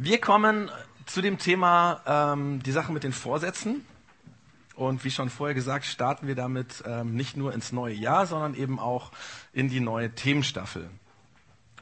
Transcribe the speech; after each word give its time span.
Wir 0.00 0.20
kommen 0.20 0.70
zu 1.06 1.20
dem 1.22 1.38
Thema 1.38 2.02
ähm, 2.06 2.62
die 2.62 2.70
Sache 2.70 2.92
mit 2.92 3.02
den 3.02 3.10
Vorsätzen. 3.10 3.84
Und 4.76 5.02
wie 5.02 5.10
schon 5.10 5.28
vorher 5.28 5.56
gesagt, 5.56 5.86
starten 5.86 6.28
wir 6.28 6.36
damit 6.36 6.84
ähm, 6.86 7.16
nicht 7.16 7.36
nur 7.36 7.52
ins 7.52 7.72
neue 7.72 7.94
Jahr, 7.94 8.24
sondern 8.26 8.54
eben 8.54 8.78
auch 8.78 9.10
in 9.52 9.68
die 9.68 9.80
neue 9.80 10.14
Themenstaffel. 10.14 10.88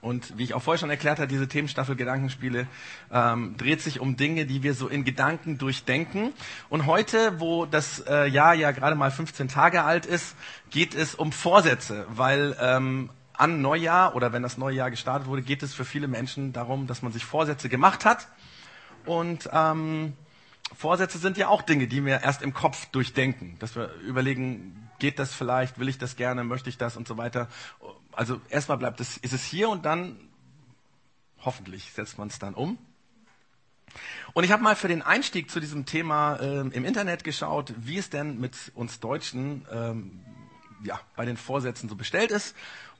Und 0.00 0.38
wie 0.38 0.44
ich 0.44 0.54
auch 0.54 0.62
vorher 0.62 0.78
schon 0.78 0.88
erklärt 0.88 1.18
habe, 1.18 1.28
diese 1.28 1.46
Themenstaffel 1.46 1.94
Gedankenspiele 1.94 2.66
ähm, 3.12 3.54
dreht 3.58 3.82
sich 3.82 4.00
um 4.00 4.16
Dinge, 4.16 4.46
die 4.46 4.62
wir 4.62 4.72
so 4.72 4.88
in 4.88 5.04
Gedanken 5.04 5.58
durchdenken. 5.58 6.32
Und 6.70 6.86
heute, 6.86 7.38
wo 7.38 7.66
das 7.66 8.02
äh, 8.08 8.28
Jahr 8.28 8.54
ja 8.54 8.70
gerade 8.70 8.96
mal 8.96 9.10
15 9.10 9.48
Tage 9.48 9.84
alt 9.84 10.06
ist, 10.06 10.36
geht 10.70 10.94
es 10.94 11.14
um 11.14 11.32
Vorsätze, 11.32 12.06
weil 12.08 12.56
ähm, 12.62 13.10
an 13.38 13.60
Neujahr 13.60 14.14
oder 14.14 14.32
wenn 14.32 14.42
das 14.42 14.58
neue 14.58 14.76
Jahr 14.76 14.90
gestartet 14.90 15.28
wurde, 15.28 15.42
geht 15.42 15.62
es 15.62 15.74
für 15.74 15.84
viele 15.84 16.08
Menschen 16.08 16.52
darum, 16.52 16.86
dass 16.86 17.02
man 17.02 17.12
sich 17.12 17.24
Vorsätze 17.24 17.68
gemacht 17.68 18.04
hat. 18.04 18.28
Und 19.04 19.48
ähm, 19.52 20.14
Vorsätze 20.74 21.18
sind 21.18 21.36
ja 21.36 21.48
auch 21.48 21.62
Dinge, 21.62 21.86
die 21.86 22.04
wir 22.04 22.22
erst 22.22 22.42
im 22.42 22.52
Kopf 22.52 22.86
durchdenken, 22.86 23.56
dass 23.58 23.76
wir 23.76 23.92
überlegen, 24.00 24.90
geht 24.98 25.18
das 25.18 25.32
vielleicht, 25.32 25.78
will 25.78 25.88
ich 25.88 25.98
das 25.98 26.16
gerne, 26.16 26.42
möchte 26.44 26.68
ich 26.68 26.78
das 26.78 26.96
und 26.96 27.06
so 27.06 27.16
weiter. 27.16 27.48
Also 28.12 28.40
erstmal 28.48 28.78
bleibt 28.78 29.00
es, 29.00 29.16
ist 29.18 29.32
es 29.32 29.44
hier 29.44 29.68
und 29.68 29.84
dann 29.84 30.16
hoffentlich 31.44 31.92
setzt 31.92 32.18
man 32.18 32.28
es 32.28 32.38
dann 32.38 32.54
um. 32.54 32.78
Und 34.32 34.44
ich 34.44 34.50
habe 34.50 34.62
mal 34.62 34.76
für 34.76 34.88
den 34.88 35.02
Einstieg 35.02 35.50
zu 35.50 35.60
diesem 35.60 35.86
Thema 35.86 36.36
äh, 36.36 36.60
im 36.60 36.84
Internet 36.84 37.24
geschaut, 37.24 37.72
wie 37.78 37.98
es 37.98 38.10
denn 38.10 38.38
mit 38.40 38.72
uns 38.74 39.00
Deutschen 39.00 39.64
ähm, 39.70 40.20
ja, 40.82 41.00
bei 41.14 41.24
den 41.24 41.36
Vorsätzen 41.36 41.88
so 41.88 41.94
bestellt 41.94 42.30
ist. 42.30 42.54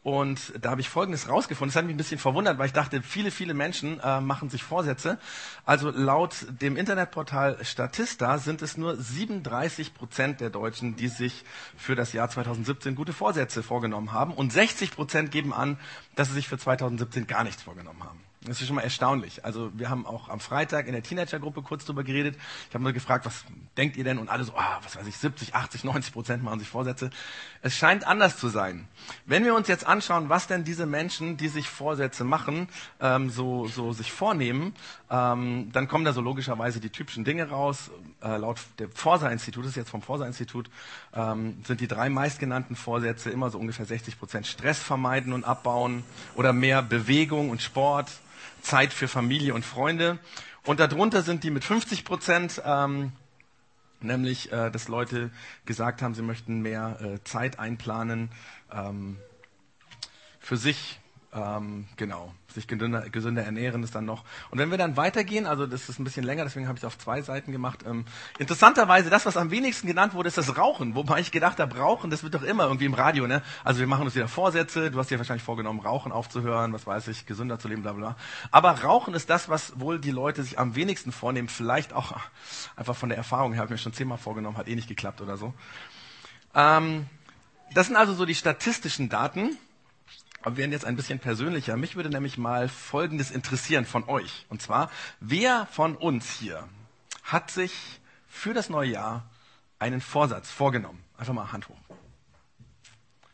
Und 0.06 0.52
da 0.60 0.70
habe 0.70 0.80
ich 0.80 0.88
Folgendes 0.88 1.28
rausgefunden. 1.28 1.73
Das 1.73 1.77
hat 1.77 1.84
mich 1.84 1.92
ein 1.92 1.96
bisschen 1.96 2.20
verwundert, 2.20 2.59
weil 2.59 2.66
ich 2.66 2.73
dachte, 2.73 3.02
viele, 3.02 3.33
viele 3.33 3.55
Menschen 3.55 3.98
äh, 3.98 4.20
machen 4.20 4.51
sich 4.51 4.62
Vorsätze. 4.62 5.19
Also 5.65 5.91
laut 5.91 6.46
dem 6.62 6.77
Internetportal 6.77 7.59
Statista 7.65 8.38
sind 8.38 8.62
es 8.62 8.77
nur 8.77 8.95
37 8.95 9.95
Prozent 9.95 10.40
der 10.40 10.51
Deutschen, 10.51 10.95
die 10.95 11.09
sich 11.09 11.45
für 11.77 11.96
das 11.96 12.12
Jahr 12.12 12.30
2017 12.30 12.95
gute 12.95 13.12
Vorsätze 13.12 13.65
vorgenommen 13.65 14.12
haben. 14.12 14.32
Und 14.32 14.52
60 14.52 14.93
Prozent 14.93 15.32
geben 15.32 15.52
an, 15.52 15.77
dass 16.15 16.29
sie 16.29 16.34
sich 16.34 16.46
für 16.46 16.57
2017 16.57 17.27
gar 17.27 17.43
nichts 17.43 17.65
vorgenommen 17.65 18.04
haben. 18.04 18.26
Das 18.47 18.61
ist 18.61 18.69
schon 18.69 18.77
mal 18.77 18.83
erstaunlich. 18.83 19.45
Also 19.45 19.73
wir 19.75 19.91
haben 19.91 20.07
auch 20.07 20.29
am 20.29 20.39
Freitag 20.39 20.87
in 20.87 20.93
der 20.93 21.02
Teenagergruppe 21.02 21.63
kurz 21.63 21.85
drüber 21.85 22.05
geredet. 22.05 22.37
Ich 22.69 22.75
habe 22.75 22.85
mal 22.85 22.93
gefragt, 22.93 23.27
was 23.27 23.45
denkt 23.77 23.97
ihr 23.97 24.05
denn? 24.05 24.19
Und 24.19 24.29
alle 24.29 24.45
so, 24.45 24.52
ah, 24.57 24.79
was 24.85 24.97
weiß 24.97 25.07
ich, 25.07 25.16
70, 25.16 25.55
80, 25.55 25.83
90 25.83 26.13
Prozent 26.13 26.43
machen 26.45 26.61
sich 26.61 26.69
Vorsätze. 26.69 27.11
Es 27.63 27.77
scheint 27.77 28.07
anders 28.07 28.39
zu 28.39 28.49
sein. 28.49 28.87
Wenn 29.24 29.45
wir 29.45 29.55
uns 29.57 29.67
jetzt 29.67 29.85
anschauen, 29.85 30.29
was 30.29 30.47
denn 30.47 30.63
diese 30.63 30.87
Menschen, 30.87 31.37
die 31.37 31.49
sich 31.49 31.69
Vorsätze 31.69 32.23
machen, 32.23 32.69
ähm, 33.01 33.30
so, 33.30 33.67
so 33.67 33.93
sich 33.93 34.13
vornehmen, 34.13 34.74
ähm, 35.11 35.71
dann 35.73 35.89
kommen 35.89 36.05
da 36.05 36.13
so 36.13 36.21
logischerweise 36.21 36.79
die 36.79 36.91
typischen 36.91 37.24
Dinge 37.24 37.49
raus. 37.49 37.91
Äh, 38.23 38.37
laut 38.37 38.59
dem 38.79 38.93
Forsa-Institut, 38.93 39.65
das 39.65 39.71
ist 39.71 39.77
jetzt 39.77 39.91
vom 39.91 40.02
Forsa-Institut, 40.02 40.71
ähm, 41.15 41.59
sind 41.65 41.80
die 41.80 41.89
drei 41.89 42.09
meistgenannten 42.11 42.77
Vorsätze 42.77 43.30
immer 43.30 43.51
so 43.51 43.59
ungefähr 43.59 43.87
60 43.87 44.19
Prozent 44.19 44.47
Stress 44.47 44.79
vermeiden 44.79 45.33
und 45.33 45.45
abbauen 45.45 46.05
oder 46.37 46.52
mehr 46.52 46.83
Bewegung 46.83 47.51
und 47.51 47.61
Sport 47.61 48.11
Zeit 48.66 48.92
für 48.92 49.09
Familie 49.09 49.54
und 49.54 49.64
Freunde. 49.64 50.18
Und 50.64 50.80
darunter 50.80 51.22
sind 51.22 51.45
die 51.45 51.50
mit 51.50 51.64
50 51.64 52.04
Prozent, 52.04 52.60
ähm, 52.64 53.12
nämlich, 54.00 54.50
äh, 54.52 54.70
dass 54.70 54.88
Leute 54.88 55.30
gesagt 55.64 56.02
haben, 56.02 56.14
sie 56.14 56.22
möchten 56.22 56.60
mehr 56.60 56.98
äh, 57.00 57.22
Zeit 57.22 57.60
einplanen 57.60 58.30
ähm, 58.72 59.18
für 60.40 60.56
sich, 60.56 60.98
ähm, 61.32 61.87
genau, 61.96 62.32
sich 62.49 62.66
gesünder, 62.66 63.10
gesünder 63.10 63.43
ernähren 63.43 63.82
ist 63.82 63.95
dann 63.95 64.05
noch. 64.05 64.25
Und 64.50 64.59
wenn 64.59 64.71
wir 64.71 64.78
dann 64.78 64.97
weitergehen, 64.97 65.47
also 65.47 65.66
das 65.66 65.88
ist 65.88 65.99
ein 65.99 66.05
bisschen 66.05 66.25
länger, 66.25 66.44
deswegen 66.44 66.69
habe 66.69 66.78
ich 66.78 66.83
es 66.83 66.87
auf 66.87 66.97
zwei 66.97 67.21
Seiten 67.21 67.53
gemacht. 67.53 67.84
Ähm, 67.87 68.05
interessanterweise, 68.38 69.10
das, 69.10 69.27
was 69.27 69.37
am 69.37 69.50
wenigsten 69.50 69.87
genannt 69.87 70.15
wurde, 70.15 70.28
ist 70.28 70.38
das 70.38 70.56
Rauchen. 70.56 70.94
Wobei 70.94 71.21
ich 71.21 71.33
gedacht 71.33 71.59
habe, 71.59 71.77
Rauchen, 71.77 72.11
das 72.11 72.23
wird 72.23 72.34
doch 72.34 72.43
immer 72.43 72.65
irgendwie 72.65 72.87
im 72.87 72.95
Radio, 72.95 73.27
ne? 73.27 73.43
Also 73.65 73.81
wir 73.81 73.87
machen 73.87 74.05
uns 74.05 74.15
wieder 74.15 74.28
Vorsätze, 74.28 74.91
du 74.91 74.99
hast 74.99 75.11
dir 75.11 75.19
wahrscheinlich 75.19 75.45
vorgenommen, 75.45 75.81
Rauchen 75.81 76.12
aufzuhören, 76.12 76.73
was 76.73 76.87
weiß 76.87 77.09
ich, 77.09 77.27
gesünder 77.27 77.59
zu 77.59 77.69
leben, 77.69 77.83
bla 77.83 77.93
bla. 77.93 78.17
Aber 78.50 78.71
Rauchen 78.83 79.15
ist 79.15 79.29
das, 79.29 79.49
was 79.49 79.79
wohl 79.79 79.99
die 79.99 80.12
Leute 80.12 80.43
sich 80.43 80.59
am 80.59 80.75
wenigsten 80.75 81.12
vornehmen. 81.12 81.49
Vielleicht 81.49 81.93
auch 81.93 82.15
einfach 82.77 82.97
von 82.97 83.09
der 83.11 83.19
Erfahrung 83.19 83.53
her, 83.53 83.62
habe 83.62 83.75
ich 83.75 83.79
mir 83.81 83.83
schon 83.83 83.93
zehnmal 83.93 84.19
vorgenommen, 84.19 84.56
hat 84.56 84.69
eh 84.69 84.75
nicht 84.75 84.89
geklappt 84.89 85.21
oder 85.21 85.37
so. 85.37 85.53
Ähm, 86.55 87.06
das 87.75 87.89
sind 87.89 87.97
also 87.97 88.15
so 88.15 88.25
die 88.25 88.34
statistischen 88.34 89.09
Daten. 89.09 89.59
Aber 90.47 90.59
wir 90.59 90.62
werden 90.62 90.71
jetzt 90.71 90.84
ein 90.84 90.95
bisschen 90.95 91.19
persönlicher. 91.19 91.77
Mich 91.77 91.97
würde 91.97 92.09
nämlich 92.09 92.39
mal 92.39 92.69
Folgendes 92.69 93.33
interessieren 93.33 93.84
von 93.84 94.09
euch. 94.09 94.47
Und 94.49 94.62
zwar, 94.62 94.93
wer 95.19 95.67
von 95.73 95.97
uns 95.97 96.31
hier 96.31 96.69
hat 97.25 97.51
sich 97.51 97.73
für 98.29 98.55
das 98.55 98.71
neue 98.71 98.91
Jahr 98.91 99.29
einen 99.81 100.01
Vorsatz 100.01 100.49
vorgenommen? 100.49 101.03
Einfach 101.19 101.35
mal 101.35 101.51
Hand 101.51 101.69
hoch. 101.69 101.81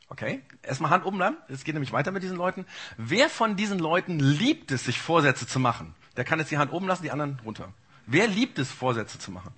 Okay, 0.08 0.40
erstmal 0.62 0.90
Hand 0.90 1.04
oben 1.04 1.18
bleiben. 1.18 1.36
Es 1.48 1.64
geht 1.64 1.74
nämlich 1.74 1.92
weiter 1.92 2.12
mit 2.12 2.22
diesen 2.22 2.38
Leuten. 2.38 2.64
Wer 2.96 3.28
von 3.28 3.56
diesen 3.56 3.78
Leuten 3.78 4.18
liebt 4.18 4.72
es, 4.72 4.86
sich 4.86 4.98
Vorsätze 4.98 5.46
zu 5.46 5.60
machen? 5.60 5.94
Der 6.16 6.24
kann 6.24 6.38
jetzt 6.38 6.50
die 6.50 6.56
Hand 6.56 6.72
oben 6.72 6.86
lassen, 6.86 7.02
die 7.02 7.10
anderen 7.10 7.38
runter. 7.44 7.74
Wer 8.06 8.26
liebt 8.26 8.58
es, 8.58 8.72
Vorsätze 8.72 9.18
zu 9.18 9.30
machen? 9.30 9.52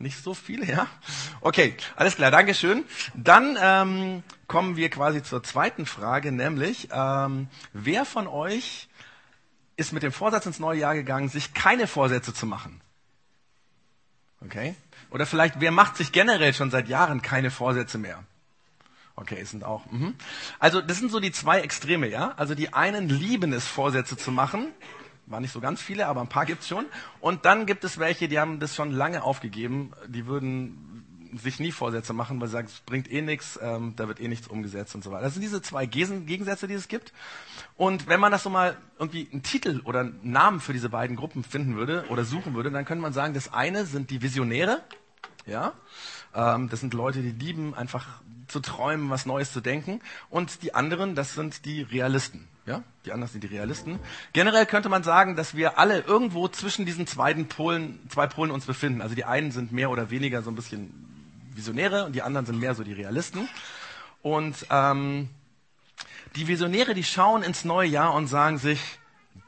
Nicht 0.00 0.24
so 0.24 0.32
viele, 0.32 0.64
ja? 0.64 0.86
Okay, 1.42 1.76
alles 1.94 2.16
klar, 2.16 2.30
Dankeschön. 2.30 2.84
Dann 3.12 3.58
ähm, 3.60 4.22
kommen 4.46 4.76
wir 4.76 4.88
quasi 4.88 5.22
zur 5.22 5.42
zweiten 5.42 5.84
Frage, 5.84 6.32
nämlich, 6.32 6.88
ähm, 6.90 7.48
wer 7.74 8.06
von 8.06 8.26
euch 8.26 8.88
ist 9.76 9.92
mit 9.92 10.02
dem 10.02 10.10
Vorsatz 10.10 10.46
ins 10.46 10.58
neue 10.58 10.78
Jahr 10.78 10.94
gegangen, 10.94 11.28
sich 11.28 11.52
keine 11.52 11.86
Vorsätze 11.86 12.32
zu 12.32 12.46
machen? 12.46 12.80
Okay? 14.42 14.74
Oder 15.10 15.26
vielleicht, 15.26 15.60
wer 15.60 15.70
macht 15.70 15.98
sich 15.98 16.12
generell 16.12 16.54
schon 16.54 16.70
seit 16.70 16.88
Jahren 16.88 17.20
keine 17.20 17.50
Vorsätze 17.50 17.98
mehr? 17.98 18.24
Okay, 19.16 19.38
es 19.42 19.50
sind 19.50 19.64
auch. 19.64 19.84
Mh. 19.90 20.14
Also 20.58 20.80
das 20.80 20.96
sind 20.96 21.12
so 21.12 21.20
die 21.20 21.30
zwei 21.30 21.60
Extreme, 21.60 22.08
ja. 22.08 22.32
Also 22.38 22.54
die 22.54 22.72
einen 22.72 23.10
lieben 23.10 23.52
es, 23.52 23.66
Vorsätze 23.66 24.16
zu 24.16 24.32
machen 24.32 24.68
waren 25.30 25.42
nicht 25.42 25.52
so 25.52 25.60
ganz 25.60 25.80
viele, 25.80 26.06
aber 26.06 26.20
ein 26.20 26.28
paar 26.28 26.46
gibt's 26.46 26.68
schon. 26.68 26.86
Und 27.20 27.44
dann 27.44 27.66
gibt 27.66 27.84
es 27.84 27.98
welche, 27.98 28.28
die 28.28 28.38
haben 28.38 28.60
das 28.60 28.74
schon 28.74 28.90
lange 28.90 29.22
aufgegeben. 29.22 29.92
Die 30.06 30.26
würden 30.26 31.00
sich 31.36 31.60
nie 31.60 31.72
Vorsätze 31.72 32.12
machen, 32.12 32.40
weil 32.40 32.48
sie 32.48 32.52
sagen, 32.52 32.68
es 32.68 32.80
bringt 32.80 33.10
eh 33.10 33.22
nichts, 33.22 33.58
ähm, 33.62 33.94
da 33.96 34.08
wird 34.08 34.20
eh 34.20 34.28
nichts 34.28 34.48
umgesetzt 34.48 34.94
und 34.94 35.04
so 35.04 35.10
weiter. 35.10 35.24
Das 35.24 35.34
sind 35.34 35.42
diese 35.42 35.62
zwei 35.62 35.86
Gegensätze, 35.86 36.66
die 36.66 36.74
es 36.74 36.88
gibt. 36.88 37.12
Und 37.76 38.08
wenn 38.08 38.20
man 38.20 38.32
das 38.32 38.42
so 38.42 38.50
mal 38.50 38.76
irgendwie 38.98 39.28
einen 39.32 39.42
Titel 39.42 39.80
oder 39.84 40.00
einen 40.00 40.18
Namen 40.22 40.60
für 40.60 40.72
diese 40.72 40.88
beiden 40.88 41.16
Gruppen 41.16 41.44
finden 41.44 41.76
würde 41.76 42.04
oder 42.08 42.24
suchen 42.24 42.54
würde, 42.54 42.70
dann 42.70 42.84
könnte 42.84 43.02
man 43.02 43.12
sagen, 43.12 43.34
das 43.34 43.52
eine 43.52 43.86
sind 43.86 44.10
die 44.10 44.22
Visionäre, 44.22 44.82
ja, 45.46 45.72
ähm, 46.34 46.68
das 46.68 46.80
sind 46.80 46.94
Leute, 46.94 47.22
die 47.22 47.30
lieben 47.30 47.74
einfach 47.74 48.06
zu 48.48 48.60
träumen, 48.60 49.10
was 49.10 49.26
Neues 49.26 49.52
zu 49.52 49.60
denken. 49.60 50.00
Und 50.28 50.62
die 50.62 50.74
anderen, 50.74 51.14
das 51.14 51.34
sind 51.34 51.64
die 51.64 51.82
Realisten. 51.82 52.48
Ja, 52.70 52.84
die 53.04 53.10
anderen 53.10 53.32
sind 53.32 53.42
die 53.42 53.48
Realisten. 53.48 53.98
Generell 54.32 54.64
könnte 54.64 54.88
man 54.88 55.02
sagen, 55.02 55.34
dass 55.34 55.56
wir 55.56 55.76
alle 55.76 56.02
irgendwo 56.02 56.46
zwischen 56.46 56.86
diesen 56.86 57.04
beiden 57.04 57.48
Polen, 57.48 57.98
zwei 58.08 58.28
Polen 58.28 58.52
uns 58.52 58.64
befinden. 58.64 59.02
Also 59.02 59.16
die 59.16 59.24
einen 59.24 59.50
sind 59.50 59.72
mehr 59.72 59.90
oder 59.90 60.10
weniger 60.10 60.40
so 60.42 60.52
ein 60.52 60.54
bisschen 60.54 60.94
Visionäre 61.52 62.04
und 62.04 62.12
die 62.12 62.22
anderen 62.22 62.46
sind 62.46 62.60
mehr 62.60 62.76
so 62.76 62.84
die 62.84 62.92
Realisten. 62.92 63.48
Und 64.22 64.54
ähm, 64.70 65.30
die 66.36 66.46
Visionäre, 66.46 66.94
die 66.94 67.02
schauen 67.02 67.42
ins 67.42 67.64
neue 67.64 67.88
Jahr 67.88 68.14
und 68.14 68.28
sagen 68.28 68.58
sich, 68.58 68.80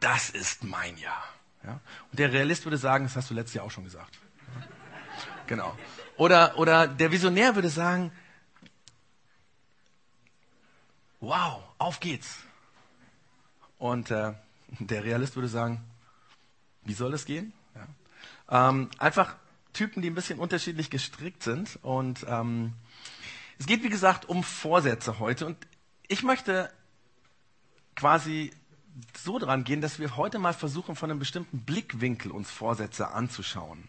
das 0.00 0.28
ist 0.28 0.64
mein 0.64 0.96
Jahr. 0.96 1.22
Ja? 1.62 1.78
Und 2.10 2.18
der 2.18 2.32
Realist 2.32 2.64
würde 2.66 2.76
sagen, 2.76 3.04
das 3.04 3.14
hast 3.14 3.30
du 3.30 3.34
letztes 3.34 3.54
Jahr 3.54 3.64
auch 3.64 3.70
schon 3.70 3.84
gesagt. 3.84 4.18
Genau. 5.46 5.78
Oder, 6.16 6.58
oder 6.58 6.88
der 6.88 7.12
Visionär 7.12 7.54
würde 7.54 7.68
sagen, 7.68 8.10
wow, 11.20 11.62
auf 11.78 12.00
geht's. 12.00 12.38
Und 13.82 14.12
äh, 14.12 14.32
der 14.78 15.02
Realist 15.02 15.34
würde 15.34 15.48
sagen, 15.48 15.82
wie 16.84 16.92
soll 16.92 17.12
es 17.14 17.24
gehen? 17.24 17.52
Ja. 17.74 18.68
Ähm, 18.68 18.88
einfach 18.98 19.34
Typen, 19.72 20.02
die 20.02 20.08
ein 20.08 20.14
bisschen 20.14 20.38
unterschiedlich 20.38 20.88
gestrickt 20.88 21.42
sind. 21.42 21.80
Und 21.82 22.24
ähm, 22.28 22.74
es 23.58 23.66
geht, 23.66 23.82
wie 23.82 23.88
gesagt, 23.88 24.28
um 24.28 24.44
Vorsätze 24.44 25.18
heute. 25.18 25.46
Und 25.46 25.56
ich 26.06 26.22
möchte 26.22 26.72
quasi 27.96 28.52
so 29.18 29.40
dran 29.40 29.64
gehen, 29.64 29.80
dass 29.80 29.98
wir 29.98 30.16
heute 30.16 30.38
mal 30.38 30.54
versuchen, 30.54 30.94
von 30.94 31.10
einem 31.10 31.18
bestimmten 31.18 31.62
Blickwinkel 31.64 32.30
uns 32.30 32.52
Vorsätze 32.52 33.08
anzuschauen. 33.08 33.88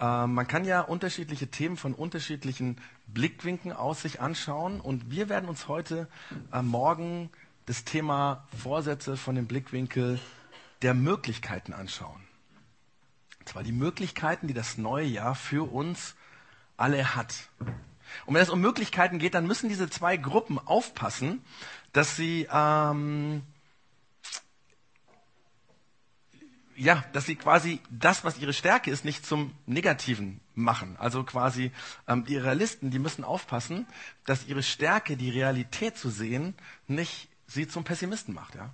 Ähm, 0.00 0.34
man 0.34 0.48
kann 0.48 0.64
ja 0.64 0.80
unterschiedliche 0.80 1.46
Themen 1.46 1.76
von 1.76 1.94
unterschiedlichen 1.94 2.78
Blickwinkeln 3.06 3.72
aus 3.76 4.02
sich 4.02 4.20
anschauen. 4.20 4.80
Und 4.80 5.08
wir 5.08 5.28
werden 5.28 5.48
uns 5.48 5.68
heute 5.68 6.08
äh, 6.52 6.62
Morgen 6.62 7.30
das 7.66 7.84
Thema 7.84 8.46
Vorsätze 8.62 9.16
von 9.16 9.34
dem 9.34 9.46
Blickwinkel 9.46 10.18
der 10.82 10.94
Möglichkeiten 10.94 11.72
anschauen. 11.72 12.20
Und 13.40 13.48
zwar 13.48 13.62
die 13.62 13.72
Möglichkeiten, 13.72 14.48
die 14.48 14.54
das 14.54 14.78
neue 14.78 15.06
Jahr 15.06 15.34
für 15.34 15.70
uns 15.72 16.14
alle 16.76 17.14
hat. 17.14 17.48
Und 18.26 18.34
wenn 18.34 18.42
es 18.42 18.50
um 18.50 18.60
Möglichkeiten 18.60 19.18
geht, 19.18 19.34
dann 19.34 19.46
müssen 19.46 19.68
diese 19.68 19.88
zwei 19.88 20.16
Gruppen 20.16 20.58
aufpassen, 20.58 21.42
dass 21.92 22.16
sie 22.16 22.48
ähm, 22.52 23.42
ja, 26.76 27.04
dass 27.12 27.26
sie 27.26 27.36
quasi 27.36 27.80
das, 27.90 28.24
was 28.24 28.38
ihre 28.38 28.52
Stärke 28.52 28.90
ist, 28.90 29.04
nicht 29.04 29.26
zum 29.26 29.54
Negativen 29.66 30.40
machen. 30.54 30.96
Also 30.98 31.22
quasi 31.22 31.70
ähm, 32.08 32.24
die 32.24 32.36
Realisten, 32.36 32.90
die 32.90 32.98
müssen 32.98 33.24
aufpassen, 33.24 33.86
dass 34.24 34.46
ihre 34.46 34.62
Stärke, 34.62 35.16
die 35.16 35.30
Realität 35.30 35.96
zu 35.96 36.10
sehen, 36.10 36.54
nicht 36.86 37.28
sie 37.52 37.68
zum 37.68 37.84
Pessimisten 37.84 38.34
macht. 38.34 38.54
Ja? 38.54 38.70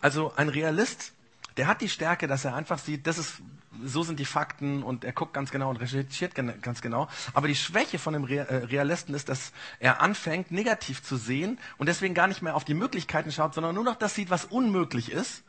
Also 0.00 0.32
ein 0.36 0.48
Realist, 0.48 1.12
der 1.56 1.66
hat 1.66 1.80
die 1.80 1.88
Stärke, 1.88 2.26
dass 2.26 2.44
er 2.44 2.54
einfach 2.54 2.78
sieht, 2.78 3.06
das 3.06 3.18
ist, 3.18 3.42
so 3.84 4.02
sind 4.02 4.20
die 4.20 4.24
Fakten 4.24 4.82
und 4.82 5.04
er 5.04 5.12
guckt 5.12 5.34
ganz 5.34 5.50
genau 5.50 5.70
und 5.70 5.76
recherchiert 5.76 6.34
ganz 6.34 6.80
genau. 6.80 7.08
Aber 7.34 7.48
die 7.48 7.56
Schwäche 7.56 7.98
von 7.98 8.12
dem 8.12 8.26
äh, 8.26 8.40
Realisten 8.40 9.14
ist, 9.14 9.28
dass 9.28 9.52
er 9.80 10.00
anfängt, 10.00 10.50
negativ 10.52 11.02
zu 11.02 11.16
sehen 11.16 11.58
und 11.76 11.88
deswegen 11.88 12.14
gar 12.14 12.28
nicht 12.28 12.42
mehr 12.42 12.54
auf 12.54 12.64
die 12.64 12.74
Möglichkeiten 12.74 13.32
schaut, 13.32 13.54
sondern 13.54 13.74
nur 13.74 13.84
noch 13.84 13.96
das 13.96 14.14
sieht, 14.14 14.30
was 14.30 14.44
unmöglich 14.44 15.10
ist. 15.10 15.42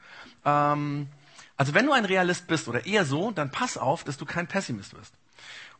Ähm, 0.45 1.07
also 1.57 1.73
wenn 1.73 1.85
du 1.85 1.91
ein 1.91 2.05
Realist 2.05 2.47
bist 2.47 2.67
oder 2.67 2.85
eher 2.85 3.05
so, 3.05 3.31
dann 3.31 3.51
pass 3.51 3.77
auf, 3.77 4.03
dass 4.03 4.17
du 4.17 4.25
kein 4.25 4.47
Pessimist 4.47 4.95
wirst. 4.95 5.13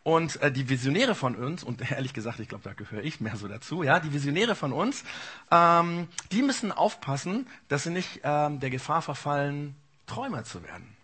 Und 0.04 0.42
äh, 0.42 0.52
die 0.52 0.70
Visionäre 0.70 1.16
von 1.16 1.36
uns, 1.36 1.64
und 1.64 1.92
ehrlich 1.92 2.14
gesagt, 2.14 2.40
ich 2.40 2.48
glaube, 2.48 2.64
da 2.64 2.74
gehöre 2.74 3.04
ich 3.04 3.20
mehr 3.20 3.36
so 3.36 3.48
dazu, 3.48 3.84
ja, 3.84 4.00
die 4.00 4.14
Visionäre 4.14 4.56
von 4.56 4.74
uns, 4.74 5.04
ähm, 5.52 6.08
die 6.32 6.42
müssen 6.42 6.72
aufpassen, 6.72 7.48
dass 7.68 7.84
sie 7.84 7.92
nicht 7.92 8.22
ähm, 8.24 8.60
der 8.60 8.70
Gefahr 8.70 9.02
verfallen, 9.02 9.76
Träumer 10.06 10.44
zu 10.44 10.64
werden 10.64 10.99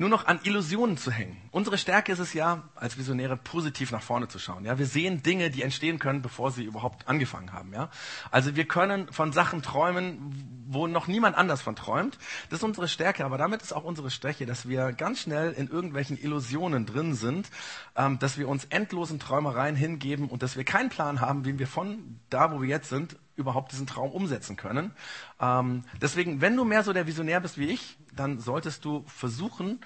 nur 0.00 0.08
noch 0.08 0.26
an 0.26 0.40
Illusionen 0.44 0.96
zu 0.96 1.10
hängen. 1.10 1.36
Unsere 1.50 1.76
Stärke 1.76 2.10
ist 2.10 2.20
es 2.20 2.32
ja, 2.32 2.62
als 2.74 2.96
Visionäre 2.96 3.36
positiv 3.36 3.92
nach 3.92 4.00
vorne 4.00 4.28
zu 4.28 4.38
schauen. 4.38 4.64
Ja, 4.64 4.78
wir 4.78 4.86
sehen 4.86 5.22
Dinge, 5.22 5.50
die 5.50 5.60
entstehen 5.60 5.98
können, 5.98 6.22
bevor 6.22 6.50
sie 6.52 6.64
überhaupt 6.64 7.06
angefangen 7.06 7.52
haben. 7.52 7.74
Ja, 7.74 7.90
also 8.30 8.56
wir 8.56 8.64
können 8.64 9.12
von 9.12 9.32
Sachen 9.32 9.60
träumen, 9.60 10.64
wo 10.68 10.86
noch 10.86 11.06
niemand 11.06 11.36
anders 11.36 11.60
von 11.60 11.76
träumt. 11.76 12.16
Das 12.48 12.60
ist 12.60 12.64
unsere 12.64 12.88
Stärke, 12.88 13.26
aber 13.26 13.36
damit 13.36 13.60
ist 13.60 13.74
auch 13.74 13.84
unsere 13.84 14.10
Schwäche, 14.10 14.46
dass 14.46 14.66
wir 14.66 14.94
ganz 14.94 15.20
schnell 15.20 15.52
in 15.52 15.68
irgendwelchen 15.68 16.16
Illusionen 16.18 16.86
drin 16.86 17.12
sind, 17.12 17.50
ähm, 17.94 18.18
dass 18.18 18.38
wir 18.38 18.48
uns 18.48 18.64
endlosen 18.64 19.18
Träumereien 19.18 19.76
hingeben 19.76 20.30
und 20.30 20.42
dass 20.42 20.56
wir 20.56 20.64
keinen 20.64 20.88
Plan 20.88 21.20
haben, 21.20 21.44
wie 21.44 21.58
wir 21.58 21.66
von 21.66 22.18
da, 22.30 22.52
wo 22.52 22.62
wir 22.62 22.68
jetzt 22.70 22.88
sind, 22.88 23.16
überhaupt 23.40 23.72
diesen 23.72 23.86
Traum 23.86 24.12
umsetzen 24.12 24.56
können. 24.56 24.92
Ähm, 25.40 25.84
deswegen, 26.00 26.40
wenn 26.40 26.56
du 26.56 26.64
mehr 26.64 26.84
so 26.84 26.92
der 26.92 27.06
Visionär 27.06 27.40
bist 27.40 27.58
wie 27.58 27.66
ich, 27.66 27.98
dann 28.14 28.38
solltest 28.38 28.84
du 28.84 29.04
versuchen, 29.06 29.80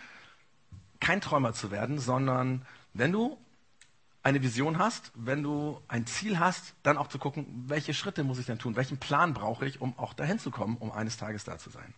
kein 1.00 1.20
Träumer 1.20 1.52
zu 1.52 1.70
werden, 1.70 1.98
sondern 1.98 2.66
wenn 2.92 3.12
du 3.12 3.38
eine 4.22 4.42
Vision 4.42 4.78
hast, 4.78 5.12
wenn 5.14 5.42
du 5.42 5.80
ein 5.86 6.06
Ziel 6.06 6.38
hast, 6.38 6.74
dann 6.82 6.96
auch 6.96 7.08
zu 7.08 7.18
gucken, 7.18 7.46
welche 7.66 7.92
Schritte 7.92 8.24
muss 8.24 8.38
ich 8.38 8.46
denn 8.46 8.58
tun, 8.58 8.74
welchen 8.74 8.96
Plan 8.96 9.34
brauche 9.34 9.66
ich, 9.66 9.80
um 9.82 9.98
auch 9.98 10.14
dahin 10.14 10.38
zu 10.38 10.50
kommen, 10.50 10.78
um 10.78 10.90
eines 10.90 11.18
Tages 11.18 11.44
da 11.44 11.58
zu 11.58 11.68
sein. 11.68 11.94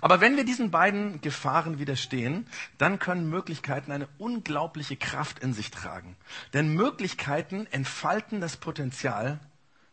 Aber 0.00 0.20
wenn 0.20 0.36
wir 0.36 0.44
diesen 0.44 0.70
beiden 0.70 1.20
Gefahren 1.20 1.78
widerstehen, 1.78 2.46
dann 2.76 2.98
können 2.98 3.30
Möglichkeiten 3.30 3.92
eine 3.92 4.08
unglaubliche 4.18 4.96
Kraft 4.96 5.38
in 5.38 5.54
sich 5.54 5.70
tragen. 5.70 6.16
Denn 6.52 6.74
Möglichkeiten 6.74 7.66
entfalten 7.70 8.40
das 8.40 8.56
Potenzial 8.56 9.40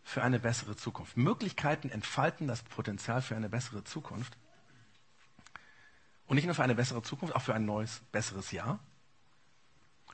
für 0.06 0.24
eine 0.24 0.40
bessere 0.40 0.78
Zukunft. 0.78 1.18
Möglichkeiten 1.18 1.90
entfalten 1.90 2.48
das 2.48 2.62
Potenzial 2.62 3.24
für 3.24 3.36
eine 3.36 3.50
bessere 3.50 3.84
Zukunft. 3.84 4.38
Und 6.28 6.36
nicht 6.36 6.46
nur 6.46 6.54
für 6.54 6.64
eine 6.64 6.76
bessere 6.76 7.02
Zukunft, 7.02 7.36
auch 7.36 7.42
für 7.42 7.56
ein 7.56 7.66
neues, 7.66 8.02
besseres 8.12 8.52
Jahr. 8.52 8.80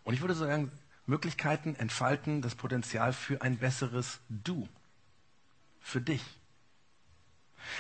Und 0.03 0.13
ich 0.13 0.21
würde 0.21 0.33
sagen, 0.33 0.71
Möglichkeiten 1.05 1.75
entfalten 1.75 2.41
das 2.41 2.55
Potenzial 2.55 3.11
für 3.11 3.41
ein 3.41 3.57
besseres 3.57 4.21
Du. 4.29 4.67
Für 5.81 5.99
dich. 5.99 6.23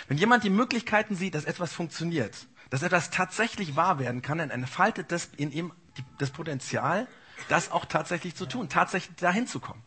Wenn 0.07 0.17
jemand 0.17 0.43
die 0.43 0.49
Möglichkeiten 0.49 1.15
sieht, 1.15 1.33
dass 1.33 1.45
etwas 1.45 1.73
funktioniert, 1.73 2.45
dass 2.69 2.83
etwas 2.83 3.09
tatsächlich 3.09 3.77
wahr 3.77 3.99
werden 3.99 4.21
kann, 4.21 4.39
dann 4.39 4.49
entfaltet 4.49 5.11
das 5.13 5.29
in 5.37 5.51
ihm 5.51 5.73
das 6.17 6.29
Potenzial, 6.29 7.07
das 7.47 7.71
auch 7.71 7.85
tatsächlich 7.85 8.35
zu 8.35 8.45
tun, 8.45 8.67
tatsächlich 8.67 9.15
dahin 9.15 9.47
zu 9.47 9.61
kommen. 9.61 9.81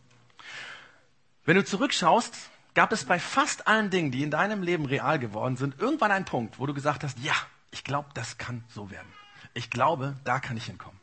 Wenn 1.45 1.55
du 1.55 1.63
zurückschaust, 1.63 2.35
gab 2.73 2.91
es 2.91 3.05
bei 3.05 3.19
fast 3.19 3.67
allen 3.67 3.89
Dingen, 3.89 4.11
die 4.11 4.23
in 4.23 4.31
deinem 4.31 4.63
Leben 4.63 4.85
real 4.85 5.19
geworden 5.19 5.57
sind, 5.57 5.79
irgendwann 5.79 6.11
einen 6.11 6.25
Punkt, 6.25 6.59
wo 6.59 6.65
du 6.65 6.73
gesagt 6.73 7.03
hast, 7.03 7.19
ja, 7.19 7.35
ich 7.71 7.83
glaube, 7.83 8.09
das 8.13 8.37
kann 8.37 8.63
so 8.67 8.89
werden. 8.89 9.07
Ich 9.53 9.69
glaube, 9.69 10.15
da 10.23 10.39
kann 10.39 10.57
ich 10.57 10.65
hinkommen. 10.65 10.99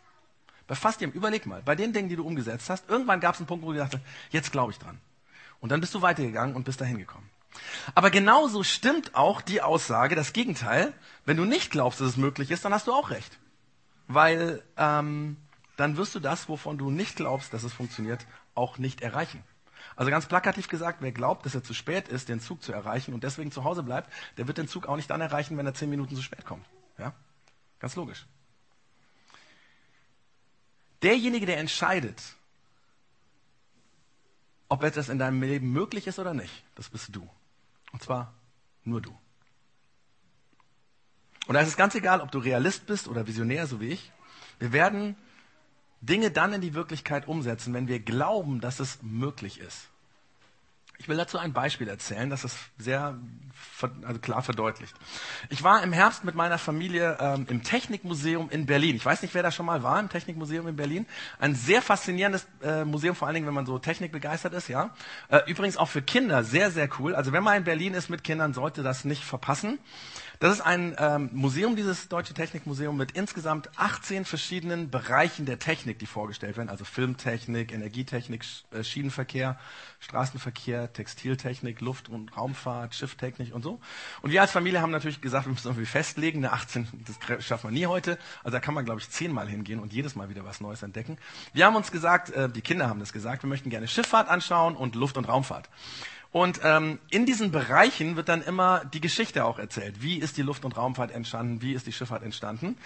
Bei 0.67 0.75
fast 0.75 1.01
jedem, 1.01 1.13
überleg 1.13 1.47
mal, 1.47 1.63
bei 1.63 1.75
den 1.75 1.93
Dingen, 1.93 2.09
die 2.09 2.17
du 2.17 2.27
umgesetzt 2.27 2.71
hast, 2.71 2.89
irgendwann 2.89 3.21
gab 3.21 3.35
es 3.35 3.41
einen 3.41 3.47
Punkt, 3.47 3.65
wo 3.65 3.69
du 3.69 3.75
gesagt 3.75 3.95
hast, 3.95 4.03
jetzt 4.31 4.53
glaube 4.53 4.73
ich 4.73 4.79
dran. 4.79 5.01
Und 5.61 5.71
dann 5.71 5.81
bist 5.81 5.95
du 5.95 6.03
weitergegangen 6.03 6.57
und 6.57 6.65
bist 6.65 6.81
dahin 6.81 6.99
gekommen. 6.99 7.31
Aber 7.95 8.11
genauso 8.11 8.63
stimmt 8.63 9.15
auch 9.15 9.41
die 9.43 9.63
Aussage, 9.63 10.15
das 10.15 10.33
Gegenteil. 10.33 10.93
Wenn 11.25 11.37
du 11.37 11.45
nicht 11.45 11.71
glaubst, 11.71 12.01
dass 12.01 12.09
es 12.09 12.17
möglich 12.17 12.51
ist, 12.51 12.65
dann 12.65 12.73
hast 12.73 12.87
du 12.87 12.93
auch 12.93 13.11
recht. 13.11 13.39
Weil 14.09 14.63
ähm, 14.77 15.37
dann 15.77 15.97
wirst 15.97 16.15
du 16.15 16.21
das, 16.21 16.49
wovon 16.49 16.79
du 16.79 16.91
nicht 16.91 17.17
glaubst, 17.17 17.53
dass 17.53 17.63
es 17.63 17.73
funktioniert, 17.73 18.27
auch 18.55 18.79
nicht 18.79 19.03
erreichen. 19.03 19.45
Also 19.97 20.11
ganz 20.11 20.27
plakativ 20.27 20.69
gesagt, 20.69 20.99
wer 21.01 21.13
glaubt, 21.13 21.47
dass 21.47 21.55
er 21.55 21.63
zu 21.63 21.75
spät 21.75 22.09
ist, 22.09 22.29
den 22.29 22.41
Zug 22.41 22.63
zu 22.63 22.73
erreichen 22.73 23.15
und 23.15 23.25
deswegen 23.25 23.53
zu 23.53 23.65
Hause 23.65 23.83
bleibt, 23.83 24.13
der 24.37 24.47
wird 24.47 24.59
den 24.59 24.69
Zug 24.69 24.87
auch 24.87 24.97
nicht 24.97 25.11
dann 25.11 25.21
erreichen, 25.21 25.57
wenn 25.57 25.67
er 25.67 25.75
zehn 25.75 25.91
Minuten 25.91 26.17
zu 26.17 26.23
spät 26.23 26.45
kommt. 26.45 26.67
Ja? 26.99 27.13
Ganz 27.79 27.97
logisch. 27.97 28.27
Derjenige, 31.03 31.47
der 31.47 31.59
entscheidet, 31.59 32.23
ob 34.69 34.85
etwas 34.85 35.09
in 35.09 35.19
deinem 35.19 35.43
Leben 35.43 35.73
möglich 35.73 36.07
ist 36.07 36.19
oder 36.19 36.33
nicht, 36.33 36.65
das 36.77 36.89
bist 36.89 37.15
du. 37.15 37.29
Und 37.93 38.03
zwar 38.03 38.33
nur 38.85 39.01
du. 39.01 39.17
Und 41.47 41.55
da 41.55 41.61
ist 41.61 41.69
es 41.69 41.77
ganz 41.77 41.95
egal, 41.95 42.21
ob 42.21 42.31
du 42.31 42.39
Realist 42.39 42.87
bist 42.87 43.09
oder 43.09 43.27
Visionär, 43.27 43.67
so 43.67 43.81
wie 43.81 43.89
ich. 43.89 44.13
Wir 44.59 44.73
werden 44.73 45.17
Dinge 46.03 46.31
dann 46.31 46.53
in 46.53 46.61
die 46.61 46.75
Wirklichkeit 46.75 47.29
umsetzen, 47.29 47.73
wenn 47.75 47.89
wir 47.89 48.01
glauben, 48.01 48.61
dass 48.61 48.81
es 48.81 48.99
möglich 49.03 49.61
ist. 49.61 49.89
Ich 50.99 51.09
will 51.09 51.17
dazu 51.17 51.37
ein 51.37 51.53
Beispiel 51.53 51.89
erzählen, 51.89 52.31
das 52.31 52.45
es 52.45 52.57
sehr 52.79 53.19
also 54.03 54.21
klar 54.21 54.43
verdeutlicht. 54.43 54.95
Ich 55.49 55.65
war 55.65 55.83
im 55.83 55.93
Herbst 55.93 56.23
mit 56.25 56.37
meiner 56.37 56.59
Familie 56.59 57.17
ähm, 57.19 57.47
im 57.49 57.65
Technikmuseum 57.65 58.51
in 58.51 58.67
Berlin. 58.67 58.95
Ich 58.95 59.05
weiß 59.05 59.23
nicht, 59.23 59.35
wer 59.35 59.43
da 59.43 59.51
schon 59.51 59.67
mal 59.67 59.83
war 59.83 59.99
im 59.99 60.09
Technikmuseum 60.09 60.69
in 60.69 60.77
Berlin. 60.77 61.07
Ein 61.41 61.57
sehr 61.57 61.83
faszinierendes 61.83 62.47
äh, 62.63 62.85
Museum, 62.85 63.17
vor 63.17 63.27
allen 63.27 63.35
Dingen, 63.35 63.49
wenn 63.49 63.55
man 63.55 63.67
so 63.67 63.81
Technik 63.81 64.13
begeistert 64.13 64.55
ist. 64.55 64.69
Ja. 64.69 64.95
Äh, 65.29 65.41
übrigens 65.51 65.77
auch 65.77 65.89
für 65.89 66.03
Kinder 66.03 66.45
sehr, 66.45 66.71
sehr 66.71 66.89
cool. 67.01 67.17
Also 67.17 67.33
wenn 67.33 67.43
man 67.43 67.57
in 67.57 67.65
Berlin 67.65 67.95
ist 67.95 68.09
mit 68.09 68.23
Kindern, 68.23 68.55
sollte 68.55 68.85
das 68.85 69.05
nicht 69.05 69.25
verpassen. 69.25 69.81
Das 70.43 70.55
ist 70.55 70.61
ein 70.61 70.97
ähm, 70.99 71.31
Museum, 71.33 71.77
dieses 71.77 72.09
Deutsche 72.09 72.35
Technikmuseum, 72.35 72.97
mit 72.97 73.13
insgesamt 73.13 73.71
18 73.77 74.25
verschiedenen 74.25 74.91
Bereichen 74.91 75.47
der 75.47 75.61
Technik, 75.61 76.01
die 76.01 76.07
vorgestellt 76.07 76.57
werden. 76.57 76.69
Also 76.69 76.85
Filmtechnik, 76.85 77.71
Energietechnik, 77.71 78.45
äh, 78.73 78.83
Schienenverkehr, 78.83 79.57
Straßenverkehr, 80.01 80.93
Textiltechnik, 80.93 81.81
Luft- 81.81 82.09
und 82.09 82.37
Raumfahrt, 82.37 82.97
Schifftechnik 82.97 83.55
und 83.55 83.63
so. 83.63 83.79
Und 84.21 84.33
wir 84.33 84.41
als 84.41 84.51
Familie 84.51 84.83
haben 84.83 84.91
natürlich 84.91 85.21
gesagt, 85.21 85.47
wir 85.47 85.53
müssen 85.53 85.69
irgendwie 85.69 85.87
festlegen, 85.87 86.39
eine 86.39 86.53
18, 86.53 86.89
das 87.07 87.47
schaffen 87.47 87.71
wir 87.71 87.79
nie 87.79 87.87
heute. 87.87 88.19
Also 88.43 88.57
da 88.57 88.59
kann 88.59 88.75
man, 88.75 88.85
glaube 88.85 88.99
ich, 88.99 89.09
zehnmal 89.11 89.47
hingehen 89.47 89.79
und 89.79 89.93
jedes 89.93 90.17
Mal 90.17 90.29
wieder 90.29 90.45
was 90.45 90.61
Neues 90.61 90.83
entdecken. 90.83 91.19
Wir 91.53 91.67
haben 91.67 91.77
uns 91.77 91.93
gesagt, 91.93 92.31
äh, 92.31 92.49
die 92.49 92.63
Kinder 92.63 92.89
haben 92.89 92.99
das 92.99 93.13
gesagt, 93.13 93.45
wir 93.45 93.49
möchten 93.49 93.71
gerne 93.71 93.87
Schifffahrt 93.87 94.29
anschauen 94.29 94.75
und 94.75 94.97
Luft- 94.97 95.17
und 95.17 95.29
Raumfahrt. 95.29 95.69
Und 96.33 96.61
ähm, 96.65 96.99
in 97.11 97.27
diesen 97.27 97.51
Bereichen 97.51 98.17
wird 98.17 98.31
dann 98.31 98.41
immer 98.41 98.87
die 98.87 99.03
Geschichte 99.03 99.45
auch 99.45 99.59
erzählt. 99.59 100.01
Wie 100.01 100.17
ist 100.17 100.39
die 100.39 100.43
Luft- 100.43 100.65
und 100.65 100.79
Raumfahrt 100.79 101.11
entstanden? 101.11 101.61
Wie 101.61 101.75
ist 101.75 101.87
die 101.87 101.93
Schifffahrt 101.93 102.23
entstanden? 102.23 102.79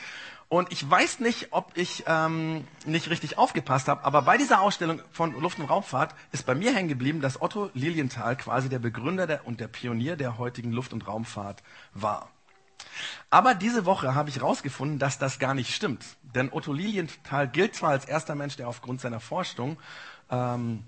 Und 0.49 0.73
ich 0.73 0.89
weiß 0.89 1.21
nicht, 1.21 1.49
ob 1.53 1.77
ich 1.77 2.05
ähm, 2.09 2.67
nicht 2.85 3.09
richtig 3.09 3.39
aufgepasst 3.39 3.87
habe, 3.87 4.05
aber 4.05 4.23
bei 4.23 4.37
dieser 4.37 4.61
Ausstellung 4.61 5.01
von 5.13 5.41
Luft- 5.41 5.61
und 5.61 5.67
Raumfahrt 5.67 6.15
ist 6.33 6.45
bei 6.45 6.57
mir 6.57 6.75
hängen 6.75 6.89
geblieben, 6.89 7.21
dass 7.21 7.41
Otto 7.41 7.71
Lilienthal 7.73 8.37
quasi 8.37 8.69
der 8.69 8.81
Begründer 8.81 9.29
der, 9.29 9.47
und 9.47 9.61
der 9.61 9.69
Pionier 9.69 10.17
der 10.17 10.39
heutigen 10.39 10.73
Luft- 10.73 10.93
und 10.93 11.07
Raumfahrt 11.07 11.63
war. 11.95 12.29
Aber 13.31 13.55
diese 13.55 13.85
Woche 13.87 14.15
habe 14.15 14.29
ich 14.29 14.37
herausgefunden, 14.37 14.99
dass 14.99 15.19
das 15.19 15.39
gar 15.39 15.55
nicht 15.55 15.75
stimmt. 15.75 16.05
Denn 16.23 16.53
Otto 16.53 16.73
Lilienthal 16.73 17.49
gilt 17.49 17.77
zwar 17.77 17.91
als 17.91 18.05
erster 18.05 18.35
Mensch, 18.35 18.57
der 18.57 18.69
aufgrund 18.69 19.01
seiner 19.01 19.21
Forschung 19.21 19.79
ähm, 20.31 20.85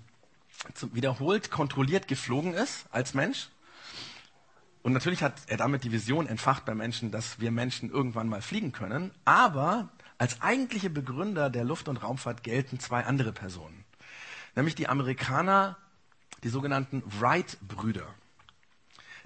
wiederholt 0.93 1.51
kontrolliert 1.51 2.07
geflogen 2.07 2.53
ist 2.53 2.85
als 2.91 3.13
Mensch. 3.13 3.49
Und 4.81 4.93
natürlich 4.93 5.23
hat 5.23 5.33
er 5.47 5.57
damit 5.57 5.83
die 5.83 5.91
Vision 5.91 6.27
entfacht 6.27 6.65
bei 6.65 6.73
Menschen, 6.73 7.11
dass 7.11 7.39
wir 7.39 7.51
Menschen 7.51 7.89
irgendwann 7.89 8.29
mal 8.29 8.41
fliegen 8.41 8.71
können. 8.71 9.11
Aber 9.25 9.89
als 10.17 10.41
eigentliche 10.41 10.89
Begründer 10.89 11.49
der 11.49 11.63
Luft- 11.63 11.87
und 11.87 11.97
Raumfahrt 11.97 12.43
gelten 12.43 12.79
zwei 12.79 13.05
andere 13.05 13.31
Personen. 13.31 13.85
Nämlich 14.55 14.75
die 14.75 14.87
Amerikaner, 14.87 15.77
die 16.43 16.49
sogenannten 16.49 17.03
Wright-Brüder. 17.05 18.07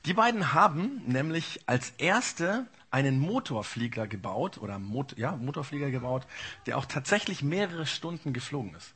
Die 0.06 0.14
beiden 0.14 0.54
haben 0.54 1.02
nämlich 1.06 1.62
als 1.66 1.92
erste 1.98 2.68
einen 2.92 3.20
Motorflieger 3.20 4.06
gebaut, 4.06 4.60
oder 4.60 4.78
Mot 4.78 5.18
ja, 5.18 5.36
Motorflieger 5.36 5.90
gebaut, 5.90 6.28
der 6.66 6.78
auch 6.78 6.86
tatsächlich 6.86 7.42
mehrere 7.42 7.88
Stunden 7.88 8.34
geflogen 8.34 8.76
ist. 8.76 8.94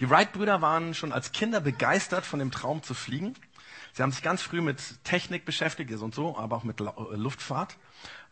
Die 0.00 0.08
Wright-Brüder 0.08 0.60
waren 0.60 0.94
schon 0.94 1.12
als 1.12 1.32
Kinder 1.32 1.60
begeistert 1.60 2.24
von 2.24 2.38
dem 2.38 2.50
Traum 2.50 2.82
zu 2.82 2.94
fliegen. 2.94 3.34
Sie 3.92 4.02
haben 4.02 4.12
sich 4.12 4.22
ganz 4.22 4.40
früh 4.42 4.60
mit 4.60 5.04
Technik 5.04 5.44
beschäftigt 5.44 5.90
und 6.00 6.14
so, 6.14 6.36
aber 6.36 6.56
auch 6.56 6.64
mit 6.64 6.80
Luftfahrt. 6.80 7.76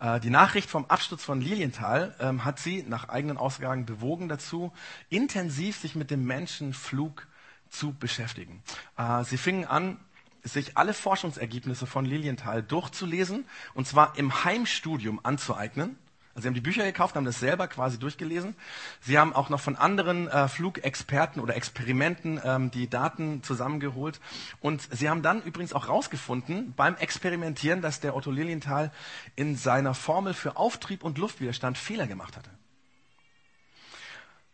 Äh, 0.01 0.21
die 0.21 0.31
Nachricht 0.31 0.71
vom 0.71 0.87
Absturz 0.87 1.25
von 1.25 1.41
Lilienthal 1.41 2.15
ähm, 2.21 2.45
hat 2.45 2.59
sie 2.59 2.85
nach 2.85 3.09
eigenen 3.09 3.37
Aussagen 3.37 3.85
bewogen 3.85 4.29
dazu, 4.29 4.73
intensiv 5.09 5.79
sich 5.79 5.95
mit 5.95 6.11
dem 6.11 6.25
Menschenflug 6.25 7.27
zu 7.69 7.93
beschäftigen. 7.93 8.63
Äh, 8.97 9.25
sie 9.25 9.37
fingen 9.37 9.65
an, 9.65 9.99
sich 10.45 10.77
alle 10.77 10.95
Forschungsergebnisse 10.95 11.87
von 11.87 12.05
Lilienthal 12.05 12.63
durchzulesen 12.63 13.45
und 13.75 13.87
zwar 13.87 14.17
im 14.17 14.45
Heimstudium 14.45 15.21
anzueignen. 15.23 15.99
Sie 16.41 16.47
haben 16.47 16.55
die 16.55 16.61
Bücher 16.61 16.85
gekauft, 16.85 17.17
haben 17.17 17.25
das 17.25 17.41
selber 17.41 17.69
quasi 17.69 17.99
durchgelesen. 17.99 18.55
Sie 19.01 19.19
haben 19.19 19.33
auch 19.33 19.49
noch 19.49 19.61
von 19.61 19.77
anderen 19.77 20.29
äh, 20.29 20.49
Flugexperten 20.49 21.41
oder 21.43 21.57
Experimenten 21.57 22.41
ähm, 22.45 22.71
die 22.71 22.89
Daten 22.89 23.43
zusammengeholt. 23.43 24.21
Und 24.61 24.89
sie 24.91 25.09
haben 25.09 25.23
dann 25.23 25.43
übrigens 25.43 25.73
auch 25.73 25.87
herausgefunden 25.87 26.75
beim 26.77 26.97
Experimentieren, 26.97 27.83
dass 27.83 28.01
der 28.01 28.15
Otto 28.15 28.31
Lilienthal 28.31 28.93
in 29.37 29.57
seiner 29.57 29.95
Formel 29.95 30.35
für 30.35 30.57
Auftrieb 30.57 31.05
und 31.05 31.19
Luftwiderstand 31.19 31.79
Fehler 31.79 32.07
gemacht 32.07 32.37
hatte. 32.37 32.51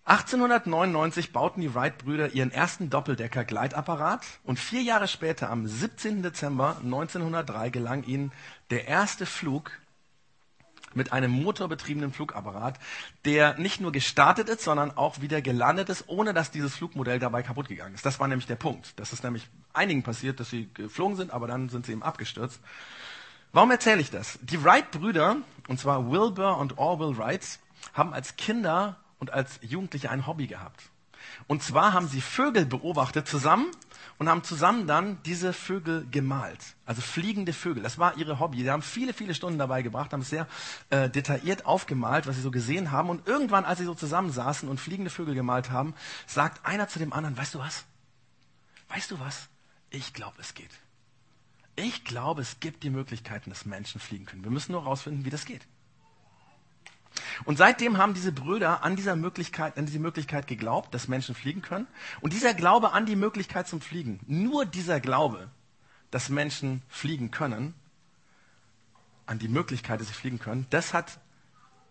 1899 0.07 1.33
bauten 1.33 1.63
die 1.63 1.75
Wright-Brüder 1.75 2.35
ihren 2.35 2.51
ersten 2.51 2.91
Doppeldecker-Gleitapparat 2.91 4.21
und 4.45 4.59
vier 4.59 4.83
Jahre 4.83 5.09
später, 5.09 5.49
am 5.49 5.67
17. 5.67 6.23
Dezember 6.23 6.77
1903, 6.83 7.71
gelang 7.71 8.05
ihnen 8.05 8.31
der 8.69 8.87
erste 8.87 9.25
Flug 9.25 9.71
mit 10.97 11.13
einem 11.13 11.31
motorbetriebenen 11.31 12.13
Flugapparat, 12.13 12.79
der 13.25 13.59
nicht 13.59 13.81
nur 13.81 13.93
gestartet 13.93 14.49
ist, 14.49 14.63
sondern 14.63 14.97
auch 14.97 15.21
wieder 15.21 15.43
gelandet 15.43 15.89
ist, 15.89 16.05
ohne 16.09 16.35
dass 16.35 16.51
dieses 16.51 16.75
Flugmodell 16.75 17.19
dabei 17.19 17.43
kaputt 17.43 17.69
gegangen 17.69 17.95
ist. 17.95 18.07
Das 18.07 18.21
war 18.21 18.29
nämlich 18.29 18.47
der 18.47 18.57
Punkt. 18.57 18.99
Das 18.99 19.13
ist 19.13 19.25
nämlich 19.25 19.49
einigen 19.73 20.03
passiert, 20.03 20.41
dass 20.41 20.51
sie 20.51 20.69
geflogen 20.75 21.17
sind, 21.17 21.31
aber 21.33 21.47
dann 21.47 21.69
sind 21.69 21.87
sie 21.87 21.93
eben 21.93 22.03
abgestürzt. 22.03 22.61
Warum 23.53 23.71
erzähle 23.71 24.01
ich 24.01 24.11
das? 24.11 24.39
Die 24.43 24.63
Wright-Brüder, 24.63 25.37
und 25.69 25.79
zwar 25.79 26.11
Wilbur 26.11 26.59
und 26.59 26.79
Orville 26.79 27.17
Wright, 27.17 27.61
haben 27.93 28.13
als 28.13 28.37
Kinder 28.37 28.97
und 29.19 29.33
als 29.33 29.61
Jugendliche 29.63 30.11
ein 30.11 30.27
Hobby 30.27 30.47
gehabt. 30.47 30.83
Und 31.47 31.63
zwar 31.63 31.93
haben 31.93 32.09
sie 32.09 32.21
Vögel 32.21 32.67
beobachtet 32.67 33.29
zusammen 33.29 33.67
und 34.19 34.29
haben 34.29 34.45
zusammen 34.45 34.87
dann 34.87 35.23
diese 35.25 35.53
Vögel 35.53 36.07
gemalt. 36.11 36.59
Also 36.87 37.03
fliegende 37.03 37.53
Vögel. 37.53 37.83
Das 37.83 37.99
war 37.99 38.17
ihre 38.17 38.39
Hobby. 38.39 38.63
Sie 38.63 38.71
haben 38.71 38.83
viele, 38.83 39.13
viele 39.13 39.35
Stunden 39.35 39.59
dabei 39.59 39.83
gebracht, 39.83 40.13
haben 40.13 40.21
es 40.21 40.31
sehr 40.31 40.47
äh, 40.91 41.09
detailliert 41.11 41.67
aufgemalt, 41.67 42.27
was 42.27 42.37
sie 42.37 42.43
so 42.43 42.51
gesehen 42.51 42.91
haben. 42.91 43.11
Und 43.11 43.27
irgendwann, 43.27 43.65
als 43.65 43.79
sie 43.79 43.85
so 43.85 43.95
zusammensaßen 43.95 44.69
und 44.69 44.79
fliegende 44.79 45.11
Vögel 45.11 45.35
gemalt 45.35 45.71
haben, 45.71 45.95
sagt 46.27 46.65
einer 46.65 46.89
zu 46.89 46.99
dem 46.99 47.13
anderen, 47.13 47.37
weißt 47.37 47.55
du 47.55 47.59
was? 47.59 47.85
Weißt 48.89 49.11
du 49.11 49.19
was? 49.19 49.49
Ich 49.91 50.13
glaube, 50.13 50.37
es 50.41 50.55
geht. 50.55 50.71
Ich 51.77 52.05
glaube, 52.05 52.43
es 52.43 52.61
gibt 52.61 52.85
die 52.85 52.91
Möglichkeiten, 52.91 53.51
dass 53.51 53.65
Menschen 53.65 54.01
fliegen 54.01 54.27
können. 54.27 54.45
Wir 54.45 54.51
müssen 54.51 54.73
nur 54.73 54.83
herausfinden, 54.83 55.25
wie 55.25 55.31
das 55.31 55.45
geht. 55.45 55.63
Und 57.45 57.59
seitdem 57.59 57.99
haben 57.99 58.15
diese 58.15 58.33
Brüder 58.33 58.83
an 58.83 58.97
dieser 58.97 59.17
Möglichkeit, 59.17 59.79
an 59.79 59.87
diese 59.87 59.99
Möglichkeit 59.99 60.47
geglaubt, 60.47 60.95
dass 60.95 61.09
Menschen 61.09 61.35
fliegen 61.35 61.63
können. 61.63 61.87
Und 62.21 62.33
dieser 62.33 62.55
Glaube 62.55 62.93
an 62.93 63.07
die 63.07 63.17
Möglichkeit 63.17 63.69
zum 63.69 63.81
Fliegen, 63.81 64.21
nur 64.27 64.67
dieser 64.67 65.01
Glaube, 65.01 65.49
dass 66.11 66.29
Menschen 66.29 66.83
fliegen 66.89 67.31
können, 67.31 67.75
an 69.27 69.39
die 69.39 69.49
Möglichkeit, 69.49 70.01
dass 70.01 70.09
sie 70.09 70.15
fliegen 70.15 70.39
können, 70.39 70.67
das 70.71 70.93
hat 70.93 71.19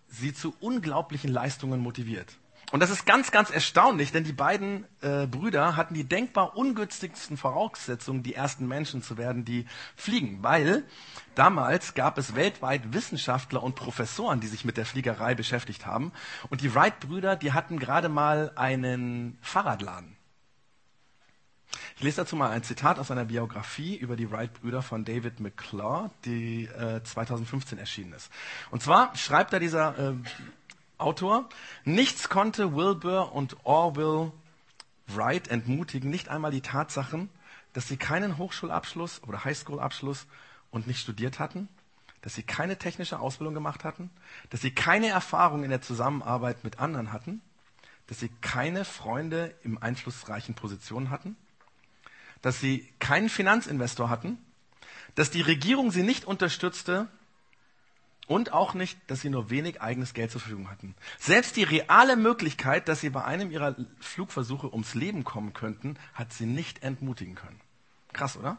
sie 0.08 0.34
zu 0.34 0.56
unglaublichen 0.60 1.32
Leistungen 1.32 1.80
motiviert. 1.80 2.38
Und 2.72 2.80
das 2.80 2.90
ist 2.90 3.06
ganz, 3.06 3.32
ganz 3.32 3.52
erstaunlich, 3.52 4.12
denn 4.12 4.24
die 4.24 4.34
beiden 4.34 4.86
äh, 5.02 5.28
Brüder 5.28 5.76
hatten 5.76 5.94
die 5.94 6.06
denkbar 6.06 6.58
ungünstigsten 6.58 7.38
Voraussetzungen, 7.38 8.24
die 8.24 8.34
ersten 8.34 8.68
Menschen 8.68 9.04
zu 9.04 9.18
werden, 9.18 9.46
die 9.46 9.66
fliegen. 9.96 10.42
Weil 10.42 10.84
damals 11.36 11.94
gab 11.94 12.18
es 12.18 12.36
weltweit 12.36 12.94
Wissenschaftler 12.94 13.62
und 13.62 13.76
Professoren, 13.76 14.40
die 14.40 14.48
sich 14.48 14.66
mit 14.66 14.78
der 14.78 14.86
Fliegerei 14.86 15.36
beschäftigt 15.36 15.86
haben. 15.86 16.12
Und 16.50 16.62
die 16.62 16.74
Wright-Brüder, 16.74 17.36
die 17.36 17.52
hatten 17.52 17.78
gerade 17.78 18.10
mal 18.10 18.52
einen 18.56 19.38
Fahrradladen. 19.42 20.18
Ich 21.96 22.04
lese 22.04 22.18
dazu 22.18 22.36
mal 22.36 22.50
ein 22.50 22.64
Zitat 22.64 23.00
aus 23.00 23.12
einer 23.12 23.26
Biografie 23.26 23.96
über 23.96 24.16
die 24.16 24.32
Wright-Brüder 24.32 24.82
von 24.82 25.06
David 25.06 25.40
McClure, 25.40 26.12
die 26.26 26.66
äh, 26.66 27.04
2015 27.04 27.78
erschienen 27.78 28.14
ist. 28.14 28.32
Und 28.72 28.82
zwar 28.82 29.16
schreibt 29.16 29.54
da 29.54 29.60
dieser 29.60 29.98
äh, 29.98 30.14
Autor, 31.04 31.50
nichts 31.84 32.30
konnte 32.30 32.76
Wilbur 32.76 33.34
und 33.34 33.58
Orwell 33.64 34.32
Wright 35.08 35.50
entmutigen, 35.50 36.10
nicht 36.10 36.30
einmal 36.30 36.52
die 36.52 36.62
Tatsachen, 36.62 37.30
dass 37.74 37.88
sie 37.88 37.98
keinen 37.98 38.38
Hochschulabschluss 38.38 39.22
oder 39.24 39.44
Highschool-Abschluss 39.44 40.28
und 40.72 40.88
nicht 40.88 41.00
studiert 41.00 41.40
hatten, 41.40 41.68
dass 42.22 42.36
sie 42.36 42.44
keine 42.44 42.78
technische 42.78 43.20
Ausbildung 43.20 43.54
gemacht 43.54 43.84
hatten, 43.84 44.10
dass 44.50 44.62
sie 44.62 44.72
keine 44.72 45.08
Erfahrung 45.10 45.64
in 45.64 45.70
der 45.70 45.82
Zusammenarbeit 45.82 46.64
mit 46.64 46.80
anderen 46.80 47.12
hatten, 47.12 47.42
dass 48.08 48.20
sie 48.20 48.30
keine 48.42 48.86
Freunde 48.86 49.54
im 49.64 49.78
einflussreichen 49.78 50.56
Positionen 50.56 51.10
hatten, 51.10 51.36
dass 52.42 52.60
sie 52.60 52.90
keinen 53.00 53.30
Finanzinvestor 53.30 54.10
hatten, 54.10 54.38
dass 55.16 55.32
die 55.32 55.42
Regierung 55.42 55.92
sie 55.92 56.04
nicht 56.04 56.26
unterstützte 56.26 57.08
und 58.28 58.54
auch 58.54 58.74
nicht, 58.74 58.98
dass 59.08 59.22
sie 59.22 59.30
nur 59.30 59.50
wenig 59.50 59.82
eigenes 59.82 60.14
Geld 60.14 60.32
zur 60.32 60.42
Verfügung 60.42 60.70
hatten. 60.70 60.96
Selbst 61.20 61.56
die 61.56 61.64
reale 61.64 62.16
Möglichkeit, 62.16 62.88
dass 62.88 63.02
sie 63.02 63.10
bei 63.10 63.24
einem 63.24 63.52
ihrer 63.52 63.76
Flugversuche 64.00 64.72
ums 64.72 64.94
Leben 64.94 65.24
kommen 65.24 65.54
könnten, 65.54 65.98
hat 66.14 66.32
sie 66.32 66.46
nicht 66.46 66.84
entmutigen 66.84 67.36
können. 67.36 67.60
Krass, 68.14 68.38
oder? 68.38 68.58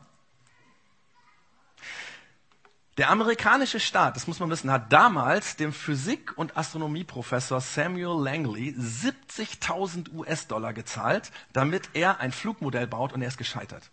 Der 2.96 3.10
amerikanische 3.10 3.80
Staat, 3.80 4.14
das 4.14 4.28
muss 4.28 4.38
man 4.38 4.50
wissen, 4.50 4.70
hat 4.70 4.92
damals 4.92 5.56
dem 5.56 5.72
Physik- 5.72 6.36
und 6.38 6.56
Astronomieprofessor 6.56 7.60
Samuel 7.60 8.22
Langley 8.22 8.72
70.000 8.78 10.12
US-Dollar 10.12 10.72
gezahlt, 10.72 11.32
damit 11.52 11.90
er 11.94 12.20
ein 12.20 12.30
Flugmodell 12.30 12.86
baut 12.86 13.12
und 13.12 13.22
er 13.22 13.28
ist 13.28 13.38
gescheitert. 13.38 13.90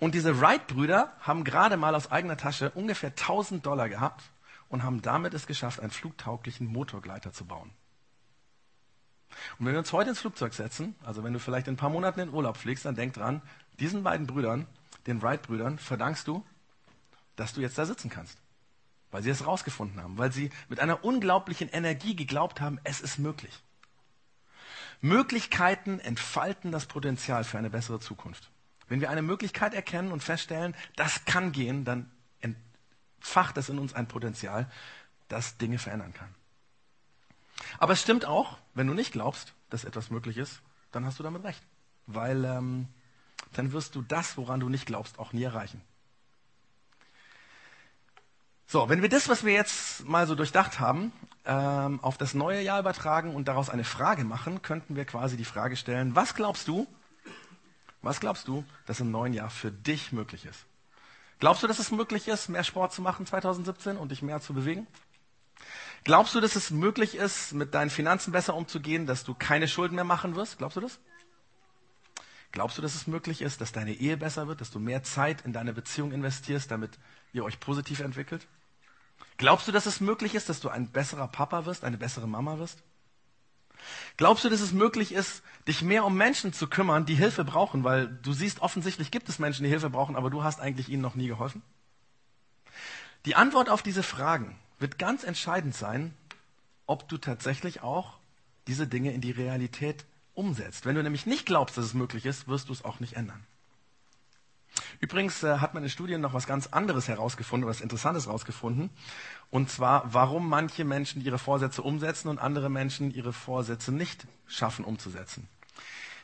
Und 0.00 0.14
diese 0.16 0.40
Wright-Brüder 0.40 1.12
haben 1.20 1.44
gerade 1.44 1.76
mal 1.76 1.94
aus 1.94 2.10
eigener 2.10 2.36
Tasche 2.36 2.70
ungefähr 2.70 3.10
1000 3.10 3.64
Dollar 3.64 3.88
gehabt 3.88 4.24
und 4.68 4.82
haben 4.82 5.02
damit 5.02 5.34
es 5.34 5.46
geschafft, 5.46 5.80
einen 5.80 5.90
flugtauglichen 5.90 6.66
Motorgleiter 6.66 7.32
zu 7.32 7.44
bauen. 7.44 7.70
Und 9.58 9.66
wenn 9.66 9.72
wir 9.72 9.78
uns 9.78 9.92
heute 9.92 10.10
ins 10.10 10.20
Flugzeug 10.20 10.54
setzen, 10.54 10.94
also 11.04 11.24
wenn 11.24 11.32
du 11.32 11.38
vielleicht 11.38 11.68
in 11.68 11.74
ein 11.74 11.78
paar 11.78 11.90
Monaten 11.90 12.20
in 12.20 12.32
Urlaub 12.32 12.56
fliegst, 12.56 12.84
dann 12.84 12.94
denk 12.94 13.14
dran, 13.14 13.42
diesen 13.80 14.02
beiden 14.02 14.26
Brüdern, 14.26 14.66
den 15.06 15.22
Wright-Brüdern, 15.22 15.78
verdankst 15.78 16.26
du, 16.26 16.44
dass 17.36 17.52
du 17.52 17.60
jetzt 17.60 17.78
da 17.78 17.86
sitzen 17.86 18.10
kannst. 18.10 18.38
Weil 19.10 19.22
sie 19.22 19.30
es 19.30 19.46
rausgefunden 19.46 20.02
haben, 20.02 20.18
weil 20.18 20.32
sie 20.32 20.50
mit 20.68 20.80
einer 20.80 21.04
unglaublichen 21.04 21.68
Energie 21.68 22.16
geglaubt 22.16 22.60
haben, 22.60 22.80
es 22.84 23.00
ist 23.00 23.18
möglich. 23.18 23.62
Möglichkeiten 25.00 26.00
entfalten 26.00 26.72
das 26.72 26.86
Potenzial 26.86 27.44
für 27.44 27.58
eine 27.58 27.70
bessere 27.70 28.00
Zukunft. 28.00 28.50
Wenn 28.88 29.00
wir 29.00 29.10
eine 29.10 29.22
Möglichkeit 29.22 29.74
erkennen 29.74 30.12
und 30.12 30.22
feststellen, 30.22 30.74
das 30.96 31.24
kann 31.24 31.52
gehen, 31.52 31.84
dann 31.84 32.10
entfacht 33.26 33.56
es 33.56 33.68
in 33.68 33.80
uns 33.80 33.92
ein 33.92 34.06
Potenzial, 34.06 34.70
das 35.26 35.56
Dinge 35.58 35.78
verändern 35.78 36.14
kann. 36.14 36.32
Aber 37.78 37.94
es 37.94 38.00
stimmt 38.00 38.24
auch, 38.24 38.58
wenn 38.74 38.86
du 38.86 38.94
nicht 38.94 39.12
glaubst, 39.12 39.52
dass 39.68 39.84
etwas 39.84 40.10
möglich 40.10 40.36
ist, 40.36 40.62
dann 40.92 41.04
hast 41.04 41.18
du 41.18 41.24
damit 41.24 41.42
recht. 41.42 41.60
Weil 42.06 42.44
ähm, 42.44 42.86
dann 43.52 43.72
wirst 43.72 43.96
du 43.96 44.02
das, 44.02 44.36
woran 44.36 44.60
du 44.60 44.68
nicht 44.68 44.86
glaubst, 44.86 45.18
auch 45.18 45.32
nie 45.32 45.42
erreichen. 45.42 45.82
So, 48.68 48.88
wenn 48.88 49.02
wir 49.02 49.08
das, 49.08 49.28
was 49.28 49.44
wir 49.44 49.52
jetzt 49.52 50.04
mal 50.04 50.28
so 50.28 50.36
durchdacht 50.36 50.78
haben, 50.78 51.12
ähm, 51.44 51.98
auf 52.02 52.18
das 52.18 52.32
neue 52.32 52.62
Jahr 52.62 52.78
übertragen 52.78 53.34
und 53.34 53.48
daraus 53.48 53.70
eine 53.70 53.84
Frage 53.84 54.24
machen, 54.24 54.62
könnten 54.62 54.94
wir 54.94 55.04
quasi 55.04 55.36
die 55.36 55.44
Frage 55.44 55.76
stellen, 55.76 56.14
was 56.14 56.34
glaubst 56.36 56.68
du, 56.68 56.86
was 58.02 58.20
glaubst 58.20 58.46
du, 58.46 58.64
dass 58.86 59.00
im 59.00 59.10
neuen 59.10 59.32
Jahr 59.32 59.50
für 59.50 59.72
dich 59.72 60.12
möglich 60.12 60.46
ist? 60.46 60.64
Glaubst 61.38 61.62
du, 61.62 61.66
dass 61.66 61.78
es 61.78 61.90
möglich 61.90 62.28
ist, 62.28 62.48
mehr 62.48 62.64
Sport 62.64 62.92
zu 62.92 63.02
machen 63.02 63.26
2017 63.26 63.96
und 63.96 64.10
dich 64.10 64.22
mehr 64.22 64.40
zu 64.40 64.54
bewegen? 64.54 64.86
Glaubst 66.04 66.34
du, 66.34 66.40
dass 66.40 66.56
es 66.56 66.70
möglich 66.70 67.16
ist, 67.16 67.52
mit 67.52 67.74
deinen 67.74 67.90
Finanzen 67.90 68.32
besser 68.32 68.54
umzugehen, 68.54 69.06
dass 69.06 69.24
du 69.24 69.34
keine 69.34 69.68
Schulden 69.68 69.96
mehr 69.96 70.04
machen 70.04 70.36
wirst? 70.36 70.58
Glaubst 70.58 70.76
du 70.76 70.80
das? 70.80 70.98
Glaubst 72.52 72.78
du, 72.78 72.82
dass 72.82 72.94
es 72.94 73.06
möglich 73.06 73.42
ist, 73.42 73.60
dass 73.60 73.72
deine 73.72 73.92
Ehe 73.92 74.16
besser 74.16 74.46
wird, 74.46 74.60
dass 74.60 74.70
du 74.70 74.78
mehr 74.78 75.02
Zeit 75.02 75.44
in 75.44 75.52
deine 75.52 75.74
Beziehung 75.74 76.12
investierst, 76.12 76.70
damit 76.70 76.98
ihr 77.32 77.44
euch 77.44 77.60
positiv 77.60 78.00
entwickelt? 78.00 78.46
Glaubst 79.36 79.68
du, 79.68 79.72
dass 79.72 79.84
es 79.84 80.00
möglich 80.00 80.34
ist, 80.34 80.48
dass 80.48 80.60
du 80.60 80.70
ein 80.70 80.90
besserer 80.90 81.28
Papa 81.28 81.66
wirst, 81.66 81.84
eine 81.84 81.98
bessere 81.98 82.26
Mama 82.26 82.58
wirst? 82.58 82.82
Glaubst 84.16 84.44
du, 84.44 84.48
dass 84.48 84.60
es 84.60 84.72
möglich 84.72 85.12
ist, 85.12 85.42
dich 85.68 85.82
mehr 85.82 86.04
um 86.04 86.16
Menschen 86.16 86.52
zu 86.52 86.66
kümmern, 86.66 87.06
die 87.06 87.14
Hilfe 87.14 87.44
brauchen? 87.44 87.84
Weil 87.84 88.08
du 88.08 88.32
siehst, 88.32 88.60
offensichtlich 88.60 89.10
gibt 89.10 89.28
es 89.28 89.38
Menschen, 89.38 89.64
die 89.64 89.70
Hilfe 89.70 89.90
brauchen, 89.90 90.16
aber 90.16 90.30
du 90.30 90.42
hast 90.42 90.60
eigentlich 90.60 90.88
ihnen 90.88 91.02
noch 91.02 91.14
nie 91.14 91.28
geholfen? 91.28 91.62
Die 93.24 93.34
Antwort 93.34 93.68
auf 93.68 93.82
diese 93.82 94.02
Fragen 94.02 94.58
wird 94.78 94.98
ganz 94.98 95.24
entscheidend 95.24 95.74
sein, 95.74 96.14
ob 96.86 97.08
du 97.08 97.18
tatsächlich 97.18 97.82
auch 97.82 98.18
diese 98.66 98.86
Dinge 98.86 99.12
in 99.12 99.20
die 99.20 99.32
Realität 99.32 100.04
umsetzt. 100.34 100.86
Wenn 100.86 100.94
du 100.94 101.02
nämlich 101.02 101.26
nicht 101.26 101.46
glaubst, 101.46 101.76
dass 101.76 101.84
es 101.84 101.94
möglich 101.94 102.26
ist, 102.26 102.46
wirst 102.46 102.68
du 102.68 102.72
es 102.72 102.84
auch 102.84 103.00
nicht 103.00 103.14
ändern. 103.14 103.44
Übrigens 105.00 105.42
äh, 105.42 105.58
hat 105.58 105.74
man 105.74 105.82
in 105.82 105.90
Studien 105.90 106.20
noch 106.20 106.34
was 106.34 106.46
ganz 106.46 106.68
anderes 106.68 107.08
herausgefunden, 107.08 107.68
was 107.68 107.80
Interessantes 107.80 108.26
herausgefunden. 108.26 108.90
Und 109.50 109.70
zwar, 109.70 110.02
warum 110.12 110.48
manche 110.48 110.84
Menschen 110.84 111.22
ihre 111.22 111.38
Vorsätze 111.38 111.82
umsetzen 111.82 112.28
und 112.28 112.38
andere 112.38 112.70
Menschen 112.70 113.10
ihre 113.10 113.32
Vorsätze 113.32 113.92
nicht 113.92 114.26
schaffen 114.46 114.84
umzusetzen. 114.84 115.48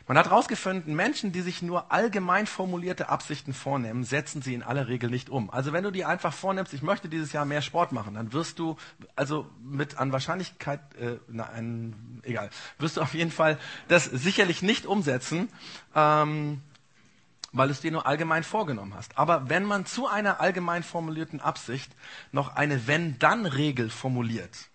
Man 0.09 0.19
hat 0.19 0.27
herausgefunden, 0.27 0.97
Menschen, 0.97 1.31
die 1.31 1.43
sich 1.43 1.63
nur 1.63 1.93
allgemein 1.93 2.47
formulierte 2.47 3.09
Absichten 3.09 3.55
vornehmen, 3.55 4.03
setzen 4.03 4.43
sie 4.43 4.53
in 4.55 4.65
aller 4.65 4.89
Regel 4.89 5.11
nicht 5.11 5.31
um. 5.31 5.49
Also 5.51 5.73
wenn 5.73 5.85
du 5.85 5.93
dir 5.93 6.09
einfach 6.09 6.33
vornimmst, 6.33 6.75
ich 6.75 6.83
möchte 6.83 7.09
dieses 7.09 7.33
Jahr 7.33 7.45
mehr 7.45 7.63
Sport 7.63 7.93
machen, 7.93 8.15
dann 8.15 8.33
wirst 8.33 8.59
du, 8.59 8.77
also 9.15 9.47
mit 9.63 9.99
an 9.99 10.11
Wahrscheinlichkeit, 10.11 10.81
äh, 10.97 11.19
nein, 11.29 12.21
egal, 12.25 12.51
wirst 12.79 12.97
du 12.97 13.01
auf 13.01 13.15
jeden 13.15 13.31
Fall 13.31 13.59
das 13.87 14.05
sicherlich 14.05 14.61
nicht 14.63 14.87
umsetzen, 14.87 15.49
ähm, 15.95 16.63
weil 17.53 17.69
du 17.69 17.73
es 17.73 17.81
dir 17.81 17.93
nur 17.93 18.07
allgemein 18.07 18.45
vorgenommen 18.45 18.95
hast. 18.95 19.17
Aber 19.19 19.49
wenn 19.49 19.65
man 19.65 19.87
zu 19.87 20.09
einer 20.09 20.41
allgemein 20.41 20.83
formulierten 20.83 21.41
Absicht 21.41 21.93
noch 22.33 22.57
eine 22.57 22.87
Wenn-Dann-Regel 22.87 23.91
formuliert, 23.91 24.71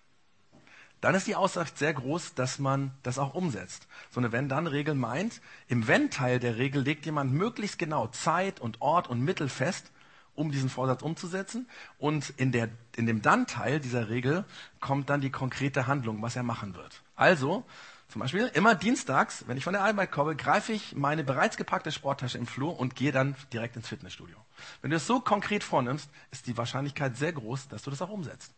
dann 1.01 1.13
ist 1.13 1.27
die 1.27 1.35
Aussicht 1.35 1.77
sehr 1.77 1.93
groß, 1.93 2.33
dass 2.33 2.57
man 2.57 2.91
das 3.03 3.19
auch 3.19 3.35
umsetzt. 3.35 3.87
So 4.09 4.19
eine 4.19 4.31
Wenn-Dann-Regel 4.31 4.95
meint, 4.95 5.41
im 5.67 5.87
Wenn-Teil 5.87 6.39
der 6.39 6.57
Regel 6.57 6.81
legt 6.81 7.05
jemand 7.05 7.33
möglichst 7.33 7.77
genau 7.77 8.07
Zeit 8.07 8.59
und 8.59 8.81
Ort 8.81 9.07
und 9.07 9.21
Mittel 9.21 9.49
fest, 9.49 9.91
um 10.33 10.51
diesen 10.51 10.69
Vorsatz 10.69 11.01
umzusetzen. 11.01 11.67
Und 11.99 12.33
in, 12.37 12.51
der, 12.51 12.69
in 12.95 13.05
dem 13.05 13.21
Dann-Teil 13.21 13.79
dieser 13.79 14.09
Regel 14.09 14.45
kommt 14.79 15.09
dann 15.09 15.21
die 15.21 15.31
konkrete 15.31 15.87
Handlung, 15.87 16.21
was 16.21 16.35
er 16.35 16.43
machen 16.43 16.75
wird. 16.75 17.03
Also, 17.15 17.63
zum 18.09 18.21
Beispiel, 18.21 18.49
immer 18.53 18.73
dienstags, 18.73 19.43
wenn 19.47 19.57
ich 19.57 19.65
von 19.65 19.73
der 19.73 19.83
Arbeit 19.83 20.11
komme, 20.11 20.35
greife 20.35 20.71
ich 20.71 20.95
meine 20.95 21.23
bereits 21.25 21.57
gepackte 21.57 21.91
Sporttasche 21.91 22.37
im 22.37 22.47
Flur 22.47 22.79
und 22.79 22.95
gehe 22.95 23.11
dann 23.11 23.35
direkt 23.51 23.75
ins 23.75 23.87
Fitnessstudio. 23.87 24.37
Wenn 24.81 24.91
du 24.91 24.97
es 24.97 25.05
so 25.05 25.19
konkret 25.19 25.63
vornimmst, 25.63 26.09
ist 26.31 26.47
die 26.47 26.57
Wahrscheinlichkeit 26.57 27.17
sehr 27.17 27.33
groß, 27.33 27.67
dass 27.67 27.83
du 27.83 27.89
das 27.89 28.01
auch 28.01 28.09
umsetzt. 28.09 28.53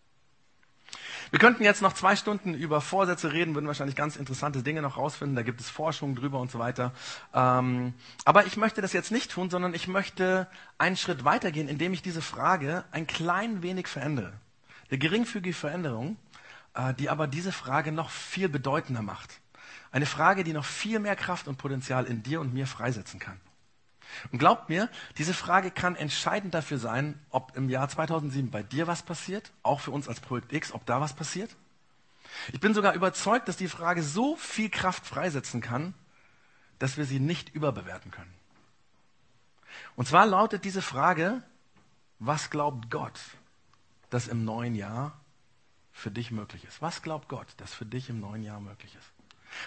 Wir 1.32 1.40
könnten 1.40 1.64
jetzt 1.64 1.82
noch 1.82 1.94
zwei 1.94 2.16
Stunden 2.16 2.54
über 2.54 2.82
Vorsätze 2.82 3.34
reden, 3.34 3.54
würden 3.54 3.68
wahrscheinlich 3.68 3.96
ganz 3.96 4.16
interessante 4.16 4.64
Dinge 4.64 4.82
noch 4.82 4.98
rausfinden. 4.98 5.36
Da 5.36 5.44
gibt 5.44 5.62
es 5.62 5.70
Forschung 5.70 6.16
drüber 6.16 6.40
und 6.40 6.50
so 6.50 6.58
weiter. 6.58 6.94
Ähm, 7.34 7.94
aber 8.26 8.46
ich 8.46 8.58
möchte 8.58 8.82
das 8.82 8.94
jetzt 8.94 9.12
nicht 9.12 9.32
tun, 9.32 9.50
sondern 9.50 9.74
ich 9.74 9.88
möchte 9.88 10.48
einen 10.78 10.98
Schritt 10.98 11.26
weitergehen, 11.26 11.68
indem 11.68 11.94
ich 11.94 12.02
diese 12.02 12.22
Frage 12.22 12.84
ein 12.92 13.06
klein 13.06 13.62
wenig 13.62 13.88
verändere. 13.88 14.34
Eine 14.90 14.98
geringfügige 14.98 15.56
Veränderung, 15.56 16.18
die 16.98 17.10
aber 17.10 17.28
diese 17.28 17.52
Frage 17.52 17.92
noch 17.92 18.10
viel 18.10 18.50
bedeutender 18.50 19.02
macht. 19.02 19.42
Eine 19.92 20.06
Frage, 20.06 20.44
die 20.44 20.54
noch 20.54 20.66
viel 20.66 21.00
mehr 21.00 21.16
Kraft 21.16 21.48
und 21.48 21.58
Potenzial 21.58 22.06
in 22.06 22.24
dir 22.24 22.40
und 22.42 22.54
mir 22.54 22.68
freisetzen 22.68 23.20
kann. 23.20 23.40
Und 24.32 24.40
glaubt 24.40 24.70
mir, 24.70 24.90
diese 25.18 25.34
Frage 25.34 25.72
kann 25.72 25.96
entscheidend 25.96 26.54
dafür 26.54 26.78
sein, 26.78 27.20
ob 27.30 27.56
im 27.56 27.70
Jahr 27.70 27.90
2007 27.90 28.50
bei 28.50 28.64
dir 28.64 28.88
was 28.88 29.04
passiert, 29.04 29.52
auch 29.64 29.80
für 29.80 29.92
uns 29.92 30.08
als 30.08 30.20
Projekt 30.20 30.54
X, 30.54 30.72
ob 30.72 30.86
da 30.86 31.02
was 31.02 31.14
passiert. 31.14 31.56
Ich 32.52 32.60
bin 32.60 32.74
sogar 32.74 32.94
überzeugt, 32.94 33.48
dass 33.48 33.58
die 33.58 33.68
Frage 33.68 34.04
so 34.04 34.36
viel 34.36 34.70
Kraft 34.70 35.06
freisetzen 35.06 35.62
kann, 35.62 35.94
dass 36.78 36.98
wir 36.98 37.06
sie 37.06 37.20
nicht 37.20 37.50
überbewerten 37.50 38.12
können. 38.12 38.34
Und 39.96 40.08
zwar 40.08 40.26
lautet 40.26 40.66
diese 40.66 40.82
Frage, 40.82 41.44
was 42.20 42.50
glaubt 42.50 42.90
Gott, 42.90 43.20
dass 44.10 44.28
im 44.28 44.44
neuen 44.44 44.76
Jahr 44.76 45.20
für 46.00 46.12
dich 46.12 46.32
möglich 46.32 46.64
ist? 46.66 46.82
Was 46.82 47.02
glaubt 47.02 47.28
Gott, 47.28 47.48
dass 47.58 47.74
für 47.74 47.86
dich 47.86 48.10
im 48.10 48.20
neuen 48.20 48.44
Jahr 48.44 48.60
möglich 48.60 48.96
ist? 48.96 49.08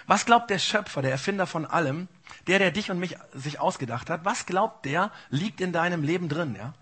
Was 0.07 0.25
glaubt 0.25 0.49
der 0.49 0.59
Schöpfer, 0.59 1.01
der 1.01 1.11
Erfinder 1.11 1.45
von 1.45 1.65
allem, 1.65 2.07
der, 2.47 2.59
der 2.59 2.71
dich 2.71 2.89
und 2.89 2.99
mich 2.99 3.17
sich 3.33 3.59
ausgedacht 3.59 4.09
hat, 4.09 4.25
was 4.25 4.45
glaubt 4.45 4.85
der, 4.85 5.11
liegt 5.29 5.61
in 5.61 5.73
deinem 5.73 6.03
Leben 6.03 6.29
drin, 6.29 6.55
ja? 6.55 6.73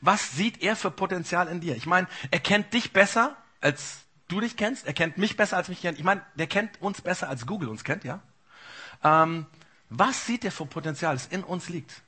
Was 0.00 0.32
sieht 0.32 0.62
er 0.62 0.76
für 0.76 0.90
Potenzial 0.90 1.48
in 1.48 1.60
dir? 1.60 1.74
Ich 1.76 1.86
meine, 1.86 2.08
er 2.30 2.40
kennt 2.40 2.74
dich 2.74 2.92
besser, 2.92 3.36
als 3.60 4.00
du 4.28 4.40
dich 4.40 4.56
kennst. 4.56 4.86
Er 4.86 4.92
kennt 4.92 5.16
mich 5.16 5.36
besser, 5.36 5.56
als 5.56 5.68
mich 5.68 5.80
kennt. 5.80 5.98
Ich 5.98 6.04
meine, 6.04 6.22
der 6.34 6.46
kennt 6.46 6.80
uns 6.82 7.00
besser, 7.00 7.28
als 7.28 7.46
Google 7.46 7.68
uns 7.68 7.84
kennt, 7.84 8.04
ja? 8.04 8.20
Ähm, 9.02 9.46
was 9.88 10.26
sieht 10.26 10.44
er 10.44 10.52
für 10.52 10.66
Potenzial, 10.66 11.14
das 11.14 11.26
in 11.26 11.42
uns 11.42 11.68
liegt? 11.70 12.02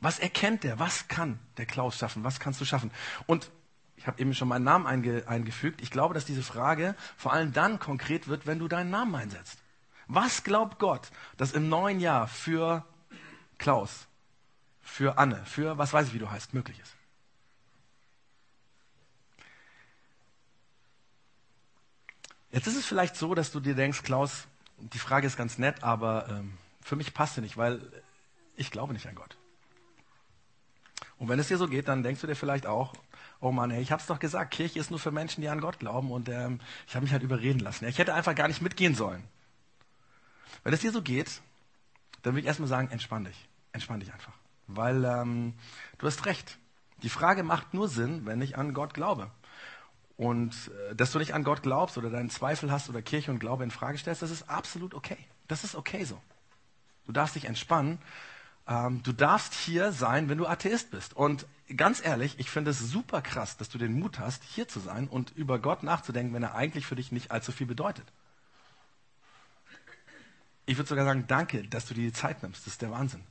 Was 0.00 0.18
erkennt 0.18 0.64
er? 0.64 0.78
Was 0.78 1.06
kann 1.08 1.38
der 1.56 1.66
Klaus 1.66 1.98
schaffen? 1.98 2.24
Was 2.24 2.40
kannst 2.40 2.60
du 2.60 2.64
schaffen? 2.64 2.90
Und 3.26 3.50
ich 4.00 4.06
habe 4.06 4.18
eben 4.18 4.32
schon 4.32 4.48
meinen 4.48 4.64
Namen 4.64 4.86
einge, 4.86 5.28
eingefügt. 5.28 5.82
Ich 5.82 5.90
glaube, 5.90 6.14
dass 6.14 6.24
diese 6.24 6.42
Frage 6.42 6.94
vor 7.18 7.34
allem 7.34 7.52
dann 7.52 7.78
konkret 7.78 8.28
wird, 8.28 8.46
wenn 8.46 8.58
du 8.58 8.66
deinen 8.66 8.88
Namen 8.88 9.14
einsetzt. 9.14 9.58
Was 10.06 10.42
glaubt 10.42 10.78
Gott, 10.78 11.10
dass 11.36 11.52
im 11.52 11.68
neuen 11.68 12.00
Jahr 12.00 12.26
für 12.26 12.86
Klaus, 13.58 14.06
für 14.80 15.18
Anne, 15.18 15.44
für 15.44 15.76
was 15.76 15.92
weiß 15.92 16.06
ich, 16.08 16.14
wie 16.14 16.18
du 16.18 16.30
heißt, 16.30 16.54
möglich 16.54 16.80
ist? 16.80 16.96
Jetzt 22.52 22.68
ist 22.68 22.76
es 22.76 22.86
vielleicht 22.86 23.16
so, 23.16 23.34
dass 23.34 23.52
du 23.52 23.60
dir 23.60 23.74
denkst, 23.74 24.02
Klaus, 24.02 24.46
die 24.78 24.98
Frage 24.98 25.26
ist 25.26 25.36
ganz 25.36 25.58
nett, 25.58 25.84
aber 25.84 26.26
ähm, 26.30 26.56
für 26.80 26.96
mich 26.96 27.12
passt 27.12 27.34
sie 27.34 27.42
nicht, 27.42 27.58
weil 27.58 27.82
ich 28.56 28.70
glaube 28.70 28.94
nicht 28.94 29.06
an 29.06 29.14
Gott. 29.14 29.36
Und 31.18 31.28
wenn 31.28 31.38
es 31.38 31.48
dir 31.48 31.58
so 31.58 31.68
geht, 31.68 31.86
dann 31.86 32.02
denkst 32.02 32.22
du 32.22 32.26
dir 32.26 32.34
vielleicht 32.34 32.66
auch, 32.66 32.94
oh 33.40 33.52
Mann, 33.52 33.70
ey, 33.70 33.80
ich 33.80 33.92
hab's 33.92 34.06
doch 34.06 34.18
gesagt, 34.18 34.52
Kirche 34.52 34.78
ist 34.78 34.90
nur 34.90 34.98
für 34.98 35.10
Menschen, 35.10 35.40
die 35.40 35.48
an 35.48 35.60
Gott 35.60 35.78
glauben 35.78 36.10
und 36.12 36.28
ähm, 36.28 36.60
ich 36.86 36.94
habe 36.94 37.04
mich 37.04 37.12
halt 37.12 37.22
überreden 37.22 37.60
lassen. 37.60 37.86
Ich 37.86 37.98
hätte 37.98 38.14
einfach 38.14 38.34
gar 38.34 38.48
nicht 38.48 38.62
mitgehen 38.62 38.94
sollen. 38.94 39.24
Wenn 40.62 40.74
es 40.74 40.80
dir 40.80 40.92
so 40.92 41.02
geht, 41.02 41.40
dann 42.22 42.34
würde 42.34 42.40
ich 42.40 42.46
erstmal 42.46 42.68
sagen, 42.68 42.90
entspann 42.90 43.24
dich. 43.24 43.48
Entspann 43.72 44.00
dich 44.00 44.12
einfach. 44.12 44.34
Weil 44.66 45.04
ähm, 45.04 45.54
du 45.98 46.06
hast 46.06 46.26
recht. 46.26 46.58
Die 47.02 47.08
Frage 47.08 47.42
macht 47.42 47.72
nur 47.72 47.88
Sinn, 47.88 48.26
wenn 48.26 48.42
ich 48.42 48.58
an 48.58 48.74
Gott 48.74 48.92
glaube. 48.92 49.30
Und 50.16 50.70
äh, 50.90 50.94
dass 50.94 51.12
du 51.12 51.18
nicht 51.18 51.32
an 51.32 51.44
Gott 51.44 51.62
glaubst 51.62 51.96
oder 51.96 52.10
deinen 52.10 52.28
Zweifel 52.28 52.70
hast 52.70 52.90
oder 52.90 53.00
Kirche 53.00 53.30
und 53.30 53.38
Glaube 53.38 53.64
in 53.64 53.70
Frage 53.70 53.96
stellst, 53.96 54.20
das 54.20 54.30
ist 54.30 54.50
absolut 54.50 54.94
okay. 54.94 55.16
Das 55.48 55.64
ist 55.64 55.74
okay 55.74 56.04
so. 56.04 56.20
Du 57.06 57.12
darfst 57.12 57.36
dich 57.36 57.46
entspannen. 57.46 57.98
Ähm, 58.70 59.02
du 59.02 59.12
darfst 59.12 59.52
hier 59.52 59.90
sein, 59.90 60.28
wenn 60.28 60.38
du 60.38 60.46
Atheist 60.46 60.92
bist. 60.92 61.14
Und 61.14 61.46
ganz 61.76 62.02
ehrlich, 62.02 62.38
ich 62.38 62.48
finde 62.48 62.70
es 62.70 62.78
super 62.78 63.20
krass, 63.20 63.56
dass 63.56 63.68
du 63.68 63.78
den 63.78 63.98
Mut 63.98 64.20
hast, 64.20 64.44
hier 64.44 64.68
zu 64.68 64.78
sein 64.78 65.08
und 65.08 65.32
über 65.32 65.58
Gott 65.58 65.82
nachzudenken, 65.82 66.32
wenn 66.32 66.44
er 66.44 66.54
eigentlich 66.54 66.86
für 66.86 66.94
dich 66.94 67.10
nicht 67.10 67.32
allzu 67.32 67.50
viel 67.50 67.66
bedeutet. 67.66 68.06
Ich 70.66 70.78
würde 70.78 70.88
sogar 70.88 71.04
sagen, 71.04 71.24
danke, 71.26 71.66
dass 71.66 71.86
du 71.86 71.94
dir 71.94 72.06
die 72.06 72.12
Zeit 72.12 72.44
nimmst. 72.44 72.64
Das 72.64 72.74
ist 72.74 72.82
der 72.82 72.92
Wahnsinn. 72.92 73.24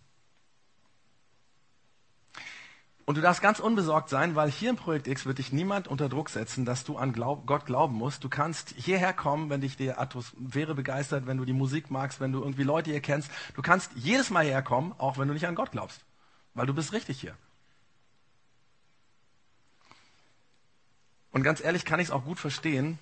Und 3.10 3.16
du 3.16 3.22
darfst 3.22 3.42
ganz 3.42 3.60
unbesorgt 3.60 4.08
sein, 4.08 4.36
weil 4.36 4.52
hier 4.52 4.70
im 4.70 4.76
Projekt 4.76 5.08
X 5.08 5.26
wird 5.26 5.40
dich 5.40 5.52
niemand 5.52 5.88
unter 5.88 6.10
Druck 6.10 6.30
setzen, 6.30 6.64
dass 6.64 6.84
du 6.84 6.96
an 6.96 7.12
Glaub 7.12 7.48
Gott 7.48 7.66
glauben 7.66 7.96
musst. 7.96 8.24
Du 8.24 8.30
kannst 8.30 8.76
hierher 8.78 9.14
kommen, 9.14 9.50
wenn 9.50 9.62
dich 9.62 9.76
die 9.76 9.92
Atmosphäre 9.92 10.76
begeistert, 10.76 11.26
wenn 11.26 11.38
du 11.38 11.44
die 11.44 11.54
Musik 11.54 11.90
magst, 11.90 12.20
wenn 12.20 12.32
du 12.32 12.40
irgendwie 12.40 12.62
Leute 12.62 12.92
hier 12.92 13.02
kennst. 13.02 13.32
Du 13.56 13.64
kannst 13.64 13.90
jedes 13.96 14.30
Mal 14.30 14.44
hierher 14.44 14.62
kommen, 14.62 14.94
auch 15.00 15.18
wenn 15.18 15.28
du 15.28 15.34
nicht 15.34 15.48
an 15.48 15.56
Gott 15.56 15.72
glaubst. 15.72 16.06
Weil 16.54 16.68
du 16.68 16.76
bist 16.76 16.94
richtig 16.94 17.20
hier. 17.20 17.34
Und 21.32 21.42
ganz 21.42 21.62
ehrlich 21.62 21.86
kann 21.86 22.00
ich 22.00 22.10
es 22.10 22.12
auch 22.12 22.26
gut 22.26 22.38
verstehen, 22.38 23.00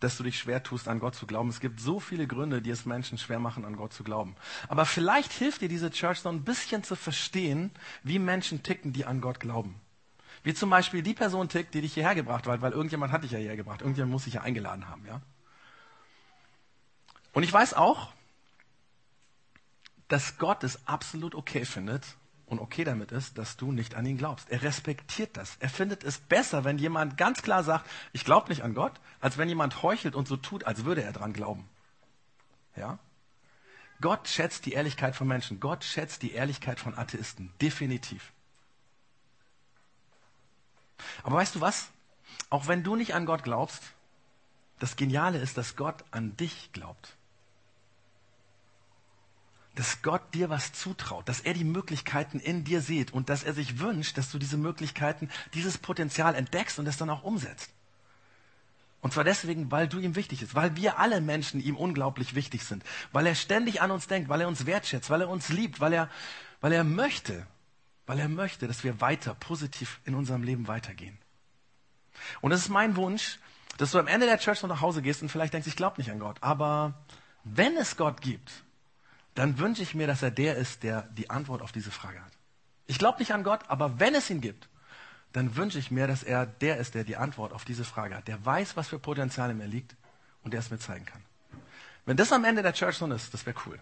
dass 0.00 0.16
du 0.16 0.22
dich 0.22 0.38
schwer 0.38 0.62
tust, 0.62 0.88
an 0.88 0.98
Gott 0.98 1.14
zu 1.14 1.26
glauben. 1.26 1.48
Es 1.48 1.60
gibt 1.60 1.80
so 1.80 2.00
viele 2.00 2.26
Gründe, 2.26 2.62
die 2.62 2.70
es 2.70 2.86
Menschen 2.86 3.18
schwer 3.18 3.38
machen, 3.38 3.64
an 3.64 3.76
Gott 3.76 3.92
zu 3.92 4.04
glauben. 4.04 4.36
Aber 4.68 4.86
vielleicht 4.86 5.32
hilft 5.32 5.60
dir 5.60 5.68
diese 5.68 5.90
Church 5.90 6.20
so 6.20 6.28
ein 6.28 6.44
bisschen 6.44 6.82
zu 6.82 6.96
verstehen, 6.96 7.70
wie 8.02 8.18
Menschen 8.18 8.62
ticken, 8.62 8.92
die 8.92 9.04
an 9.04 9.20
Gott 9.20 9.40
glauben. 9.40 9.80
Wie 10.42 10.54
zum 10.54 10.70
Beispiel 10.70 11.02
die 11.02 11.14
Person 11.14 11.48
tickt, 11.48 11.74
die 11.74 11.82
dich 11.82 11.94
hierher 11.94 12.14
gebracht 12.14 12.46
hat, 12.46 12.62
weil 12.62 12.72
irgendjemand 12.72 13.12
hat 13.12 13.22
dich 13.22 13.30
ja 13.30 13.38
hierher 13.38 13.56
gebracht. 13.56 13.80
Irgendjemand 13.80 14.12
muss 14.12 14.24
dich 14.24 14.34
ja 14.34 14.40
eingeladen 14.40 14.88
haben, 14.88 15.06
ja. 15.06 15.20
Und 17.32 17.44
ich 17.44 17.52
weiß 17.52 17.74
auch, 17.74 18.12
dass 20.08 20.36
Gott 20.38 20.64
es 20.64 20.86
absolut 20.86 21.34
okay 21.34 21.64
findet, 21.64 22.16
und 22.52 22.60
okay 22.60 22.84
damit 22.84 23.12
ist, 23.12 23.38
dass 23.38 23.56
du 23.56 23.72
nicht 23.72 23.94
an 23.94 24.04
ihn 24.04 24.18
glaubst. 24.18 24.50
Er 24.50 24.62
respektiert 24.62 25.38
das. 25.38 25.56
Er 25.58 25.70
findet 25.70 26.04
es 26.04 26.18
besser, 26.18 26.64
wenn 26.64 26.76
jemand 26.76 27.16
ganz 27.16 27.42
klar 27.42 27.64
sagt, 27.64 27.88
ich 28.12 28.26
glaube 28.26 28.50
nicht 28.50 28.62
an 28.62 28.74
Gott, 28.74 28.92
als 29.20 29.38
wenn 29.38 29.48
jemand 29.48 29.82
heuchelt 29.82 30.14
und 30.14 30.28
so 30.28 30.36
tut, 30.36 30.64
als 30.64 30.84
würde 30.84 31.02
er 31.02 31.12
dran 31.12 31.32
glauben. 31.32 31.66
Ja? 32.76 32.98
Gott 34.02 34.28
schätzt 34.28 34.66
die 34.66 34.72
Ehrlichkeit 34.72 35.16
von 35.16 35.26
Menschen. 35.26 35.60
Gott 35.60 35.82
schätzt 35.82 36.22
die 36.22 36.32
Ehrlichkeit 36.32 36.78
von 36.78 36.96
Atheisten. 36.96 37.52
Definitiv. 37.62 38.32
Aber 41.22 41.36
weißt 41.36 41.54
du 41.54 41.62
was? 41.62 41.88
Auch 42.50 42.68
wenn 42.68 42.82
du 42.82 42.96
nicht 42.96 43.14
an 43.14 43.24
Gott 43.24 43.44
glaubst, 43.44 43.82
das 44.78 44.96
Geniale 44.96 45.38
ist, 45.38 45.56
dass 45.56 45.74
Gott 45.74 46.04
an 46.10 46.36
dich 46.36 46.70
glaubt 46.72 47.16
dass 49.74 50.02
Gott 50.02 50.22
dir 50.34 50.50
was 50.50 50.72
zutraut, 50.72 51.28
dass 51.28 51.40
er 51.40 51.54
die 51.54 51.64
Möglichkeiten 51.64 52.38
in 52.38 52.64
dir 52.64 52.82
sieht 52.82 53.12
und 53.12 53.28
dass 53.28 53.42
er 53.42 53.54
sich 53.54 53.78
wünscht, 53.78 54.18
dass 54.18 54.30
du 54.30 54.38
diese 54.38 54.58
Möglichkeiten, 54.58 55.30
dieses 55.54 55.78
Potenzial 55.78 56.34
entdeckst 56.34 56.78
und 56.78 56.86
es 56.86 56.98
dann 56.98 57.10
auch 57.10 57.22
umsetzt. 57.22 57.70
Und 59.00 59.12
zwar 59.12 59.24
deswegen, 59.24 59.70
weil 59.70 59.88
du 59.88 59.98
ihm 59.98 60.14
wichtig 60.14 60.40
bist, 60.40 60.54
weil 60.54 60.76
wir 60.76 60.98
alle 60.98 61.20
Menschen 61.20 61.60
ihm 61.60 61.76
unglaublich 61.76 62.34
wichtig 62.34 62.64
sind, 62.64 62.84
weil 63.10 63.26
er 63.26 63.34
ständig 63.34 63.82
an 63.82 63.90
uns 63.90 64.06
denkt, 64.06 64.28
weil 64.28 64.40
er 64.40 64.48
uns 64.48 64.66
wertschätzt, 64.66 65.10
weil 65.10 65.22
er 65.22 65.28
uns 65.28 65.48
liebt, 65.48 65.80
weil 65.80 65.92
er, 65.92 66.08
weil 66.60 66.72
er 66.72 66.84
möchte, 66.84 67.46
weil 68.06 68.20
er 68.20 68.28
möchte, 68.28 68.68
dass 68.68 68.84
wir 68.84 69.00
weiter 69.00 69.34
positiv 69.34 70.00
in 70.04 70.14
unserem 70.14 70.44
Leben 70.44 70.68
weitergehen. 70.68 71.18
Und 72.42 72.52
es 72.52 72.60
ist 72.60 72.68
mein 72.68 72.94
Wunsch, 72.94 73.38
dass 73.78 73.90
du 73.90 73.98
am 73.98 74.06
Ende 74.06 74.26
der 74.26 74.38
Church 74.38 74.62
noch 74.62 74.68
nach 74.68 74.80
Hause 74.82 75.02
gehst 75.02 75.22
und 75.22 75.30
vielleicht 75.30 75.54
denkst, 75.54 75.66
ich 75.66 75.76
glaube 75.76 75.96
nicht 75.98 76.10
an 76.10 76.18
Gott. 76.18 76.36
Aber 76.40 76.94
wenn 77.42 77.76
es 77.76 77.96
Gott 77.96 78.20
gibt, 78.20 78.64
dann 79.34 79.58
wünsche 79.58 79.82
ich 79.82 79.94
mir, 79.94 80.06
dass 80.06 80.22
er 80.22 80.30
der 80.30 80.56
ist, 80.56 80.82
der 80.82 81.02
die 81.02 81.30
Antwort 81.30 81.62
auf 81.62 81.72
diese 81.72 81.90
Frage 81.90 82.20
hat. 82.20 82.32
Ich 82.86 82.98
glaube 82.98 83.18
nicht 83.18 83.32
an 83.32 83.44
Gott, 83.44 83.60
aber 83.68 83.98
wenn 84.00 84.14
es 84.14 84.28
ihn 84.28 84.40
gibt, 84.40 84.68
dann 85.32 85.56
wünsche 85.56 85.78
ich 85.78 85.90
mir, 85.90 86.06
dass 86.06 86.22
er 86.22 86.44
der 86.46 86.76
ist, 86.76 86.94
der 86.94 87.04
die 87.04 87.16
Antwort 87.16 87.52
auf 87.52 87.64
diese 87.64 87.84
Frage 87.84 88.16
hat. 88.16 88.28
Der 88.28 88.44
weiß, 88.44 88.76
was 88.76 88.88
für 88.88 88.98
Potenzial 88.98 89.50
in 89.50 89.58
mir 89.58 89.66
liegt 89.66 89.96
und 90.42 90.52
der 90.52 90.60
es 90.60 90.70
mir 90.70 90.78
zeigen 90.78 91.06
kann. 91.06 91.22
Wenn 92.04 92.16
das 92.16 92.32
am 92.32 92.44
Ende 92.44 92.62
der 92.62 92.74
Church 92.74 92.96
so 92.96 93.06
ist, 93.06 93.32
das 93.32 93.46
wäre 93.46 93.56
cool. 93.66 93.80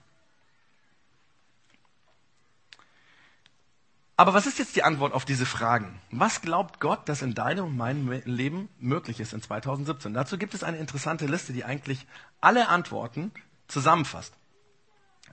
Aber 4.16 4.34
was 4.34 4.46
ist 4.46 4.58
jetzt 4.58 4.76
die 4.76 4.82
Antwort 4.82 5.14
auf 5.14 5.24
diese 5.24 5.46
Fragen? 5.46 5.98
Was 6.10 6.42
glaubt 6.42 6.78
Gott, 6.78 7.08
dass 7.08 7.22
in 7.22 7.34
deinem 7.34 7.64
und 7.64 7.76
meinem 7.78 8.20
Leben 8.26 8.68
möglich 8.78 9.18
ist 9.18 9.32
in 9.32 9.40
2017? 9.40 10.12
Dazu 10.12 10.36
gibt 10.36 10.52
es 10.52 10.62
eine 10.62 10.76
interessante 10.76 11.24
Liste, 11.24 11.54
die 11.54 11.64
eigentlich 11.64 12.06
alle 12.42 12.68
Antworten 12.68 13.32
zusammenfasst. 13.66 14.34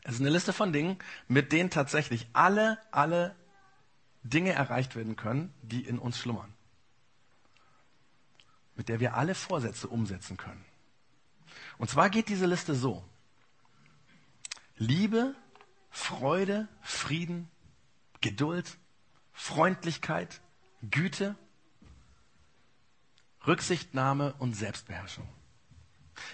Es 0.08 0.13
ist 0.13 0.22
eine 0.22 0.30
Liste 0.30 0.54
von 0.54 0.72
Dingen, 0.72 0.98
mit 1.28 1.52
denen 1.52 1.70
tatsächlich 1.70 2.28
alle, 2.32 2.80
alle 2.91 3.36
Dinge 4.24 4.54
erreicht 4.54 4.96
werden 4.96 5.17
können, 5.17 5.54
die 5.62 5.82
in 5.82 6.00
uns 6.00 6.17
schlummern. 6.17 6.54
Mit 8.76 8.88
der 8.88 9.02
wir 9.02 9.15
alle 9.15 9.36
Vorsätze 9.36 9.89
umsetzen 9.89 10.38
können. 10.38 10.63
Und 11.78 11.89
zwar 11.89 12.10
geht 12.10 12.30
diese 12.30 12.46
Liste 12.46 12.74
so. 12.74 13.04
Liebe, 14.78 15.36
Freude, 15.89 16.70
Frieden, 16.82 17.52
Geduld, 18.22 18.78
Freundlichkeit, 19.34 20.39
Güte, 20.89 21.36
Rücksichtnahme 23.46 24.36
und 24.36 24.54
Selbstbeherrschung. 24.54 25.28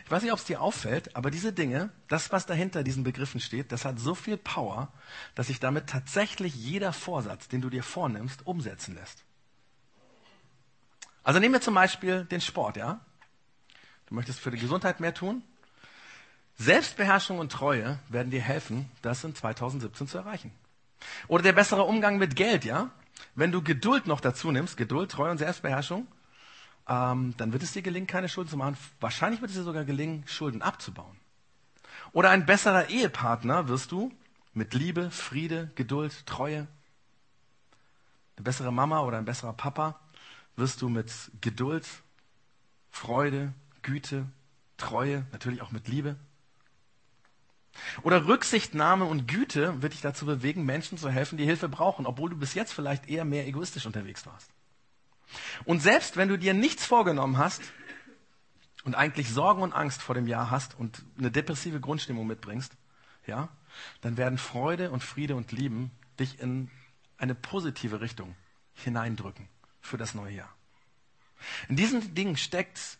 Ich 0.05 0.11
weiß 0.11 0.23
nicht, 0.23 0.31
ob 0.31 0.39
es 0.39 0.45
dir 0.45 0.61
auffällt, 0.61 1.15
aber 1.15 1.31
diese 1.31 1.53
Dinge, 1.53 1.89
das, 2.07 2.31
was 2.31 2.45
dahinter 2.45 2.83
diesen 2.83 3.03
Begriffen 3.03 3.39
steht, 3.39 3.71
das 3.71 3.85
hat 3.85 3.99
so 3.99 4.15
viel 4.15 4.37
Power, 4.37 4.91
dass 5.35 5.47
sich 5.47 5.59
damit 5.59 5.87
tatsächlich 5.87 6.55
jeder 6.55 6.93
Vorsatz, 6.93 7.47
den 7.47 7.61
du 7.61 7.69
dir 7.69 7.83
vornimmst, 7.83 8.45
umsetzen 8.47 8.95
lässt. 8.95 9.23
Also 11.23 11.39
nehmen 11.39 11.53
wir 11.53 11.61
zum 11.61 11.73
Beispiel 11.73 12.25
den 12.25 12.41
Sport, 12.41 12.77
ja? 12.77 12.99
Du 14.07 14.15
möchtest 14.15 14.39
für 14.39 14.51
die 14.51 14.59
Gesundheit 14.59 14.99
mehr 14.99 15.13
tun? 15.13 15.43
Selbstbeherrschung 16.57 17.39
und 17.39 17.51
Treue 17.51 17.99
werden 18.09 18.29
dir 18.29 18.41
helfen, 18.41 18.89
das 19.01 19.23
in 19.23 19.33
2017 19.33 20.07
zu 20.07 20.17
erreichen. 20.17 20.51
Oder 21.27 21.43
der 21.43 21.53
bessere 21.53 21.83
Umgang 21.83 22.17
mit 22.17 22.35
Geld, 22.35 22.65
ja? 22.65 22.91
Wenn 23.35 23.51
du 23.51 23.61
Geduld 23.61 24.05
noch 24.07 24.21
dazu 24.21 24.51
nimmst, 24.51 24.77
Geduld, 24.77 25.11
Treue 25.11 25.31
und 25.31 25.37
Selbstbeherrschung, 25.37 26.07
ähm, 26.87 27.33
dann 27.37 27.53
wird 27.53 27.63
es 27.63 27.71
dir 27.71 27.81
gelingen, 27.81 28.07
keine 28.07 28.29
Schulden 28.29 28.49
zu 28.49 28.57
machen. 28.57 28.77
Wahrscheinlich 28.99 29.41
wird 29.41 29.51
es 29.51 29.57
dir 29.57 29.63
sogar 29.63 29.85
gelingen, 29.85 30.23
Schulden 30.27 30.61
abzubauen. 30.61 31.17
Oder 32.11 32.29
ein 32.29 32.45
besserer 32.45 32.89
Ehepartner 32.89 33.67
wirst 33.67 33.91
du 33.91 34.11
mit 34.53 34.73
Liebe, 34.73 35.09
Friede, 35.09 35.71
Geduld, 35.75 36.25
Treue. 36.25 36.67
Eine 38.35 38.43
bessere 38.43 38.71
Mama 38.71 39.01
oder 39.01 39.17
ein 39.17 39.25
besserer 39.25 39.53
Papa 39.53 39.99
wirst 40.55 40.81
du 40.81 40.89
mit 40.89 41.11
Geduld, 41.41 41.87
Freude, 42.91 43.53
Güte, 43.81 44.27
Treue, 44.77 45.25
natürlich 45.31 45.61
auch 45.61 45.71
mit 45.71 45.87
Liebe. 45.87 46.15
Oder 48.03 48.27
Rücksichtnahme 48.27 49.05
und 49.05 49.27
Güte 49.27 49.81
wird 49.81 49.93
dich 49.93 50.01
dazu 50.01 50.25
bewegen, 50.25 50.63
Menschen 50.63 50.97
zu 50.97 51.09
helfen, 51.09 51.37
die 51.37 51.45
Hilfe 51.45 51.69
brauchen, 51.69 52.05
obwohl 52.05 52.29
du 52.29 52.37
bis 52.37 52.53
jetzt 52.53 52.73
vielleicht 52.73 53.09
eher 53.09 53.25
mehr 53.25 53.47
egoistisch 53.47 53.85
unterwegs 53.85 54.25
warst. 54.27 54.51
Und 55.65 55.81
selbst 55.81 56.17
wenn 56.17 56.29
du 56.29 56.37
dir 56.37 56.53
nichts 56.53 56.85
vorgenommen 56.85 57.37
hast 57.37 57.61
und 58.83 58.95
eigentlich 58.95 59.29
Sorgen 59.29 59.61
und 59.61 59.73
Angst 59.73 60.01
vor 60.01 60.15
dem 60.15 60.27
Jahr 60.27 60.51
hast 60.51 60.77
und 60.77 61.03
eine 61.17 61.31
depressive 61.31 61.79
Grundstimmung 61.79 62.27
mitbringst, 62.27 62.73
ja, 63.25 63.49
dann 64.01 64.17
werden 64.17 64.37
Freude 64.37 64.91
und 64.91 65.03
Friede 65.03 65.35
und 65.35 65.51
Lieben 65.51 65.91
dich 66.19 66.39
in 66.39 66.69
eine 67.17 67.35
positive 67.35 68.01
Richtung 68.01 68.35
hineindrücken 68.73 69.47
für 69.81 69.97
das 69.97 70.13
neue 70.13 70.33
Jahr. 70.33 70.53
In 71.69 71.75
diesen 71.75 72.15
Dingen 72.15 72.37
steckt 72.37 72.97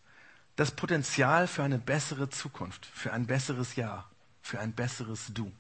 das 0.56 0.72
Potenzial 0.72 1.48
für 1.48 1.64
eine 1.64 1.80
bessere 1.80 2.30
Zukunft, 2.30 2.86
für 2.86 3.12
ein 3.14 3.26
besseres 3.26 3.76
Jahr, 3.76 4.10
für 4.42 4.60
ein 4.60 4.74
besseres 4.74 5.34
Du. 5.34 5.52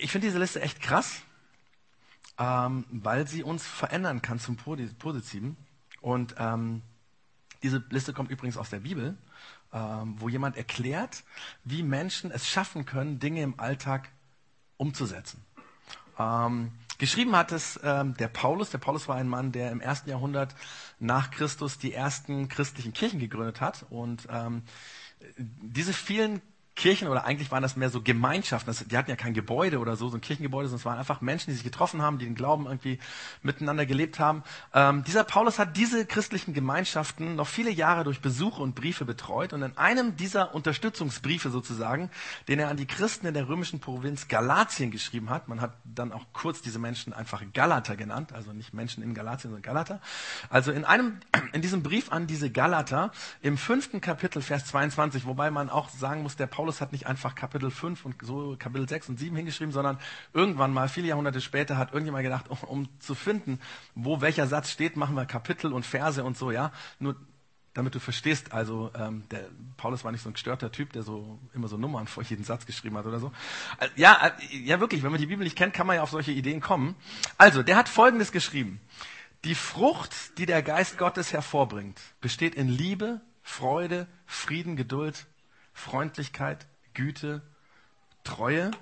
Ich 0.00 0.10
finde 0.10 0.26
diese 0.26 0.38
Liste 0.38 0.60
echt 0.60 0.80
krass, 0.80 1.22
ähm, 2.38 2.84
weil 2.90 3.26
sie 3.26 3.42
uns 3.42 3.66
verändern 3.66 4.22
kann 4.22 4.38
zum 4.38 4.56
Positiven. 4.56 5.56
Und 6.00 6.34
ähm, 6.38 6.82
diese 7.62 7.84
Liste 7.90 8.12
kommt 8.12 8.30
übrigens 8.30 8.56
aus 8.56 8.70
der 8.70 8.80
Bibel, 8.80 9.18
ähm, 9.72 10.14
wo 10.18 10.28
jemand 10.28 10.56
erklärt, 10.56 11.24
wie 11.64 11.82
Menschen 11.82 12.30
es 12.30 12.48
schaffen 12.48 12.84
können, 12.84 13.18
Dinge 13.18 13.42
im 13.42 13.58
Alltag 13.58 14.10
umzusetzen. 14.76 15.44
Ähm, 16.18 16.72
geschrieben 16.98 17.34
hat 17.36 17.52
es 17.52 17.78
ähm, 17.82 18.14
der 18.14 18.28
Paulus. 18.28 18.70
Der 18.70 18.78
Paulus 18.78 19.08
war 19.08 19.16
ein 19.16 19.28
Mann, 19.28 19.52
der 19.52 19.70
im 19.70 19.80
ersten 19.80 20.08
Jahrhundert 20.08 20.54
nach 20.98 21.30
Christus 21.30 21.78
die 21.78 21.92
ersten 21.92 22.48
christlichen 22.48 22.92
Kirchen 22.92 23.18
gegründet 23.18 23.60
hat. 23.60 23.86
Und 23.90 24.26
ähm, 24.30 24.62
diese 25.36 25.92
vielen 25.92 26.40
Kirchen 26.78 27.08
oder 27.08 27.24
eigentlich 27.26 27.50
waren 27.50 27.62
das 27.62 27.76
mehr 27.76 27.90
so 27.90 28.00
Gemeinschaften. 28.00 28.70
Das, 28.70 28.86
die 28.86 28.96
hatten 28.96 29.10
ja 29.10 29.16
kein 29.16 29.34
Gebäude 29.34 29.80
oder 29.80 29.96
so, 29.96 30.08
so 30.08 30.16
ein 30.16 30.20
Kirchengebäude, 30.20 30.68
sondern 30.68 30.80
es 30.80 30.84
waren 30.86 30.98
einfach 30.98 31.20
Menschen, 31.20 31.50
die 31.50 31.54
sich 31.54 31.64
getroffen 31.64 32.00
haben, 32.00 32.18
die 32.18 32.24
den 32.24 32.36
Glauben 32.36 32.66
irgendwie 32.66 32.98
miteinander 33.42 33.84
gelebt 33.84 34.18
haben. 34.18 34.44
Ähm, 34.72 35.02
dieser 35.04 35.24
Paulus 35.24 35.58
hat 35.58 35.76
diese 35.76 36.06
christlichen 36.06 36.54
Gemeinschaften 36.54 37.34
noch 37.34 37.48
viele 37.48 37.70
Jahre 37.70 38.04
durch 38.04 38.20
Besuche 38.20 38.62
und 38.62 38.74
Briefe 38.74 39.04
betreut 39.04 39.52
und 39.52 39.62
in 39.62 39.76
einem 39.76 40.16
dieser 40.16 40.54
Unterstützungsbriefe 40.54 41.50
sozusagen, 41.50 42.10
den 42.46 42.60
er 42.60 42.68
an 42.68 42.76
die 42.76 42.86
Christen 42.86 43.26
in 43.26 43.34
der 43.34 43.48
römischen 43.48 43.80
Provinz 43.80 44.28
Galatien 44.28 44.90
geschrieben 44.90 45.30
hat, 45.30 45.48
man 45.48 45.60
hat 45.60 45.72
dann 45.84 46.12
auch 46.12 46.26
kurz 46.32 46.62
diese 46.62 46.78
Menschen 46.78 47.12
einfach 47.12 47.42
Galater 47.52 47.96
genannt, 47.96 48.32
also 48.32 48.52
nicht 48.52 48.72
Menschen 48.72 49.02
in 49.02 49.14
Galatien, 49.14 49.50
sondern 49.50 49.62
Galater. 49.62 50.00
Also 50.48 50.70
in 50.70 50.84
einem, 50.84 51.18
in 51.52 51.60
diesem 51.60 51.82
Brief 51.82 52.12
an 52.12 52.28
diese 52.28 52.50
Galater 52.50 53.10
im 53.42 53.58
fünften 53.58 54.00
Kapitel, 54.00 54.42
Vers 54.42 54.66
22, 54.66 55.26
wobei 55.26 55.50
man 55.50 55.70
auch 55.70 55.88
sagen 55.88 56.22
muss, 56.22 56.36
der 56.36 56.46
Paulus 56.46 56.67
Paulus 56.68 56.82
hat 56.82 56.92
nicht 56.92 57.06
einfach 57.06 57.34
Kapitel 57.34 57.70
5 57.70 58.04
und 58.04 58.16
so 58.20 58.54
Kapitel 58.58 58.86
6 58.86 59.08
und 59.08 59.18
7 59.18 59.34
hingeschrieben, 59.34 59.72
sondern 59.72 59.98
irgendwann 60.34 60.70
mal, 60.70 60.90
viele 60.90 61.08
Jahrhunderte 61.08 61.40
später, 61.40 61.78
hat 61.78 61.94
irgendjemand 61.94 62.24
gedacht, 62.24 62.50
um, 62.50 62.58
um 62.58 63.00
zu 63.00 63.14
finden, 63.14 63.58
wo 63.94 64.20
welcher 64.20 64.46
Satz 64.46 64.70
steht, 64.70 64.94
machen 64.94 65.14
wir 65.14 65.24
Kapitel 65.24 65.72
und 65.72 65.86
Verse 65.86 66.22
und 66.22 66.36
so, 66.36 66.50
ja. 66.50 66.70
Nur 66.98 67.16
damit 67.72 67.94
du 67.94 68.00
verstehst, 68.00 68.52
also 68.52 68.90
ähm, 68.94 69.22
der 69.30 69.48
Paulus 69.78 70.04
war 70.04 70.12
nicht 70.12 70.20
so 70.20 70.28
ein 70.28 70.34
gestörter 70.34 70.70
Typ, 70.70 70.92
der 70.92 71.02
so 71.04 71.38
immer 71.54 71.68
so 71.68 71.78
Nummern 71.78 72.06
vor 72.06 72.22
jeden 72.22 72.44
Satz 72.44 72.66
geschrieben 72.66 72.98
hat 72.98 73.06
oder 73.06 73.18
so. 73.18 73.32
Also, 73.78 73.94
ja, 73.96 74.32
ja 74.50 74.78
wirklich, 74.78 75.02
wenn 75.02 75.10
man 75.10 75.20
die 75.22 75.26
Bibel 75.26 75.44
nicht 75.44 75.56
kennt, 75.56 75.72
kann 75.72 75.86
man 75.86 75.96
ja 75.96 76.02
auf 76.02 76.10
solche 76.10 76.32
Ideen 76.32 76.60
kommen. 76.60 76.96
Also, 77.38 77.62
der 77.62 77.76
hat 77.76 77.88
Folgendes 77.88 78.30
geschrieben. 78.30 78.78
Die 79.44 79.54
Frucht, 79.54 80.36
die 80.36 80.44
der 80.44 80.62
Geist 80.62 80.98
Gottes 80.98 81.32
hervorbringt, 81.32 81.98
besteht 82.20 82.54
in 82.54 82.68
Liebe, 82.68 83.22
Freude, 83.42 84.06
Frieden, 84.26 84.76
Geduld, 84.76 85.24
Freundlichkeit, 85.78 86.66
Güte, 86.92 87.40
Treue, 88.24 88.72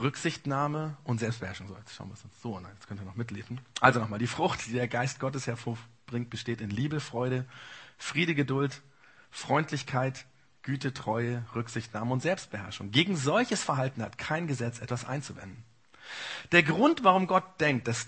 Rücksichtnahme 0.00 0.96
und 1.04 1.18
Selbstbeherrschung. 1.18 1.68
So, 1.68 1.76
jetzt 1.76 1.94
schauen 1.94 2.08
wir 2.08 2.14
es 2.14 2.24
uns 2.24 2.40
so 2.40 2.56
an. 2.56 2.66
Jetzt 2.74 2.88
könnt 2.88 3.00
ihr 3.00 3.04
noch 3.04 3.14
mitlesen. 3.14 3.60
Also 3.80 4.00
nochmal, 4.00 4.18
die 4.18 4.26
Frucht, 4.26 4.66
die 4.66 4.72
der 4.72 4.88
Geist 4.88 5.20
Gottes 5.20 5.46
hervorbringt, 5.46 6.30
besteht 6.30 6.62
in 6.62 6.70
Liebe, 6.70 7.00
Freude, 7.00 7.44
Friede, 7.98 8.34
Geduld, 8.34 8.80
Freundlichkeit, 9.30 10.24
Güte, 10.62 10.94
Treue, 10.94 11.44
Rücksichtnahme 11.54 12.12
und 12.12 12.22
Selbstbeherrschung. 12.22 12.90
Gegen 12.90 13.16
solches 13.16 13.62
Verhalten 13.62 14.02
hat 14.02 14.16
kein 14.16 14.46
Gesetz 14.46 14.80
etwas 14.80 15.04
einzuwenden. 15.04 15.62
Der 16.52 16.62
Grund, 16.62 17.04
warum 17.04 17.26
Gott 17.26 17.60
denkt, 17.60 17.86
dass 17.86 18.06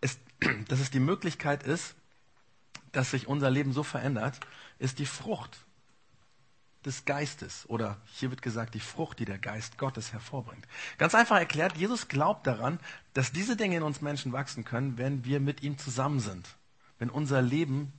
es, 0.00 0.18
dass 0.68 0.78
es 0.78 0.90
die 0.92 1.00
Möglichkeit 1.00 1.64
ist, 1.64 1.96
dass 2.92 3.10
sich 3.10 3.26
unser 3.26 3.50
Leben 3.50 3.72
so 3.72 3.82
verändert, 3.82 4.38
ist 4.78 5.00
die 5.00 5.06
Frucht 5.06 5.58
des 6.86 7.04
Geistes. 7.04 7.68
Oder 7.68 7.96
hier 8.14 8.30
wird 8.30 8.42
gesagt 8.42 8.74
die 8.74 8.80
Frucht, 8.80 9.18
die 9.18 9.24
der 9.24 9.38
Geist 9.38 9.78
Gottes 9.78 10.12
hervorbringt. 10.12 10.66
Ganz 10.98 11.14
einfach 11.14 11.38
erklärt, 11.38 11.76
Jesus 11.76 12.08
glaubt 12.08 12.46
daran, 12.46 12.78
dass 13.14 13.32
diese 13.32 13.56
Dinge 13.56 13.76
in 13.76 13.82
uns 13.82 14.00
Menschen 14.00 14.32
wachsen 14.32 14.64
können, 14.64 14.98
wenn 14.98 15.24
wir 15.24 15.40
mit 15.40 15.62
ihm 15.62 15.78
zusammen 15.78 16.20
sind, 16.20 16.56
wenn 16.98 17.10
unser 17.10 17.42
Leben 17.42 17.92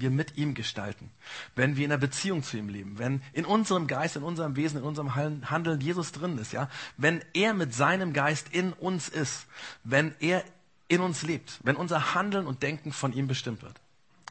wir 0.00 0.10
mit 0.10 0.36
ihm 0.36 0.54
gestalten, 0.54 1.10
wenn 1.56 1.76
wir 1.76 1.84
in 1.84 1.92
einer 1.92 2.00
Beziehung 2.00 2.42
zu 2.42 2.56
ihm 2.56 2.68
leben, 2.68 2.98
wenn 2.98 3.20
in 3.32 3.44
unserem 3.44 3.86
Geist, 3.86 4.16
in 4.16 4.22
unserem 4.22 4.54
Wesen, 4.56 4.78
in 4.78 4.84
unserem 4.84 5.16
Handeln 5.16 5.80
Jesus 5.80 6.12
drin 6.12 6.38
ist, 6.38 6.52
ja, 6.52 6.70
wenn 6.96 7.20
er 7.34 7.52
mit 7.54 7.74
seinem 7.74 8.12
Geist 8.12 8.48
in 8.52 8.72
uns 8.72 9.08
ist, 9.08 9.46
wenn 9.82 10.14
er 10.20 10.44
in 10.86 11.00
uns 11.00 11.22
lebt, 11.22 11.58
wenn 11.64 11.76
unser 11.76 12.14
Handeln 12.14 12.46
und 12.46 12.62
Denken 12.62 12.92
von 12.92 13.12
ihm 13.12 13.26
bestimmt 13.26 13.62
wird. 13.62 13.80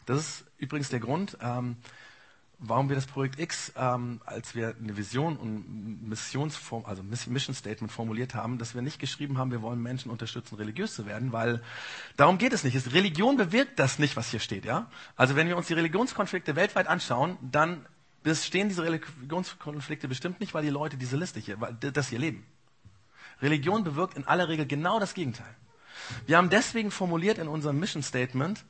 Das 0.06 0.20
ist 0.20 0.46
übrigens 0.58 0.90
der 0.90 1.02
Grund, 1.02 1.38
ähm, 1.42 1.76
warum 2.60 2.90
wir 2.90 2.96
das 2.96 3.06
Projekt 3.06 3.40
X, 3.40 3.72
ähm, 3.78 4.20
als 4.26 4.56
wir 4.56 4.76
eine 4.82 4.98
Vision 4.98 5.38
und 5.38 6.08
Missionsform, 6.08 6.86
also 6.86 7.04
Mission 7.04 7.54
Statement 7.54 7.92
formuliert 7.92 8.34
haben, 8.34 8.58
dass 8.58 8.74
wir 8.74 8.82
nicht 8.82 9.00
geschrieben 9.00 9.38
haben, 9.38 9.52
wir 9.52 9.62
wollen 9.62 9.82
Menschen 9.82 10.10
unterstützen, 10.10 10.56
religiös 10.56 10.96
zu 10.96 11.06
werden, 11.06 11.32
weil 11.32 11.62
darum 12.16 12.38
geht 12.38 12.54
es 12.54 12.64
nicht. 12.64 12.94
Religion 12.94 13.38
bewirkt 13.38 13.78
das 13.78 14.00
nicht, 14.00 14.16
was 14.16 14.32
hier 14.32 14.40
steht, 14.40 14.66
ja. 14.66 14.90
Also 15.16 15.36
wenn 15.36 15.48
wir 15.48 15.58
uns 15.58 15.68
die 15.68 15.74
Religionskonflikte 15.74 16.56
weltweit 16.56 16.88
anschauen, 16.88 17.38
dann 17.42 17.86
bestehen 18.24 18.70
diese 18.70 18.84
Religionskonflikte 18.84 20.08
bestimmt 20.08 20.40
nicht, 20.40 20.54
weil 20.54 20.64
die 20.64 20.70
Leute 20.70 20.98
diese 20.98 21.16
Liste 21.16 21.40
hier, 21.40 21.62
weil 21.62 21.76
das 21.76 22.10
hier 22.10 22.20
leben. 22.20 22.46
Religion 23.42 23.84
bewirkt 23.84 24.18
in 24.18 24.26
aller 24.26 24.50
Regel 24.50 24.66
genau 24.66 25.00
das 25.00 25.14
Gegenteil. 25.14 25.56
Wir 26.26 26.38
haben 26.38 26.50
deswegen 26.50 26.90
formuliert 26.90 27.38
in 27.38 27.48
unserem 27.48 27.80
Mission 27.80 28.02
Statement, 28.02 28.66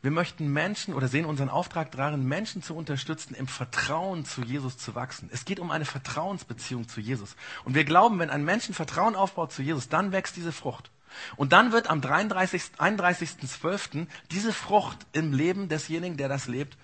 wir 0.00 0.10
möchten 0.12 0.52
Menschen 0.52 0.94
oder 0.94 1.08
sehen 1.08 1.24
unseren 1.24 1.48
Auftrag 1.48 1.90
darin, 1.90 2.24
Menschen 2.24 2.62
zu 2.62 2.76
unterstützen, 2.76 3.34
im 3.34 3.48
Vertrauen 3.48 4.24
zu 4.24 4.42
Jesus 4.42 4.78
zu 4.78 4.94
wachsen. 4.94 5.28
Es 5.32 5.44
geht 5.44 5.58
um 5.58 5.72
eine 5.72 5.84
Vertrauensbeziehung 5.84 6.88
zu 6.88 7.00
Jesus. 7.00 7.34
Und 7.64 7.74
wir 7.74 7.84
glauben, 7.84 8.18
wenn 8.20 8.30
ein 8.30 8.44
Mensch 8.44 8.68
ein 8.68 8.74
Vertrauen 8.74 9.16
aufbaut 9.16 9.52
zu 9.52 9.62
Jesus, 9.62 9.88
dann 9.88 10.12
wächst 10.12 10.36
diese 10.36 10.52
Frucht. 10.52 10.90
Und 11.36 11.52
dann 11.52 11.72
wird 11.72 11.90
am 11.90 12.00
33. 12.00 12.62
31.12. 12.78 14.06
diese 14.30 14.52
Frucht 14.52 14.98
im 15.12 15.32
Leben 15.32 15.68
desjenigen, 15.68 16.16
der 16.16 16.28
das 16.28 16.46
lebt, 16.46 16.76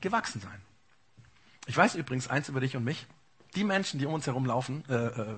gewachsen 0.00 0.40
sein. 0.40 0.60
Ich 1.66 1.76
weiß 1.76 1.96
übrigens 1.96 2.28
eins 2.28 2.48
über 2.48 2.60
dich 2.60 2.76
und 2.76 2.84
mich. 2.84 3.06
Die 3.56 3.64
Menschen, 3.64 3.98
die 3.98 4.06
um 4.06 4.14
uns 4.14 4.26
herum 4.26 4.46
laufen, 4.46 4.84
äh, 4.88 4.94
äh, 4.94 5.34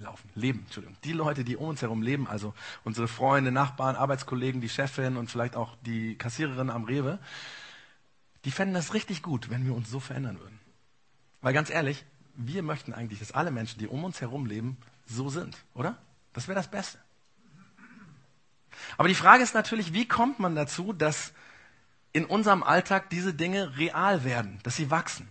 laufen, 0.00 0.28
leben, 0.34 0.60
Entschuldigung. 0.60 0.96
Die 1.04 1.12
Leute, 1.12 1.44
die 1.44 1.56
um 1.56 1.68
uns 1.68 1.82
herum 1.82 2.02
leben, 2.02 2.26
also 2.26 2.54
unsere 2.84 3.08
Freunde, 3.08 3.52
Nachbarn, 3.52 3.96
Arbeitskollegen, 3.96 4.60
die 4.60 4.68
Chefin 4.68 5.16
und 5.16 5.30
vielleicht 5.30 5.56
auch 5.56 5.76
die 5.82 6.16
Kassiererin 6.16 6.70
am 6.70 6.84
Rewe, 6.84 7.18
die 8.44 8.50
fänden 8.50 8.74
das 8.74 8.94
richtig 8.94 9.22
gut, 9.22 9.50
wenn 9.50 9.66
wir 9.66 9.74
uns 9.74 9.90
so 9.90 10.00
verändern 10.00 10.40
würden. 10.40 10.58
Weil 11.42 11.52
ganz 11.52 11.70
ehrlich, 11.70 12.04
wir 12.34 12.62
möchten 12.62 12.94
eigentlich, 12.94 13.18
dass 13.18 13.32
alle 13.32 13.50
Menschen, 13.50 13.78
die 13.78 13.86
um 13.86 14.04
uns 14.04 14.20
herum 14.20 14.46
leben, 14.46 14.78
so 15.06 15.28
sind, 15.28 15.56
oder? 15.74 15.98
Das 16.32 16.48
wäre 16.48 16.56
das 16.56 16.70
Beste. 16.70 16.98
Aber 18.96 19.08
die 19.08 19.14
Frage 19.14 19.42
ist 19.42 19.54
natürlich, 19.54 19.92
wie 19.92 20.06
kommt 20.06 20.38
man 20.38 20.54
dazu, 20.54 20.92
dass 20.92 21.32
in 22.12 22.24
unserem 22.24 22.62
Alltag 22.62 23.10
diese 23.10 23.34
Dinge 23.34 23.76
real 23.76 24.24
werden, 24.24 24.58
dass 24.62 24.76
sie 24.76 24.90
wachsen? 24.90 25.28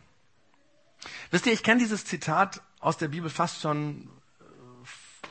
Wisst 1.32 1.46
ihr, 1.46 1.54
ich 1.54 1.64
kenne 1.64 1.80
dieses 1.80 2.06
Zitat 2.06 2.62
aus 2.80 2.98
der 2.98 3.08
Bibel 3.08 3.30
fast 3.30 3.62
schon 3.62 4.10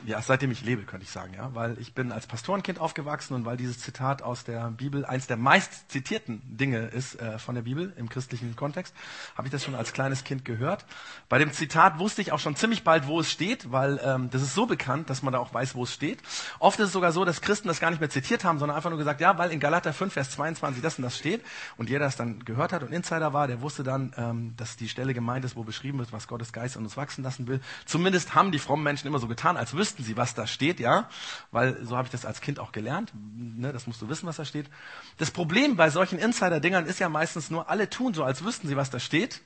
ja, 0.05 0.21
seitdem 0.21 0.51
ich 0.51 0.63
lebe, 0.63 0.83
könnte 0.83 1.03
ich 1.03 1.11
sagen, 1.11 1.33
ja, 1.33 1.53
weil 1.53 1.77
ich 1.79 1.93
bin 1.93 2.11
als 2.11 2.27
Pastorenkind 2.27 2.79
aufgewachsen 2.79 3.33
und 3.33 3.45
weil 3.45 3.57
dieses 3.57 3.79
Zitat 3.79 4.21
aus 4.21 4.43
der 4.43 4.71
Bibel 4.71 5.05
eins 5.05 5.27
der 5.27 5.37
meist 5.37 5.91
zitierten 5.91 6.41
Dinge 6.45 6.87
ist 6.87 7.19
äh, 7.19 7.37
von 7.37 7.55
der 7.55 7.63
Bibel 7.63 7.93
im 7.97 8.09
christlichen 8.09 8.55
Kontext, 8.55 8.95
habe 9.35 9.47
ich 9.47 9.51
das 9.51 9.63
schon 9.63 9.75
als 9.75 9.93
kleines 9.93 10.23
Kind 10.23 10.45
gehört. 10.45 10.85
Bei 11.27 11.37
dem 11.37 11.51
Zitat 11.51 11.99
wusste 11.99 12.21
ich 12.21 12.31
auch 12.31 12.39
schon 12.39 12.55
ziemlich 12.55 12.83
bald, 12.83 13.07
wo 13.07 13.19
es 13.19 13.29
steht, 13.29 13.71
weil 13.71 13.99
ähm, 14.03 14.29
das 14.29 14.41
ist 14.41 14.53
so 14.53 14.65
bekannt, 14.65 15.09
dass 15.09 15.21
man 15.21 15.33
da 15.33 15.39
auch 15.39 15.53
weiß, 15.53 15.75
wo 15.75 15.83
es 15.83 15.93
steht. 15.93 16.19
Oft 16.59 16.79
ist 16.79 16.87
es 16.87 16.93
sogar 16.93 17.11
so, 17.11 17.25
dass 17.25 17.41
Christen 17.41 17.67
das 17.67 17.79
gar 17.79 17.89
nicht 17.89 17.99
mehr 17.99 18.09
zitiert 18.09 18.43
haben, 18.43 18.59
sondern 18.59 18.77
einfach 18.77 18.89
nur 18.89 18.99
gesagt, 18.99 19.21
ja, 19.21 19.37
weil 19.37 19.51
in 19.51 19.59
Galater 19.59 19.93
5, 19.93 20.13
Vers 20.13 20.31
22 20.31 20.81
das 20.81 20.97
und 20.97 21.03
das 21.03 21.17
steht 21.17 21.43
und 21.77 21.89
jeder 21.89 22.05
es 22.05 22.15
dann 22.15 22.45
gehört 22.45 22.73
hat 22.73 22.83
und 22.83 22.93
Insider 22.93 23.33
war, 23.33 23.47
der 23.47 23.61
wusste 23.61 23.83
dann, 23.83 24.13
ähm, 24.17 24.53
dass 24.55 24.77
die 24.77 24.89
Stelle 24.89 25.13
gemeint 25.13 25.45
ist, 25.45 25.55
wo 25.55 25.63
beschrieben 25.63 25.99
wird, 25.99 26.13
was 26.13 26.27
Gottes 26.27 26.53
Geist 26.53 26.77
an 26.77 26.83
uns 26.83 26.97
wachsen 26.97 27.23
lassen 27.23 27.47
will. 27.47 27.59
Zumindest 27.85 28.33
haben 28.33 28.51
die 28.51 28.59
frommen 28.59 28.83
Menschen 28.83 29.07
immer 29.07 29.19
so 29.19 29.27
getan, 29.27 29.57
als 29.57 29.73
wüssten 29.73 29.88
wüssten 29.89 30.03
sie, 30.03 30.17
was 30.17 30.35
da 30.35 30.45
steht, 30.45 30.79
ja, 30.79 31.09
weil 31.51 31.83
so 31.83 31.97
habe 31.97 32.05
ich 32.05 32.11
das 32.11 32.25
als 32.25 32.41
Kind 32.41 32.59
auch 32.59 32.71
gelernt. 32.71 33.11
Ne, 33.15 33.73
das 33.73 33.87
musst 33.87 34.01
du 34.01 34.07
wissen, 34.07 34.27
was 34.27 34.37
da 34.37 34.45
steht. 34.45 34.69
Das 35.17 35.31
Problem 35.31 35.75
bei 35.75 35.89
solchen 35.89 36.19
Insider-Dingern 36.19 36.85
ist 36.85 36.99
ja 36.99 37.09
meistens 37.09 37.49
nur, 37.49 37.69
alle 37.69 37.89
tun 37.89 38.13
so, 38.13 38.23
als 38.23 38.43
wüssten 38.43 38.67
sie, 38.67 38.77
was 38.77 38.91
da 38.91 38.99
steht, 38.99 39.41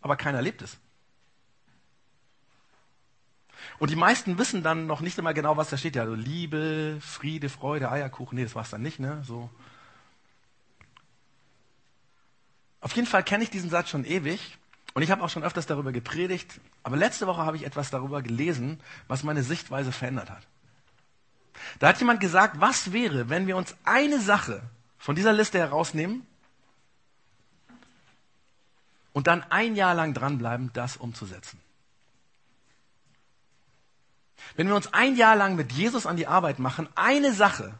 aber 0.00 0.16
keiner 0.16 0.40
lebt 0.40 0.62
es. 0.62 0.78
Und 3.80 3.90
die 3.90 3.96
meisten 3.96 4.38
wissen 4.38 4.62
dann 4.62 4.86
noch 4.86 5.00
nicht 5.00 5.18
immer 5.18 5.34
genau, 5.34 5.56
was 5.56 5.70
da 5.70 5.76
steht. 5.76 5.96
Ja, 5.96 6.02
also 6.02 6.14
Liebe, 6.14 6.98
Friede, 7.00 7.48
Freude, 7.48 7.90
Eierkuchen. 7.90 8.36
Nee, 8.36 8.44
das 8.44 8.54
war 8.54 8.62
es 8.62 8.70
dann 8.70 8.82
nicht, 8.82 9.00
ne? 9.00 9.22
So. 9.26 9.50
Auf 12.80 12.94
jeden 12.94 13.08
Fall 13.08 13.24
kenne 13.24 13.42
ich 13.42 13.50
diesen 13.50 13.70
Satz 13.70 13.90
schon 13.90 14.04
ewig. 14.04 14.58
Und 14.94 15.02
ich 15.02 15.10
habe 15.10 15.22
auch 15.22 15.28
schon 15.28 15.44
öfters 15.44 15.66
darüber 15.66 15.92
gepredigt, 15.92 16.60
aber 16.82 16.96
letzte 16.96 17.26
Woche 17.26 17.44
habe 17.44 17.56
ich 17.56 17.64
etwas 17.64 17.90
darüber 17.90 18.22
gelesen, 18.22 18.80
was 19.06 19.22
meine 19.22 19.42
Sichtweise 19.42 19.92
verändert 19.92 20.30
hat. 20.30 20.42
Da 21.78 21.88
hat 21.88 21.98
jemand 21.98 22.20
gesagt, 22.20 22.60
was 22.60 22.92
wäre, 22.92 23.28
wenn 23.28 23.46
wir 23.46 23.56
uns 23.56 23.76
eine 23.84 24.20
Sache 24.20 24.62
von 24.98 25.14
dieser 25.14 25.32
Liste 25.32 25.58
herausnehmen 25.58 26.26
und 29.12 29.26
dann 29.26 29.42
ein 29.50 29.76
Jahr 29.76 29.94
lang 29.94 30.14
dranbleiben, 30.14 30.70
das 30.72 30.96
umzusetzen. 30.96 31.60
Wenn 34.56 34.68
wir 34.68 34.76
uns 34.76 34.92
ein 34.92 35.16
Jahr 35.16 35.36
lang 35.36 35.56
mit 35.56 35.72
Jesus 35.72 36.06
an 36.06 36.16
die 36.16 36.26
Arbeit 36.26 36.58
machen, 36.58 36.88
eine 36.94 37.32
Sache 37.32 37.74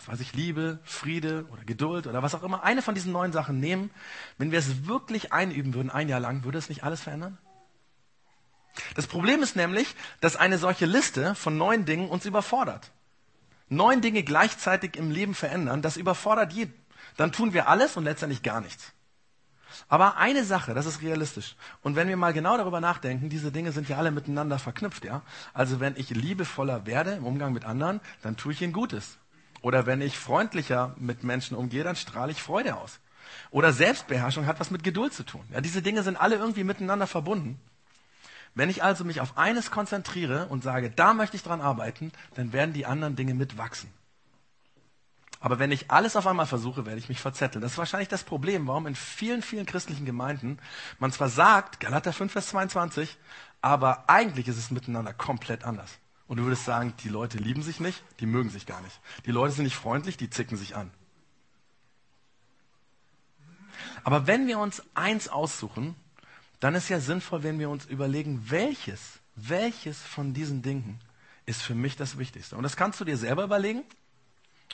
was 0.00 0.08
weiß 0.08 0.20
ich, 0.20 0.32
Liebe, 0.32 0.78
Friede 0.82 1.46
oder 1.52 1.62
Geduld 1.64 2.06
oder 2.06 2.22
was 2.22 2.34
auch 2.34 2.42
immer, 2.42 2.62
eine 2.62 2.80
von 2.80 2.94
diesen 2.94 3.12
neuen 3.12 3.32
Sachen 3.32 3.60
nehmen, 3.60 3.90
wenn 4.38 4.50
wir 4.50 4.58
es 4.58 4.86
wirklich 4.86 5.32
einüben 5.32 5.74
würden, 5.74 5.90
ein 5.90 6.08
Jahr 6.08 6.20
lang, 6.20 6.42
würde 6.42 6.56
es 6.56 6.70
nicht 6.70 6.84
alles 6.84 7.02
verändern? 7.02 7.36
Das 8.94 9.06
Problem 9.06 9.42
ist 9.42 9.56
nämlich, 9.56 9.94
dass 10.20 10.36
eine 10.36 10.56
solche 10.56 10.86
Liste 10.86 11.34
von 11.34 11.58
neuen 11.58 11.84
Dingen 11.84 12.08
uns 12.08 12.24
überfordert. 12.24 12.92
Neun 13.68 14.00
Dinge 14.00 14.22
gleichzeitig 14.22 14.96
im 14.96 15.10
Leben 15.10 15.34
verändern, 15.34 15.82
das 15.82 15.96
überfordert 15.96 16.52
jeden. 16.52 16.74
Dann 17.16 17.32
tun 17.32 17.52
wir 17.52 17.68
alles 17.68 17.96
und 17.96 18.04
letztendlich 18.04 18.42
gar 18.42 18.60
nichts. 18.60 18.92
Aber 19.88 20.16
eine 20.16 20.44
Sache, 20.44 20.74
das 20.74 20.86
ist 20.86 21.02
realistisch. 21.02 21.56
Und 21.82 21.94
wenn 21.94 22.08
wir 22.08 22.16
mal 22.16 22.32
genau 22.32 22.56
darüber 22.56 22.80
nachdenken, 22.80 23.28
diese 23.28 23.52
Dinge 23.52 23.72
sind 23.72 23.88
ja 23.88 23.98
alle 23.98 24.10
miteinander 24.10 24.58
verknüpft, 24.58 25.04
ja. 25.04 25.22
Also 25.52 25.78
wenn 25.78 25.96
ich 25.96 26.10
liebevoller 26.10 26.86
werde 26.86 27.12
im 27.12 27.24
Umgang 27.24 27.52
mit 27.52 27.64
anderen, 27.64 28.00
dann 28.22 28.36
tue 28.36 28.52
ich 28.52 28.62
ihnen 28.62 28.72
Gutes. 28.72 29.19
Oder 29.62 29.86
wenn 29.86 30.00
ich 30.00 30.18
freundlicher 30.18 30.94
mit 30.98 31.22
Menschen 31.22 31.56
umgehe, 31.56 31.84
dann 31.84 31.96
strahle 31.96 32.32
ich 32.32 32.42
Freude 32.42 32.76
aus. 32.76 33.00
Oder 33.50 33.72
Selbstbeherrschung 33.72 34.46
hat 34.46 34.60
was 34.60 34.70
mit 34.70 34.82
Geduld 34.82 35.12
zu 35.12 35.22
tun. 35.22 35.44
Ja, 35.52 35.60
diese 35.60 35.82
Dinge 35.82 36.02
sind 36.02 36.16
alle 36.16 36.36
irgendwie 36.36 36.64
miteinander 36.64 37.06
verbunden. 37.06 37.60
Wenn 38.54 38.70
ich 38.70 38.82
also 38.82 39.04
mich 39.04 39.20
auf 39.20 39.38
eines 39.38 39.70
konzentriere 39.70 40.46
und 40.48 40.62
sage, 40.62 40.90
da 40.90 41.14
möchte 41.14 41.36
ich 41.36 41.42
dran 41.42 41.60
arbeiten, 41.60 42.12
dann 42.34 42.52
werden 42.52 42.72
die 42.72 42.86
anderen 42.86 43.16
Dinge 43.16 43.34
mitwachsen. 43.34 43.90
Aber 45.38 45.58
wenn 45.58 45.72
ich 45.72 45.90
alles 45.90 46.16
auf 46.16 46.26
einmal 46.26 46.46
versuche, 46.46 46.84
werde 46.84 46.98
ich 46.98 47.08
mich 47.08 47.20
verzetteln. 47.20 47.62
Das 47.62 47.72
ist 47.72 47.78
wahrscheinlich 47.78 48.08
das 48.08 48.24
Problem, 48.24 48.66
warum 48.66 48.86
in 48.86 48.94
vielen, 48.94 49.40
vielen 49.40 49.64
christlichen 49.64 50.04
Gemeinden 50.04 50.58
man 50.98 51.12
zwar 51.12 51.30
sagt, 51.30 51.80
Galater 51.80 52.12
5, 52.12 52.30
Vers 52.30 52.48
22, 52.48 53.16
aber 53.62 54.04
eigentlich 54.08 54.48
ist 54.48 54.58
es 54.58 54.70
miteinander 54.70 55.14
komplett 55.14 55.64
anders. 55.64 55.90
Und 56.30 56.36
du 56.36 56.44
würdest 56.44 56.64
sagen, 56.64 56.94
die 57.02 57.08
Leute 57.08 57.38
lieben 57.38 57.60
sich 57.60 57.80
nicht, 57.80 58.04
die 58.20 58.26
mögen 58.26 58.50
sich 58.50 58.64
gar 58.64 58.80
nicht. 58.82 59.00
Die 59.26 59.32
Leute 59.32 59.52
sind 59.52 59.64
nicht 59.64 59.74
freundlich, 59.74 60.16
die 60.16 60.30
zicken 60.30 60.56
sich 60.56 60.76
an. 60.76 60.92
Aber 64.04 64.28
wenn 64.28 64.46
wir 64.46 64.60
uns 64.60 64.80
eins 64.94 65.26
aussuchen, 65.26 65.96
dann 66.60 66.76
ist 66.76 66.88
ja 66.88 67.00
sinnvoll, 67.00 67.42
wenn 67.42 67.58
wir 67.58 67.68
uns 67.68 67.84
überlegen, 67.84 68.48
welches, 68.48 69.18
welches 69.34 70.00
von 70.00 70.32
diesen 70.32 70.62
Dingen 70.62 71.00
ist 71.46 71.62
für 71.62 71.74
mich 71.74 71.96
das 71.96 72.16
Wichtigste. 72.16 72.56
Und 72.56 72.62
das 72.62 72.76
kannst 72.76 73.00
du 73.00 73.04
dir 73.04 73.16
selber 73.16 73.42
überlegen. 73.42 73.82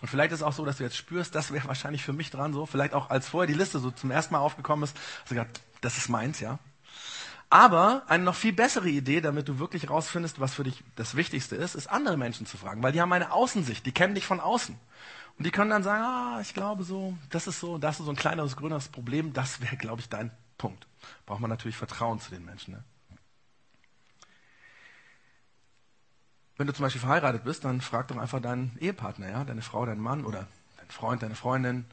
Und 0.03 0.09
vielleicht 0.09 0.33
ist 0.33 0.40
es 0.40 0.42
auch 0.42 0.53
so, 0.53 0.66
dass 0.66 0.77
du 0.77 0.85
jetzt 0.85 0.99
spürst, 0.99 1.35
das 1.35 1.53
wäre 1.53 1.69
wahrscheinlich 1.69 2.03
für 2.03 2.12
mich 2.12 2.31
dran 2.31 2.53
so. 2.53 2.66
Vielleicht 2.66 2.92
auch 2.92 3.09
als 3.09 3.31
vorher 3.31 3.47
die 3.47 3.59
Liste 3.59 3.79
so 3.79 3.90
zum 3.90 4.11
ersten 4.11 4.35
Mal 4.35 4.40
aufgekommen 4.40 4.85
ist, 4.85 4.95
hast 5.23 5.31
du 5.31 5.37
gesagt, 5.37 5.62
das 5.81 5.97
ist 5.97 6.11
meins, 6.11 6.38
ja. 6.38 6.59
Aber 7.48 8.02
eine 8.09 8.24
noch 8.24 8.35
viel 8.35 8.52
bessere 8.52 8.88
Idee, 8.88 9.20
damit 9.20 9.48
du 9.48 9.59
wirklich 9.59 9.88
rausfindest, 9.88 10.40
was 10.40 10.54
für 10.54 10.64
dich 10.64 10.82
das 10.96 11.14
Wichtigste 11.14 11.54
ist, 11.54 11.74
ist 11.74 11.87
andere 11.87 12.16
Menschen 12.16 12.46
zu 12.46 12.56
fragen, 12.56 12.82
weil 12.82 12.92
die 12.92 13.00
haben 13.00 13.12
eine 13.12 13.32
Außensicht, 13.32 13.87
die 13.87 13.92
kennen 13.92 14.14
dich 14.14 14.26
von 14.26 14.40
außen. 14.40 14.76
Und 15.38 15.46
die 15.46 15.50
können 15.50 15.70
dann 15.70 15.82
sagen, 15.82 16.02
ah, 16.02 16.40
ich 16.40 16.54
glaube 16.54 16.82
so, 16.82 17.16
das 17.30 17.46
ist 17.46 17.61
so, 17.61 17.78
das 17.78 18.00
ist 18.00 18.06
so 18.06 18.11
ein 18.11 18.16
kleineres, 18.16 18.56
grüneres 18.56 18.88
Problem, 18.88 19.32
das 19.32 19.61
wäre, 19.61 19.76
glaube 19.76 20.00
ich, 20.00 20.09
dein 20.09 20.30
Punkt. 20.59 20.87
Braucht 21.26 21.40
man 21.40 21.50
natürlich 21.50 21.76
Vertrauen 21.76 22.18
zu 22.20 22.30
den 22.30 22.44
Menschen. 22.44 22.74
Ne? 22.74 22.85
Wenn 26.56 26.66
du 26.66 26.72
zum 26.72 26.85
Beispiel 26.85 27.02
verheiratet 27.02 27.44
bist, 27.44 27.64
dann 27.64 27.82
frag 27.82 28.09
doch 28.09 28.16
einfach 28.16 28.40
deinen 28.40 28.76
Ehepartner, 28.80 29.28
ja, 29.28 29.44
deine 29.44 29.62
Frau, 29.62 29.85
deinen 29.85 30.00
Mann 30.00 30.24
oder 30.24 30.48
deinen 30.78 30.90
Freund, 30.90 31.22
deine 31.22 31.35
Freundin, 31.35 31.85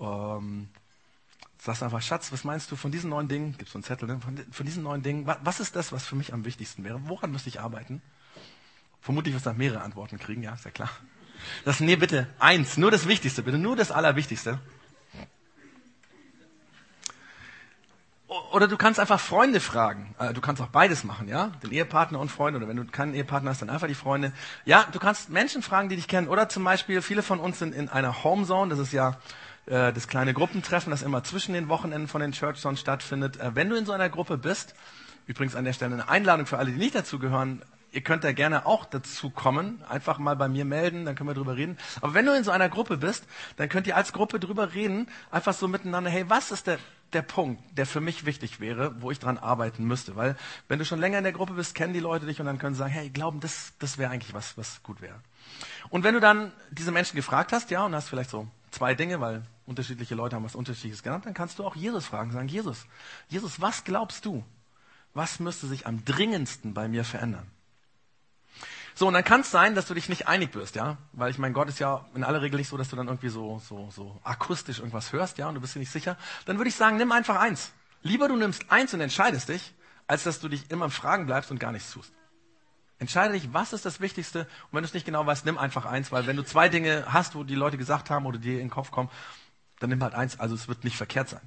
ähm, 0.00 0.70
Sagst 1.66 1.82
einfach, 1.82 2.00
Schatz, 2.00 2.30
was 2.30 2.44
meinst 2.44 2.70
du 2.70 2.76
von 2.76 2.92
diesen 2.92 3.10
neuen 3.10 3.26
Dingen? 3.26 3.56
Gibst 3.58 3.74
du 3.74 3.78
einen 3.78 3.82
Zettel, 3.82 4.06
ne? 4.06 4.20
von, 4.20 4.38
von, 4.52 4.64
diesen 4.64 4.84
neuen 4.84 5.02
Dingen, 5.02 5.26
was, 5.26 5.38
was, 5.42 5.58
ist 5.58 5.74
das, 5.74 5.90
was 5.90 6.06
für 6.06 6.14
mich 6.14 6.32
am 6.32 6.44
wichtigsten 6.44 6.84
wäre? 6.84 7.00
Woran 7.06 7.32
müsste 7.32 7.48
ich 7.48 7.60
arbeiten? 7.60 8.00
Vermutlich 9.00 9.34
wirst 9.34 9.46
du 9.46 9.50
dann 9.50 9.58
mehrere 9.58 9.80
Antworten 9.80 10.16
kriegen, 10.16 10.44
ja, 10.44 10.54
ist 10.54 10.64
ja 10.64 10.70
klar. 10.70 10.90
Das, 11.64 11.80
nee, 11.80 11.96
bitte, 11.96 12.28
eins, 12.38 12.76
nur 12.76 12.92
das 12.92 13.08
Wichtigste, 13.08 13.42
bitte, 13.42 13.58
nur 13.58 13.74
das 13.74 13.90
Allerwichtigste. 13.90 14.60
Oder 18.52 18.68
du 18.68 18.76
kannst 18.76 19.00
einfach 19.00 19.18
Freunde 19.18 19.58
fragen. 19.58 20.14
Äh, 20.20 20.34
du 20.34 20.40
kannst 20.40 20.62
auch 20.62 20.68
beides 20.68 21.02
machen, 21.02 21.26
ja? 21.26 21.48
Den 21.64 21.72
Ehepartner 21.72 22.20
und 22.20 22.28
Freunde. 22.28 22.58
Oder 22.58 22.68
wenn 22.68 22.76
du 22.76 22.84
keinen 22.84 23.14
Ehepartner 23.14 23.50
hast, 23.50 23.62
dann 23.62 23.70
einfach 23.70 23.88
die 23.88 23.94
Freunde. 23.94 24.32
Ja, 24.64 24.86
du 24.92 25.00
kannst 25.00 25.30
Menschen 25.30 25.62
fragen, 25.62 25.88
die 25.88 25.96
dich 25.96 26.06
kennen. 26.06 26.28
Oder 26.28 26.48
zum 26.48 26.62
Beispiel, 26.62 27.02
viele 27.02 27.22
von 27.22 27.40
uns 27.40 27.58
sind 27.58 27.74
in 27.74 27.88
einer 27.88 28.22
Homezone. 28.22 28.70
Das 28.70 28.78
ist 28.78 28.92
ja 28.92 29.18
äh, 29.66 29.92
das 29.92 30.08
kleine 30.08 30.32
Gruppentreffen, 30.32 30.90
das 30.90 31.02
immer 31.02 31.24
zwischen 31.24 31.52
den 31.52 31.68
Wochenenden 31.68 32.08
von 32.08 32.20
den 32.20 32.32
Church 32.32 32.58
Zones 32.58 32.80
stattfindet. 32.80 33.38
Äh, 33.38 33.54
wenn 33.54 33.68
du 33.68 33.76
in 33.76 33.84
so 33.84 33.92
einer 33.92 34.08
Gruppe 34.08 34.38
bist, 34.38 34.74
übrigens 35.26 35.54
an 35.56 35.64
der 35.64 35.72
Stelle 35.72 35.94
eine 35.94 36.08
Einladung 36.08 36.46
für 36.46 36.58
alle, 36.58 36.70
die 36.70 36.78
nicht 36.78 36.94
dazugehören, 36.94 37.62
ihr 37.92 38.02
könnt 38.02 38.24
da 38.24 38.32
gerne 38.32 38.66
auch 38.66 38.84
dazu 38.84 39.30
kommen, 39.30 39.82
einfach 39.88 40.18
mal 40.18 40.36
bei 40.36 40.48
mir 40.48 40.64
melden, 40.64 41.04
dann 41.04 41.14
können 41.14 41.30
wir 41.30 41.34
drüber 41.34 41.56
reden. 41.56 41.78
Aber 42.00 42.14
wenn 42.14 42.26
du 42.26 42.36
in 42.36 42.44
so 42.44 42.50
einer 42.50 42.68
Gruppe 42.68 42.96
bist, 42.96 43.24
dann 43.56 43.68
könnt 43.68 43.86
ihr 43.86 43.96
als 43.96 44.12
Gruppe 44.12 44.38
drüber 44.38 44.74
reden, 44.74 45.08
einfach 45.30 45.54
so 45.54 45.66
miteinander, 45.66 46.10
hey, 46.10 46.28
was 46.28 46.50
ist 46.50 46.66
der, 46.66 46.78
der 47.12 47.22
Punkt, 47.22 47.62
der 47.76 47.86
für 47.86 48.00
mich 48.00 48.26
wichtig 48.26 48.60
wäre, 48.60 49.00
wo 49.00 49.10
ich 49.10 49.18
dran 49.18 49.38
arbeiten 49.38 49.84
müsste? 49.84 50.14
Weil 50.14 50.36
wenn 50.68 50.78
du 50.78 50.84
schon 50.84 51.00
länger 51.00 51.18
in 51.18 51.24
der 51.24 51.32
Gruppe 51.32 51.54
bist, 51.54 51.74
kennen 51.74 51.94
die 51.94 52.00
Leute 52.00 52.26
dich 52.26 52.38
und 52.38 52.46
dann 52.46 52.58
können 52.58 52.74
sie 52.74 52.80
sagen, 52.80 52.92
hey, 52.92 53.08
glauben, 53.08 53.40
das, 53.40 53.72
das 53.78 53.98
wäre 53.98 54.10
eigentlich 54.10 54.34
was, 54.34 54.58
was 54.58 54.82
gut 54.82 55.00
wäre. 55.00 55.18
Und 55.88 56.04
wenn 56.04 56.14
du 56.14 56.20
dann 56.20 56.52
diese 56.70 56.92
Menschen 56.92 57.16
gefragt 57.16 57.52
hast, 57.52 57.70
ja, 57.70 57.84
und 57.84 57.94
hast 57.94 58.08
vielleicht 58.08 58.30
so 58.30 58.46
zwei 58.76 58.94
Dinge, 58.94 59.20
weil 59.20 59.42
unterschiedliche 59.64 60.14
Leute 60.14 60.36
haben 60.36 60.44
was 60.44 60.54
Unterschiedliches 60.54 61.02
genannt, 61.02 61.26
dann 61.26 61.34
kannst 61.34 61.58
du 61.58 61.64
auch 61.64 61.76
Jesus 61.76 62.06
fragen, 62.06 62.30
sagen, 62.30 62.48
Jesus, 62.48 62.86
Jesus, 63.28 63.60
was 63.60 63.84
glaubst 63.84 64.24
du? 64.24 64.44
Was 65.14 65.40
müsste 65.40 65.66
sich 65.66 65.86
am 65.86 66.04
dringendsten 66.04 66.74
bei 66.74 66.88
mir 66.88 67.04
verändern? 67.04 67.50
So, 68.94 69.06
und 69.06 69.14
dann 69.14 69.24
kann 69.24 69.40
es 69.40 69.50
sein, 69.50 69.74
dass 69.74 69.86
du 69.86 69.94
dich 69.94 70.08
nicht 70.08 70.28
einig 70.28 70.54
wirst, 70.54 70.74
ja? 70.74 70.96
Weil 71.12 71.30
ich 71.30 71.38
meine, 71.38 71.54
Gott 71.54 71.68
ist 71.68 71.78
ja 71.78 72.06
in 72.14 72.24
aller 72.24 72.42
Regel 72.42 72.58
nicht 72.58 72.68
so, 72.68 72.76
dass 72.76 72.88
du 72.88 72.96
dann 72.96 73.08
irgendwie 73.08 73.28
so, 73.28 73.58
so, 73.58 73.90
so 73.90 74.18
akustisch 74.24 74.78
irgendwas 74.78 75.12
hörst, 75.12 75.38
ja, 75.38 75.48
und 75.48 75.54
du 75.54 75.60
bist 75.60 75.74
dir 75.74 75.80
nicht 75.80 75.90
sicher. 75.90 76.16
Dann 76.44 76.58
würde 76.58 76.68
ich 76.68 76.76
sagen, 76.76 76.96
nimm 76.96 77.12
einfach 77.12 77.36
eins. 77.36 77.72
Lieber 78.02 78.28
du 78.28 78.36
nimmst 78.36 78.70
eins 78.70 78.94
und 78.94 79.00
entscheidest 79.00 79.48
dich, 79.48 79.74
als 80.06 80.24
dass 80.24 80.40
du 80.40 80.48
dich 80.48 80.70
immer 80.70 80.86
im 80.86 80.90
Fragen 80.90 81.26
bleibst 81.26 81.50
und 81.50 81.58
gar 81.58 81.72
nichts 81.72 81.90
tust. 81.92 82.12
Entscheide 82.98 83.34
dich, 83.34 83.52
was 83.52 83.72
ist 83.72 83.84
das 83.84 84.00
Wichtigste? 84.00 84.40
Und 84.40 84.72
wenn 84.72 84.82
du 84.82 84.86
es 84.86 84.94
nicht 84.94 85.04
genau 85.04 85.26
weißt, 85.26 85.44
nimm 85.44 85.58
einfach 85.58 85.84
eins, 85.84 86.12
weil 86.12 86.26
wenn 86.26 86.36
du 86.36 86.44
zwei 86.44 86.68
Dinge 86.68 87.04
hast, 87.08 87.34
wo 87.34 87.44
die 87.44 87.54
Leute 87.54 87.76
gesagt 87.76 88.08
haben 88.10 88.24
oder 88.24 88.38
dir 88.38 88.54
in 88.54 88.66
den 88.66 88.70
Kopf 88.70 88.90
kommen, 88.90 89.10
dann 89.80 89.90
nimm 89.90 90.02
halt 90.02 90.14
eins. 90.14 90.40
Also 90.40 90.54
es 90.54 90.68
wird 90.68 90.84
nicht 90.84 90.96
verkehrt 90.96 91.28
sein. 91.28 91.42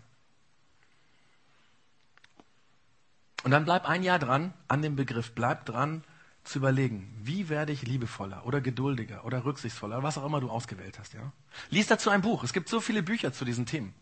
Und 3.43 3.51
dann 3.51 3.65
bleib 3.65 3.87
ein 3.87 4.03
Jahr 4.03 4.19
dran 4.19 4.53
an 4.67 4.81
dem 4.81 4.95
Begriff. 4.95 5.31
Bleib 5.33 5.65
dran, 5.65 6.03
zu 6.43 6.59
überlegen, 6.59 7.13
wie 7.21 7.49
werde 7.49 7.71
ich 7.71 7.83
liebevoller 7.83 8.45
oder 8.45 8.59
geduldiger 8.61 9.23
oder 9.25 9.45
rücksichtsvoller, 9.45 10.03
was 10.03 10.17
auch 10.17 10.25
immer 10.25 10.41
du 10.41 10.49
ausgewählt 10.49 10.97
hast, 10.97 11.13
ja? 11.13 11.31
Lies 11.69 11.87
dazu 11.87 12.09
ein 12.09 12.21
Buch. 12.21 12.43
Es 12.43 12.53
gibt 12.53 12.69
so 12.69 12.79
viele 12.81 13.03
Bücher 13.03 13.31
zu 13.33 13.45
diesen 13.45 13.65
Themen. 13.65 13.93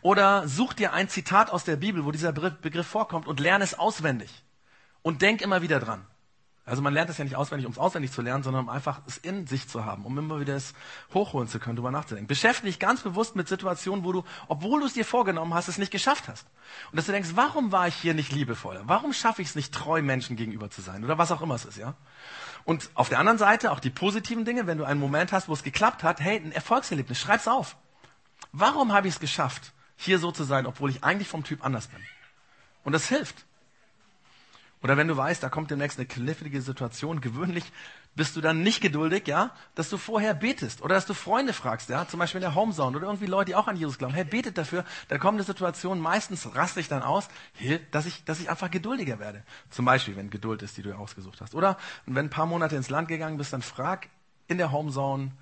Oder 0.00 0.48
such 0.48 0.72
dir 0.72 0.92
ein 0.92 1.08
Zitat 1.08 1.50
aus 1.50 1.64
der 1.64 1.76
Bibel, 1.76 2.04
wo 2.04 2.10
dieser 2.10 2.32
Begriff 2.32 2.86
vorkommt 2.86 3.26
und 3.26 3.40
lerne 3.40 3.64
es 3.64 3.78
auswendig. 3.78 4.42
Und 5.02 5.20
denk 5.20 5.42
immer 5.42 5.62
wieder 5.62 5.80
dran. 5.80 6.06
Also 6.66 6.80
man 6.80 6.94
lernt 6.94 7.10
es 7.10 7.18
ja 7.18 7.24
nicht 7.24 7.36
auswendig, 7.36 7.66
um 7.66 7.72
es 7.72 7.78
auswendig 7.78 8.10
zu 8.10 8.22
lernen, 8.22 8.42
sondern 8.42 8.64
um 8.64 8.68
einfach 8.70 9.02
es 9.06 9.18
in 9.18 9.46
sich 9.46 9.68
zu 9.68 9.84
haben, 9.84 10.06
um 10.06 10.16
immer 10.16 10.40
wieder 10.40 10.56
es 10.56 10.72
hochholen 11.12 11.46
zu 11.46 11.58
können, 11.58 11.76
darüber 11.76 11.90
nachzudenken. 11.90 12.26
Beschäftige 12.26 12.68
dich 12.68 12.78
ganz 12.78 13.02
bewusst 13.02 13.36
mit 13.36 13.48
Situationen, 13.48 14.02
wo 14.02 14.12
du, 14.12 14.24
obwohl 14.48 14.80
du 14.80 14.86
es 14.86 14.94
dir 14.94 15.04
vorgenommen 15.04 15.52
hast, 15.52 15.68
es 15.68 15.76
nicht 15.76 15.90
geschafft 15.90 16.26
hast. 16.26 16.46
Und 16.90 16.96
dass 16.96 17.04
du 17.04 17.12
denkst, 17.12 17.30
warum 17.34 17.70
war 17.70 17.86
ich 17.86 17.94
hier 17.94 18.14
nicht 18.14 18.32
liebevoll? 18.32 18.80
Warum 18.84 19.12
schaffe 19.12 19.42
ich 19.42 19.48
es 19.48 19.54
nicht, 19.54 19.74
treu 19.74 20.00
Menschen 20.00 20.36
gegenüber 20.36 20.70
zu 20.70 20.80
sein? 20.80 21.04
Oder 21.04 21.18
was 21.18 21.32
auch 21.32 21.42
immer 21.42 21.54
es 21.54 21.66
ist, 21.66 21.76
ja? 21.76 21.94
Und 22.64 22.88
auf 22.94 23.10
der 23.10 23.18
anderen 23.18 23.38
Seite 23.38 23.70
auch 23.70 23.80
die 23.80 23.90
positiven 23.90 24.46
Dinge, 24.46 24.66
wenn 24.66 24.78
du 24.78 24.84
einen 24.84 25.00
Moment 25.00 25.32
hast, 25.32 25.48
wo 25.48 25.52
es 25.52 25.64
geklappt 25.64 26.02
hat, 26.02 26.20
hey, 26.20 26.38
ein 26.38 26.52
Erfolgserlebnis, 26.52 27.18
schreib's 27.18 27.46
auf. 27.46 27.76
Warum 28.52 28.94
habe 28.94 29.06
ich 29.06 29.14
es 29.14 29.20
geschafft, 29.20 29.72
hier 29.96 30.18
so 30.18 30.32
zu 30.32 30.44
sein, 30.44 30.64
obwohl 30.64 30.88
ich 30.88 31.04
eigentlich 31.04 31.28
vom 31.28 31.44
Typ 31.44 31.62
anders 31.62 31.88
bin? 31.88 32.00
Und 32.84 32.92
das 32.92 33.06
hilft. 33.06 33.44
Oder 34.84 34.98
wenn 34.98 35.08
du 35.08 35.16
weißt, 35.16 35.42
da 35.42 35.48
kommt 35.48 35.70
demnächst 35.70 35.98
eine 35.98 36.06
knifflige 36.06 36.60
Situation, 36.60 37.22
gewöhnlich 37.22 37.64
bist 38.14 38.36
du 38.36 38.42
dann 38.42 38.62
nicht 38.62 38.82
geduldig, 38.82 39.26
ja, 39.26 39.50
dass 39.74 39.88
du 39.88 39.96
vorher 39.96 40.34
betest 40.34 40.82
oder 40.82 40.94
dass 40.94 41.06
du 41.06 41.14
Freunde 41.14 41.54
fragst, 41.54 41.88
ja, 41.88 42.06
zum 42.06 42.20
Beispiel 42.20 42.40
in 42.40 42.42
der 42.42 42.54
Homezone 42.54 42.94
oder 42.98 43.06
irgendwie 43.06 43.24
Leute, 43.24 43.46
die 43.46 43.54
auch 43.54 43.66
an 43.66 43.78
Jesus 43.78 43.96
glauben. 43.96 44.12
Hey, 44.12 44.24
betet 44.24 44.58
dafür. 44.58 44.84
Da 45.08 45.16
kommt 45.16 45.36
eine 45.36 45.42
Situation, 45.42 46.00
meistens 46.00 46.54
raste 46.54 46.80
ich 46.80 46.88
dann 46.88 47.02
aus, 47.02 47.28
dass 47.92 48.04
ich, 48.04 48.24
dass 48.24 48.40
ich 48.40 48.50
einfach 48.50 48.70
geduldiger 48.70 49.18
werde. 49.18 49.42
Zum 49.70 49.86
Beispiel, 49.86 50.16
wenn 50.16 50.28
Geduld 50.28 50.60
ist, 50.60 50.76
die 50.76 50.82
du 50.82 50.94
ausgesucht 50.94 51.40
hast. 51.40 51.54
Oder 51.54 51.78
wenn 52.04 52.26
ein 52.26 52.30
paar 52.30 52.44
Monate 52.44 52.76
ins 52.76 52.90
Land 52.90 53.08
gegangen 53.08 53.38
bist, 53.38 53.54
dann 53.54 53.62
frag 53.62 54.10
in 54.48 54.58
der 54.58 54.70
Homezone, 54.70 55.32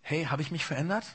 hey, 0.00 0.24
habe 0.24 0.42
ich 0.42 0.50
mich 0.50 0.64
verändert? 0.64 1.06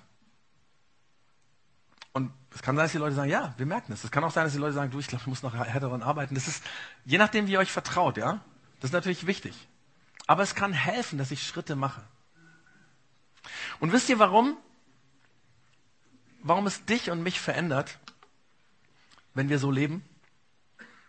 Und 2.14 2.32
es 2.54 2.62
kann 2.62 2.76
sein, 2.76 2.86
dass 2.86 2.92
die 2.92 3.00
Leute 3.00 3.16
sagen, 3.16 3.30
ja, 3.30 3.54
wir 3.58 3.66
merken 3.66 3.92
es. 3.92 4.04
Es 4.04 4.12
kann 4.12 4.24
auch 4.24 4.32
sein, 4.32 4.46
dass 4.46 4.54
die 4.54 4.60
Leute 4.60 4.74
sagen, 4.74 4.92
du, 4.92 5.00
ich 5.00 5.08
glaube, 5.08 5.24
ich 5.24 5.28
muss 5.28 5.42
noch 5.42 5.56
härter 5.56 5.80
daran 5.82 6.04
arbeiten. 6.04 6.36
Das 6.36 6.48
ist, 6.48 6.64
je 7.06 7.18
nachdem, 7.18 7.48
wie 7.48 7.54
ihr 7.54 7.60
euch 7.60 7.72
vertraut, 7.72 8.18
ja. 8.18 8.40
Das 8.80 8.90
ist 8.90 8.94
natürlich 8.94 9.26
wichtig. 9.26 9.68
Aber 10.28 10.44
es 10.44 10.56
kann 10.56 10.74
helfen, 10.74 11.18
dass 11.18 11.32
ich 11.32 11.46
Schritte 11.46 11.76
mache. 11.76 12.04
Und 13.80 13.92
wisst 13.92 14.10
ihr 14.10 14.20
warum? 14.20 14.56
Warum 16.44 16.68
es 16.68 16.86
dich 16.86 17.10
und 17.10 17.24
mich 17.24 17.40
verändert, 17.40 18.00
wenn 19.34 19.50
wir 19.50 19.60
so 19.60 19.72
leben? 19.72 20.04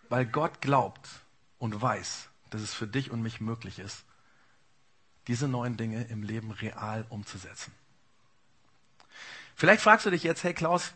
Weil 0.09 0.25
Gott 0.25 0.61
glaubt 0.61 1.07
und 1.59 1.79
weiß, 1.81 2.29
dass 2.49 2.61
es 2.61 2.73
für 2.73 2.87
dich 2.87 3.11
und 3.11 3.21
mich 3.21 3.41
möglich 3.41 3.79
ist, 3.79 4.05
diese 5.27 5.47
neuen 5.47 5.77
Dinge 5.77 6.03
im 6.05 6.23
Leben 6.23 6.51
real 6.51 7.05
umzusetzen. 7.09 7.73
Vielleicht 9.55 9.81
fragst 9.81 10.05
du 10.05 10.09
dich 10.09 10.23
jetzt, 10.23 10.43
hey 10.43 10.53
Klaus, 10.53 10.93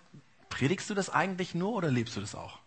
predigst 0.50 0.90
du 0.90 0.94
das 0.94 1.10
eigentlich 1.10 1.56
nur 1.56 1.74
oder 1.74 1.90
lebst 1.90 2.16
du 2.16 2.22
das 2.22 2.36
auch? 2.36 2.60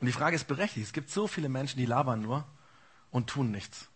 Und 0.00 0.06
die 0.06 0.12
Frage 0.12 0.36
ist 0.36 0.46
berechtigt. 0.46 0.86
Es 0.86 0.92
gibt 0.92 1.10
so 1.10 1.26
viele 1.26 1.48
Menschen, 1.48 1.78
die 1.78 1.86
labern 1.86 2.22
nur 2.22 2.46
und 3.10 3.28
tun 3.28 3.50
nichts. 3.50 3.88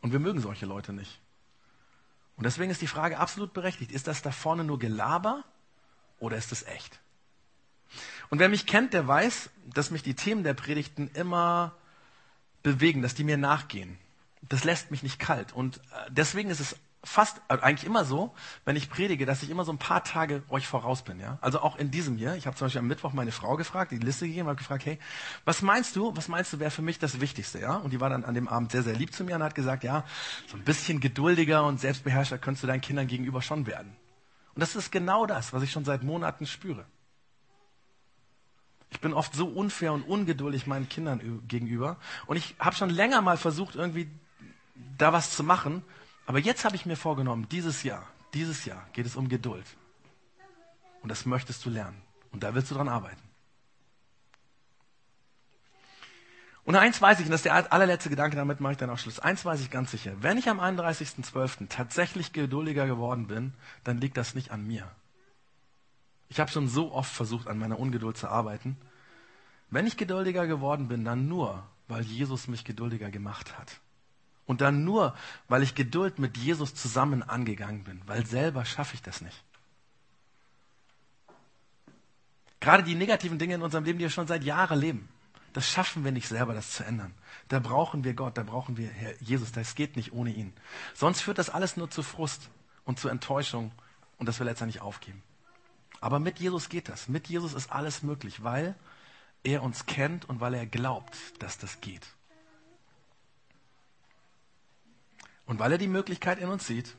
Und 0.00 0.12
wir 0.12 0.20
mögen 0.20 0.40
solche 0.40 0.66
Leute 0.66 0.92
nicht. 0.92 1.20
Und 2.36 2.44
deswegen 2.44 2.70
ist 2.70 2.80
die 2.80 2.86
Frage 2.86 3.18
absolut 3.18 3.52
berechtigt. 3.52 3.90
Ist 3.90 4.06
das 4.06 4.22
da 4.22 4.30
vorne 4.30 4.62
nur 4.62 4.78
Gelaber 4.78 5.42
oder 6.20 6.36
ist 6.36 6.52
es 6.52 6.62
echt? 6.64 7.00
Und 8.30 8.38
wer 8.38 8.48
mich 8.48 8.66
kennt, 8.66 8.92
der 8.92 9.08
weiß, 9.08 9.50
dass 9.66 9.90
mich 9.90 10.02
die 10.02 10.14
Themen 10.14 10.44
der 10.44 10.54
Predigten 10.54 11.08
immer 11.14 11.74
bewegen, 12.62 13.02
dass 13.02 13.14
die 13.14 13.24
mir 13.24 13.38
nachgehen. 13.38 13.98
Das 14.42 14.64
lässt 14.64 14.90
mich 14.90 15.02
nicht 15.02 15.18
kalt. 15.18 15.52
Und 15.52 15.78
äh, 15.78 16.10
deswegen 16.10 16.50
ist 16.50 16.60
es 16.60 16.76
fast, 17.04 17.40
also 17.46 17.62
eigentlich 17.62 17.86
immer 17.86 18.04
so, 18.04 18.34
wenn 18.64 18.76
ich 18.76 18.90
predige, 18.90 19.24
dass 19.24 19.42
ich 19.42 19.50
immer 19.50 19.64
so 19.64 19.72
ein 19.72 19.78
paar 19.78 20.02
Tage 20.02 20.42
euch 20.48 20.66
voraus 20.66 21.02
bin. 21.02 21.20
Ja? 21.20 21.38
Also 21.40 21.60
auch 21.60 21.76
in 21.76 21.90
diesem 21.90 22.16
hier. 22.16 22.34
Ich 22.34 22.46
habe 22.46 22.56
zum 22.56 22.66
Beispiel 22.66 22.80
am 22.80 22.88
Mittwoch 22.88 23.12
meine 23.12 23.32
Frau 23.32 23.56
gefragt, 23.56 23.92
die 23.92 23.98
Liste 23.98 24.26
gegeben, 24.26 24.48
habe 24.48 24.56
gefragt, 24.56 24.84
hey, 24.84 24.98
was 25.44 25.62
meinst 25.62 25.94
du, 25.96 26.16
was 26.16 26.28
meinst 26.28 26.52
du, 26.52 26.58
wäre 26.58 26.70
für 26.70 26.82
mich 26.82 26.98
das 26.98 27.20
Wichtigste? 27.20 27.60
Ja? 27.60 27.76
Und 27.76 27.92
die 27.92 28.00
war 28.00 28.10
dann 28.10 28.24
an 28.24 28.34
dem 28.34 28.48
Abend 28.48 28.72
sehr, 28.72 28.82
sehr 28.82 28.94
lieb 28.94 29.12
zu 29.12 29.24
mir 29.24 29.36
und 29.36 29.42
hat 29.42 29.54
gesagt, 29.54 29.84
ja, 29.84 30.04
so 30.48 30.56
ein 30.56 30.64
bisschen 30.64 31.00
geduldiger 31.00 31.64
und 31.64 31.80
selbstbeherrschter 31.80 32.38
könntest 32.38 32.64
du 32.64 32.66
deinen 32.66 32.80
Kindern 32.80 33.06
gegenüber 33.06 33.42
schon 33.42 33.66
werden. 33.66 33.96
Und 34.54 34.60
das 34.60 34.74
ist 34.74 34.90
genau 34.90 35.24
das, 35.24 35.52
was 35.52 35.62
ich 35.62 35.70
schon 35.70 35.84
seit 35.84 36.02
Monaten 36.02 36.46
spüre. 36.46 36.84
Ich 38.90 39.00
bin 39.00 39.12
oft 39.12 39.34
so 39.34 39.46
unfair 39.46 39.92
und 39.92 40.02
ungeduldig 40.02 40.66
meinen 40.66 40.88
Kindern 40.88 41.42
gegenüber. 41.46 41.98
Und 42.26 42.36
ich 42.36 42.56
habe 42.58 42.74
schon 42.74 42.90
länger 42.90 43.20
mal 43.20 43.36
versucht, 43.36 43.76
irgendwie 43.76 44.10
da 44.96 45.12
was 45.12 45.36
zu 45.36 45.44
machen, 45.44 45.84
aber 46.28 46.40
jetzt 46.40 46.66
habe 46.66 46.76
ich 46.76 46.84
mir 46.84 46.96
vorgenommen, 46.96 47.48
dieses 47.48 47.84
Jahr, 47.84 48.06
dieses 48.34 48.66
Jahr 48.66 48.86
geht 48.92 49.06
es 49.06 49.16
um 49.16 49.30
Geduld. 49.30 49.64
Und 51.00 51.08
das 51.08 51.24
möchtest 51.24 51.64
du 51.64 51.70
lernen. 51.70 52.02
Und 52.32 52.42
da 52.42 52.54
willst 52.54 52.70
du 52.70 52.74
dran 52.74 52.90
arbeiten. 52.90 53.22
Und 56.64 56.76
eins 56.76 57.00
weiß 57.00 57.20
ich, 57.20 57.24
und 57.24 57.30
das 57.30 57.38
ist 57.38 57.46
der 57.46 57.72
allerletzte 57.72 58.10
Gedanke, 58.10 58.36
damit 58.36 58.60
mache 58.60 58.72
ich 58.72 58.78
dann 58.78 58.90
auch 58.90 58.98
Schluss. 58.98 59.20
Eins 59.20 59.46
weiß 59.46 59.62
ich 59.62 59.70
ganz 59.70 59.90
sicher. 59.90 60.16
Wenn 60.20 60.36
ich 60.36 60.50
am 60.50 60.60
31.12. 60.60 61.70
tatsächlich 61.70 62.34
geduldiger 62.34 62.86
geworden 62.86 63.26
bin, 63.26 63.54
dann 63.84 63.96
liegt 63.96 64.18
das 64.18 64.34
nicht 64.34 64.50
an 64.50 64.66
mir. 64.66 64.86
Ich 66.28 66.40
habe 66.40 66.50
schon 66.50 66.68
so 66.68 66.92
oft 66.92 67.10
versucht, 67.10 67.48
an 67.48 67.58
meiner 67.58 67.80
Ungeduld 67.80 68.18
zu 68.18 68.28
arbeiten. 68.28 68.76
Wenn 69.70 69.86
ich 69.86 69.96
geduldiger 69.96 70.46
geworden 70.46 70.88
bin, 70.88 71.06
dann 71.06 71.26
nur, 71.26 71.66
weil 71.86 72.02
Jesus 72.02 72.48
mich 72.48 72.64
geduldiger 72.64 73.10
gemacht 73.10 73.58
hat. 73.58 73.80
Und 74.48 74.62
dann 74.62 74.82
nur, 74.82 75.14
weil 75.48 75.62
ich 75.62 75.74
Geduld 75.74 76.18
mit 76.18 76.38
Jesus 76.38 76.74
zusammen 76.74 77.22
angegangen 77.22 77.84
bin, 77.84 78.00
weil 78.06 78.24
selber 78.24 78.64
schaffe 78.64 78.94
ich 78.94 79.02
das 79.02 79.20
nicht. 79.20 79.44
Gerade 82.58 82.82
die 82.82 82.94
negativen 82.94 83.38
Dinge 83.38 83.56
in 83.56 83.62
unserem 83.62 83.84
Leben, 83.84 83.98
die 83.98 84.06
wir 84.06 84.10
schon 84.10 84.26
seit 84.26 84.42
Jahren 84.42 84.80
leben, 84.80 85.08
das 85.52 85.68
schaffen 85.68 86.02
wir 86.02 86.12
nicht 86.12 86.28
selber, 86.28 86.54
das 86.54 86.70
zu 86.70 86.82
ändern. 86.82 87.12
Da 87.48 87.58
brauchen 87.58 88.04
wir 88.04 88.14
Gott, 88.14 88.38
da 88.38 88.42
brauchen 88.42 88.78
wir 88.78 88.88
Herr 88.88 89.20
Jesus, 89.20 89.52
das 89.52 89.74
geht 89.74 89.96
nicht 89.96 90.12
ohne 90.12 90.30
ihn. 90.30 90.54
Sonst 90.94 91.20
führt 91.20 91.36
das 91.36 91.50
alles 91.50 91.76
nur 91.76 91.90
zu 91.90 92.02
Frust 92.02 92.48
und 92.86 92.98
zu 92.98 93.08
Enttäuschung 93.08 93.70
und 94.16 94.26
das 94.26 94.38
wir 94.38 94.46
letztendlich 94.46 94.80
aufgeben. 94.80 95.22
Aber 96.00 96.20
mit 96.20 96.38
Jesus 96.38 96.70
geht 96.70 96.88
das. 96.88 97.06
Mit 97.08 97.28
Jesus 97.28 97.52
ist 97.52 97.70
alles 97.70 98.02
möglich, 98.02 98.42
weil 98.42 98.74
er 99.42 99.62
uns 99.62 99.84
kennt 99.84 100.26
und 100.26 100.40
weil 100.40 100.54
er 100.54 100.64
glaubt, 100.64 101.16
dass 101.42 101.58
das 101.58 101.82
geht. 101.82 102.06
Und 105.48 105.58
weil 105.58 105.72
er 105.72 105.78
die 105.78 105.88
Möglichkeit 105.88 106.38
in 106.38 106.50
uns 106.50 106.66
sieht, 106.66 106.94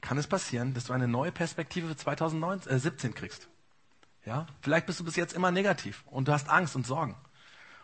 kann 0.00 0.18
es 0.18 0.26
passieren, 0.26 0.74
dass 0.74 0.84
du 0.84 0.92
eine 0.92 1.06
neue 1.06 1.30
Perspektive 1.30 1.86
für 1.86 1.96
2017 1.96 3.14
kriegst. 3.14 3.48
Ja? 4.26 4.48
Vielleicht 4.60 4.86
bist 4.86 4.98
du 4.98 5.04
bis 5.04 5.14
jetzt 5.14 5.32
immer 5.32 5.52
negativ 5.52 6.02
und 6.06 6.26
du 6.26 6.32
hast 6.32 6.48
Angst 6.48 6.74
und 6.74 6.84
Sorgen. 6.84 7.14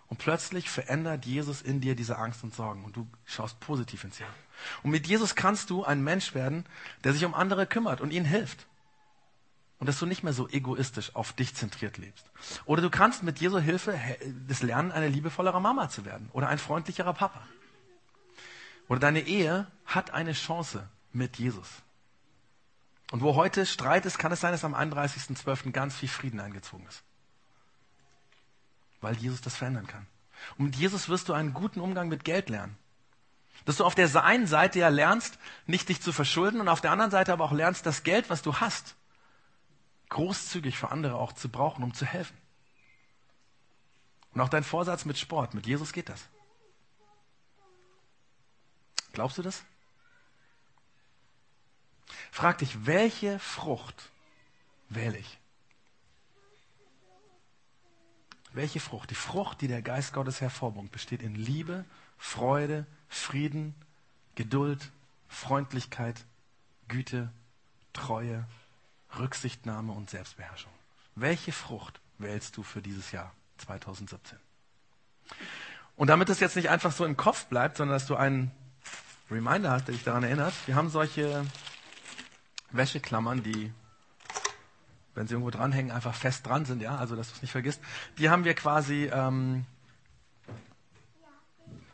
Und 0.08 0.18
plötzlich 0.18 0.68
verändert 0.68 1.24
Jesus 1.24 1.62
in 1.62 1.80
dir 1.80 1.94
diese 1.94 2.18
Angst 2.18 2.42
und 2.42 2.52
Sorgen 2.54 2.84
und 2.84 2.96
du 2.96 3.08
schaust 3.24 3.60
positiv 3.60 4.02
ins 4.02 4.18
Jahr. 4.18 4.34
Und 4.82 4.90
mit 4.90 5.06
Jesus 5.06 5.36
kannst 5.36 5.70
du 5.70 5.84
ein 5.84 6.02
Mensch 6.02 6.34
werden, 6.34 6.64
der 7.04 7.12
sich 7.12 7.24
um 7.24 7.34
andere 7.34 7.66
kümmert 7.66 8.00
und 8.00 8.12
ihnen 8.12 8.26
hilft. 8.26 8.66
Und 9.78 9.88
dass 9.88 10.00
du 10.00 10.06
nicht 10.06 10.24
mehr 10.24 10.32
so 10.32 10.48
egoistisch 10.48 11.14
auf 11.14 11.32
dich 11.32 11.54
zentriert 11.54 11.96
lebst. 11.98 12.24
Oder 12.64 12.82
du 12.82 12.90
kannst 12.90 13.22
mit 13.22 13.38
Jesu 13.38 13.58
Hilfe 13.58 13.96
das 14.48 14.62
lernen, 14.62 14.90
eine 14.90 15.08
liebevollere 15.08 15.60
Mama 15.60 15.90
zu 15.90 16.04
werden 16.04 16.28
oder 16.32 16.48
ein 16.48 16.58
freundlicherer 16.58 17.12
Papa. 17.12 17.46
Oder 18.88 19.00
deine 19.00 19.20
Ehe 19.20 19.66
hat 19.84 20.10
eine 20.10 20.32
Chance 20.32 20.88
mit 21.12 21.38
Jesus. 21.38 21.68
Und 23.12 23.22
wo 23.22 23.34
heute 23.34 23.66
Streit 23.66 24.06
ist, 24.06 24.18
kann 24.18 24.32
es 24.32 24.40
sein, 24.40 24.52
dass 24.52 24.64
am 24.64 24.74
31.12. 24.74 25.70
ganz 25.70 25.96
viel 25.96 26.08
Frieden 26.08 26.40
eingezogen 26.40 26.86
ist. 26.86 27.02
Weil 29.00 29.16
Jesus 29.16 29.40
das 29.40 29.56
verändern 29.56 29.86
kann. 29.86 30.06
Und 30.58 30.66
mit 30.66 30.76
Jesus 30.76 31.08
wirst 31.08 31.28
du 31.28 31.32
einen 31.32 31.54
guten 31.54 31.80
Umgang 31.80 32.08
mit 32.08 32.24
Geld 32.24 32.48
lernen. 32.48 32.76
Dass 33.64 33.76
du 33.76 33.84
auf 33.84 33.94
der 33.94 34.22
einen 34.22 34.46
Seite 34.46 34.78
ja 34.80 34.88
lernst, 34.88 35.38
nicht 35.66 35.88
dich 35.88 36.00
zu 36.00 36.12
verschulden 36.12 36.60
und 36.60 36.68
auf 36.68 36.80
der 36.80 36.92
anderen 36.92 37.10
Seite 37.10 37.32
aber 37.32 37.44
auch 37.44 37.52
lernst, 37.52 37.86
das 37.86 38.02
Geld, 38.02 38.28
was 38.28 38.42
du 38.42 38.56
hast, 38.56 38.96
großzügig 40.08 40.76
für 40.76 40.90
andere 40.90 41.16
auch 41.16 41.32
zu 41.32 41.48
brauchen, 41.48 41.82
um 41.82 41.94
zu 41.94 42.04
helfen. 42.04 42.36
Und 44.34 44.40
auch 44.40 44.48
dein 44.48 44.64
Vorsatz 44.64 45.04
mit 45.04 45.18
Sport, 45.18 45.54
mit 45.54 45.66
Jesus 45.66 45.92
geht 45.92 46.08
das. 46.08 46.28
Glaubst 49.16 49.38
du 49.38 49.42
das? 49.42 49.64
Frag 52.30 52.58
dich, 52.58 52.84
welche 52.84 53.38
Frucht 53.38 54.10
wähle 54.90 55.16
ich? 55.16 55.38
Welche 58.52 58.78
Frucht? 58.78 59.08
Die 59.08 59.14
Frucht, 59.14 59.62
die 59.62 59.68
der 59.68 59.80
Geist 59.80 60.12
Gottes 60.12 60.42
hervorbringt, 60.42 60.92
besteht 60.92 61.22
in 61.22 61.34
Liebe, 61.34 61.86
Freude, 62.18 62.84
Frieden, 63.08 63.74
Geduld, 64.34 64.92
Freundlichkeit, 65.30 66.26
Güte, 66.88 67.32
Treue, 67.94 68.46
Rücksichtnahme 69.18 69.92
und 69.92 70.10
Selbstbeherrschung. 70.10 70.72
Welche 71.14 71.52
Frucht 71.52 72.02
wählst 72.18 72.58
du 72.58 72.62
für 72.62 72.82
dieses 72.82 73.12
Jahr 73.12 73.32
2017? 73.56 74.38
Und 75.96 76.08
damit 76.08 76.28
es 76.28 76.38
jetzt 76.38 76.56
nicht 76.56 76.68
einfach 76.68 76.92
so 76.92 77.06
im 77.06 77.16
Kopf 77.16 77.46
bleibt, 77.46 77.78
sondern 77.78 77.96
dass 77.96 78.06
du 78.06 78.14
einen 78.14 78.50
Reminder 79.30 79.70
hast, 79.70 79.88
der 79.88 79.94
dich 79.94 80.04
daran 80.04 80.22
erinnert. 80.22 80.54
Wir 80.66 80.74
haben 80.74 80.88
solche 80.88 81.44
Wäscheklammern, 82.70 83.42
die, 83.42 83.72
wenn 85.14 85.26
sie 85.26 85.34
irgendwo 85.34 85.50
dranhängen, 85.50 85.90
einfach 85.90 86.14
fest 86.14 86.46
dran 86.46 86.64
sind, 86.64 86.82
ja, 86.82 86.96
also 86.96 87.16
dass 87.16 87.28
du 87.28 87.34
es 87.36 87.42
nicht 87.42 87.50
vergisst. 87.50 87.80
Die 88.18 88.30
haben 88.30 88.44
wir 88.44 88.54
quasi 88.54 89.10
ähm, 89.12 89.64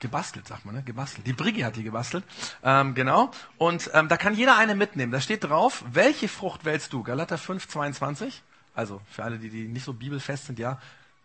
gebastelt, 0.01 0.47
sagt 0.47 0.66
man, 0.66 0.74
ne? 0.74 0.83
gebastelt. 0.83 1.26
Die 1.26 1.33
Brigi 1.33 1.61
hat 1.61 1.76
die 1.76 1.85
gebastelt, 1.85 2.24
ähm, 2.62 2.95
genau. 2.95 3.30
Und 3.57 3.91
ähm, 3.95 4.09
da 4.09 4.16
kann 4.16 4.35
jeder 4.35 4.59
eine 4.59 4.74
mitnehmen. 4.74 5.12
Da 5.12 5.20
steht 5.20 5.45
drauf, 5.45 5.85
welche 5.91 6.28
Frucht 6.28 6.64
wählst 6.64 6.93
du? 6.93 7.03
Galater 7.03 7.39
5, 7.39 7.68
22. 7.68 8.43
Also 8.74 9.01
für 9.09 9.22
alle, 9.24 9.39
die, 9.39 9.49
die 9.49 9.68
nicht 9.68 9.85
so 9.85 9.95
bibelfest 9.95 10.47
sind, 10.47 10.59
ja, 10.59 10.78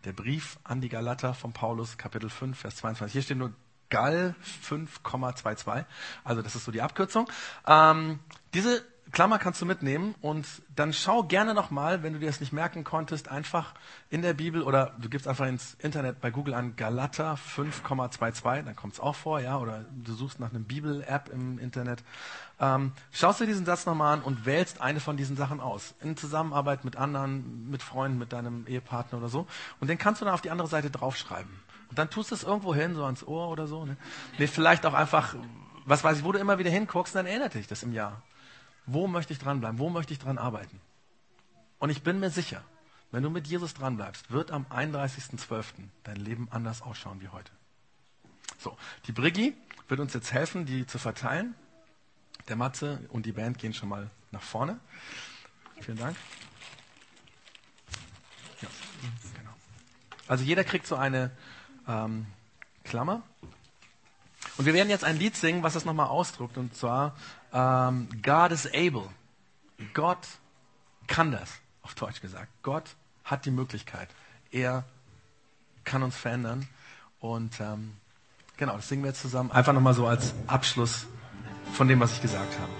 der 0.04 0.12
Brief 0.12 0.58
an 0.64 0.80
die 0.80 0.88
Galater 0.88 1.34
von 1.34 1.52
Paulus, 1.52 1.98
Kapitel 1.98 2.30
5, 2.30 2.58
Vers 2.58 2.76
22. 2.76 3.12
Hier 3.12 3.22
steht 3.22 3.36
nur 3.36 3.52
GAL 3.90 4.34
5,22. 4.68 5.84
Also 6.24 6.42
das 6.42 6.54
ist 6.54 6.64
so 6.64 6.72
die 6.72 6.82
Abkürzung. 6.82 7.30
Ähm, 7.66 8.18
diese 8.54 8.84
Klammer 9.12 9.38
kannst 9.38 9.60
du 9.62 9.66
mitnehmen 9.66 10.14
und 10.20 10.46
dann 10.74 10.92
schau 10.92 11.22
gerne 11.22 11.54
nochmal, 11.54 12.02
wenn 12.02 12.12
du 12.12 12.18
dir 12.18 12.26
das 12.26 12.40
nicht 12.40 12.52
merken 12.52 12.84
konntest, 12.84 13.28
einfach 13.28 13.72
in 14.10 14.20
der 14.22 14.34
Bibel 14.34 14.62
oder 14.62 14.94
du 14.98 15.08
gibst 15.08 15.26
einfach 15.26 15.46
ins 15.46 15.74
Internet 15.80 16.20
bei 16.20 16.30
Google 16.30 16.54
an 16.54 16.76
Galater 16.76 17.38
5,22, 17.56 18.62
dann 18.62 18.76
kommt 18.76 18.94
es 18.94 19.00
auch 19.00 19.14
vor, 19.14 19.40
ja, 19.40 19.58
oder 19.58 19.86
du 19.90 20.12
suchst 20.12 20.40
nach 20.40 20.50
einem 20.50 20.64
Bibel-App 20.64 21.30
im 21.30 21.58
Internet. 21.58 22.04
Ähm, 22.60 22.92
schaust 23.10 23.40
dir 23.40 23.46
diesen 23.46 23.64
Satz 23.64 23.86
nochmal 23.86 24.18
an 24.18 24.22
und 24.22 24.44
wählst 24.44 24.80
eine 24.80 25.00
von 25.00 25.16
diesen 25.16 25.36
Sachen 25.36 25.60
aus. 25.60 25.94
In 26.00 26.16
Zusammenarbeit 26.16 26.84
mit 26.84 26.96
anderen, 26.96 27.70
mit 27.70 27.82
Freunden, 27.82 28.18
mit 28.18 28.32
deinem 28.32 28.66
Ehepartner 28.66 29.18
oder 29.18 29.28
so. 29.28 29.46
Und 29.80 29.88
den 29.88 29.96
kannst 29.96 30.20
du 30.20 30.26
dann 30.26 30.34
auf 30.34 30.42
die 30.42 30.50
andere 30.50 30.68
Seite 30.68 30.90
draufschreiben. 30.90 31.50
Und 31.88 31.98
dann 31.98 32.10
tust 32.10 32.30
du 32.30 32.34
es 32.34 32.42
irgendwo 32.42 32.74
hin, 32.74 32.94
so 32.94 33.04
ans 33.04 33.22
Ohr 33.26 33.48
oder 33.48 33.66
so. 33.66 33.84
Ne? 33.84 33.96
Nee, 34.38 34.46
vielleicht 34.46 34.84
auch 34.86 34.94
einfach, 34.94 35.34
was 35.84 36.04
weiß 36.04 36.18
ich, 36.18 36.24
wo 36.24 36.32
du 36.32 36.38
immer 36.38 36.58
wieder 36.58 36.70
hinguckst, 36.70 37.14
dann 37.14 37.26
erinnert 37.26 37.54
dich 37.54 37.66
das 37.66 37.82
im 37.82 37.92
Jahr. 37.92 38.22
Wo 38.86 39.06
möchte 39.06 39.32
ich 39.32 39.38
dranbleiben? 39.38 39.78
Wo 39.78 39.90
möchte 39.90 40.12
ich 40.12 40.18
dran 40.18 40.38
arbeiten? 40.38 40.80
Und 41.78 41.90
ich 41.90 42.02
bin 42.02 42.20
mir 42.20 42.30
sicher, 42.30 42.62
wenn 43.10 43.22
du 43.22 43.30
mit 43.30 43.46
Jesus 43.46 43.74
dranbleibst, 43.74 44.30
wird 44.30 44.50
am 44.50 44.66
31.12. 44.66 45.64
dein 46.04 46.16
Leben 46.16 46.48
anders 46.50 46.82
ausschauen 46.82 47.20
wie 47.20 47.28
heute. 47.28 47.50
So, 48.58 48.76
die 49.06 49.12
Briggi 49.12 49.54
wird 49.88 50.00
uns 50.00 50.12
jetzt 50.12 50.32
helfen, 50.32 50.66
die 50.66 50.86
zu 50.86 50.98
verteilen. 50.98 51.54
Der 52.48 52.56
Matze 52.56 53.00
und 53.10 53.26
die 53.26 53.32
Band 53.32 53.58
gehen 53.58 53.74
schon 53.74 53.88
mal 53.88 54.10
nach 54.30 54.42
vorne. 54.42 54.78
Vielen 55.80 55.98
Dank. 55.98 56.16
Ja, 58.60 58.68
genau. 59.36 59.52
Also 60.26 60.44
jeder 60.44 60.64
kriegt 60.64 60.86
so 60.86 60.96
eine 60.96 61.30
ähm, 61.88 62.26
Klammer. 62.84 63.22
Und 64.56 64.66
wir 64.66 64.74
werden 64.74 64.88
jetzt 64.88 65.04
ein 65.04 65.18
Lied 65.18 65.36
singen, 65.36 65.62
was 65.62 65.74
das 65.74 65.84
nochmal 65.84 66.08
ausdrückt, 66.08 66.58
und 66.58 66.74
zwar 66.74 67.16
ähm, 67.52 68.08
God 68.22 68.52
is 68.52 68.66
able. 68.66 69.08
Gott 69.94 70.26
kann 71.06 71.32
das, 71.32 71.50
auf 71.82 71.94
Deutsch 71.94 72.20
gesagt. 72.20 72.48
Gott 72.62 72.94
hat 73.24 73.44
die 73.44 73.50
Möglichkeit. 73.50 74.08
Er 74.50 74.84
kann 75.84 76.02
uns 76.02 76.16
verändern. 76.16 76.68
Und 77.20 77.60
ähm, 77.60 77.96
genau, 78.56 78.76
das 78.76 78.88
singen 78.88 79.02
wir 79.02 79.10
jetzt 79.10 79.22
zusammen. 79.22 79.50
Einfach 79.50 79.72
nochmal 79.72 79.94
so 79.94 80.06
als 80.06 80.34
Abschluss 80.46 81.06
von 81.72 81.88
dem, 81.88 82.00
was 82.00 82.12
ich 82.12 82.22
gesagt 82.22 82.58
habe. 82.58 82.72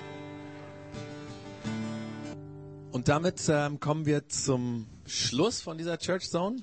Und 2.93 3.09
damit 3.09 3.43
ähm, 3.49 3.81
kommen 3.81 4.07
wir 4.07 4.29
zum 4.29 4.87
Schluss 5.07 5.61
von 5.61 5.79
dieser 5.79 5.99
Church 5.99 6.29
Zone. 6.31 6.63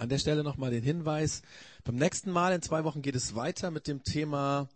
An 0.00 0.08
der 0.08 0.18
Stelle 0.18 0.42
nochmal 0.42 0.70
den 0.70 0.82
Hinweis. 0.82 1.42
Beim 1.84 1.96
nächsten 1.96 2.30
Mal 2.30 2.54
in 2.54 2.62
zwei 2.62 2.84
Wochen 2.84 3.02
geht 3.02 3.14
es 3.14 3.34
weiter 3.34 3.70
mit 3.70 3.86
dem 3.86 4.02
Thema, 4.02 4.70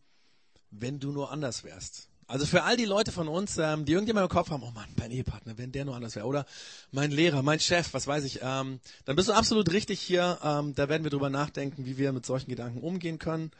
wenn 0.70 1.01
du 1.01 1.12
nur 1.12 1.33
anders 1.33 1.64
wärst. 1.64 2.09
Also 2.27 2.45
für 2.45 2.64
all 2.64 2.77
die 2.77 2.85
Leute 2.85 3.11
von 3.11 3.27
uns, 3.27 3.57
ähm, 3.57 3.87
die 3.87 3.93
irgendjemand 3.93 4.25
im 4.25 4.29
Kopf 4.29 4.51
haben, 4.51 4.62
oh 4.62 4.70
Mann, 4.72 4.89
mein 4.99 5.11
Ehepartner, 5.11 5.57
wenn 5.57 5.72
der 5.72 5.87
nur 5.87 5.97
anders 5.97 6.14
wäre, 6.14 6.27
oder 6.27 6.45
mein 6.91 7.11
Lehrer, 7.11 7.43
mein 7.43 7.59
Chef, 7.59 7.95
was 7.95 8.07
weiß 8.07 8.25
ich, 8.25 8.41
ähm, 8.43 8.81
dann 9.07 9.16
bist 9.16 9.31
du 9.31 9.33
absolut 9.33 9.72
richtig 9.72 9.99
hier. 9.99 10.39
Ähm, 10.43 10.75
da 10.75 10.91
werden 10.91 11.05
wir 11.05 11.11
drüber 11.11 11.31
nachdenken, 11.31 11.87
wie 11.87 11.97
wir 11.97 12.12
mit 12.12 12.27
solchen 12.27 12.51
Gedanken 12.51 12.83
umgehen 12.83 13.18
können. 13.18 13.51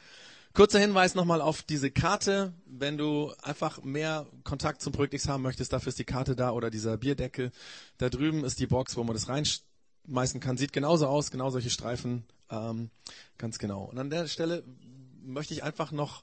Kurzer 0.52 0.80
Hinweis 0.80 1.14
nochmal 1.14 1.40
auf 1.40 1.62
diese 1.62 1.90
Karte. 1.90 2.52
Wenn 2.66 2.98
du 2.98 3.32
einfach 3.42 3.82
mehr 3.82 4.26
Kontakt 4.44 4.82
zum 4.82 4.92
Projektix 4.92 5.28
haben 5.28 5.42
möchtest, 5.42 5.72
dafür 5.72 5.88
ist 5.88 5.98
die 5.98 6.04
Karte 6.04 6.36
da 6.36 6.50
oder 6.50 6.68
dieser 6.68 6.98
Bierdeckel. 6.98 7.52
Da 7.96 8.10
drüben 8.10 8.44
ist 8.44 8.60
die 8.60 8.66
Box, 8.66 8.98
wo 8.98 9.02
man 9.02 9.14
das 9.14 9.30
reinstellt 9.30 9.64
meisten 10.07 10.40
kann. 10.40 10.57
Sieht 10.57 10.72
genauso 10.72 11.07
aus, 11.07 11.30
genau 11.30 11.50
solche 11.50 11.70
Streifen, 11.70 12.24
ähm, 12.50 12.90
ganz 13.38 13.59
genau. 13.59 13.84
Und 13.84 13.98
an 13.98 14.11
der 14.11 14.26
Stelle 14.28 14.64
möchte 15.22 15.55
ich 15.55 15.62
einfach 15.62 15.92
noch 15.92 16.22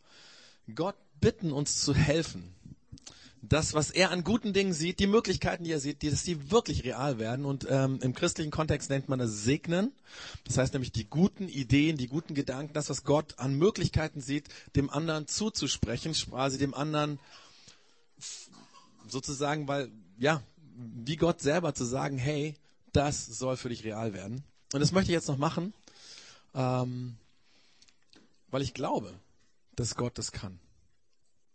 Gott 0.76 0.96
bitten, 1.20 1.52
uns 1.52 1.82
zu 1.82 1.94
helfen. 1.94 2.54
Das, 3.44 3.74
was 3.74 3.90
er 3.90 4.12
an 4.12 4.24
guten 4.24 4.54
Dingen 4.54 4.72
sieht, 4.72 5.00
die 5.00 5.08
Möglichkeiten, 5.08 5.64
die 5.64 5.72
er 5.72 5.80
sieht, 5.80 6.04
die, 6.04 6.12
dass 6.12 6.24
die 6.24 6.52
wirklich 6.52 6.84
real 6.84 7.18
werden. 7.18 7.44
Und 7.44 7.66
ähm, 7.68 8.00
im 8.04 8.14
christlichen 8.14 8.52
Kontext 8.52 8.92
nennt 8.92 9.10
man 9.10 9.18
das 9.18 9.44
Segnen. 9.44 9.94
Das 10.44 10.60
heißt 10.60 10.74
nämlich 10.74 10.92
die 10.92 11.10
guten 11.10 11.50
Ideen, 11.50 11.98
die 11.98 12.08
guten 12.08 12.36
Gedanken, 12.36 12.74
das, 12.74 12.92
was 12.92 13.04
Gott 13.04 13.40
an 13.40 13.56
Möglichkeiten 13.56 14.22
sieht, 14.22 14.48
dem 14.76 14.92
anderen 14.92 15.28
zuzusprechen, 15.28 16.14
quasi 16.14 16.60
dem 16.60 16.76
anderen 16.76 17.20
sozusagen, 19.08 19.68
weil, 19.68 19.92
ja, 20.20 20.44
wie 20.76 21.16
Gott 21.16 21.42
selber 21.42 21.74
zu 21.74 21.84
sagen, 21.84 22.20
hey, 22.20 22.56
das 22.92 23.26
soll 23.26 23.58
für 23.58 23.70
dich 23.70 23.84
real 23.84 24.14
werden. 24.14 24.44
Und 24.74 24.80
das 24.80 24.92
möchte 24.92 25.12
ich 25.12 25.16
jetzt 25.16 25.28
noch 25.28 25.38
machen, 25.38 25.74
ähm, 26.54 27.18
weil 28.50 28.62
ich 28.62 28.74
glaube, 28.74 29.14
dass 29.76 29.96
Gott 29.96 30.18
das 30.18 30.32
kann. 30.32 30.60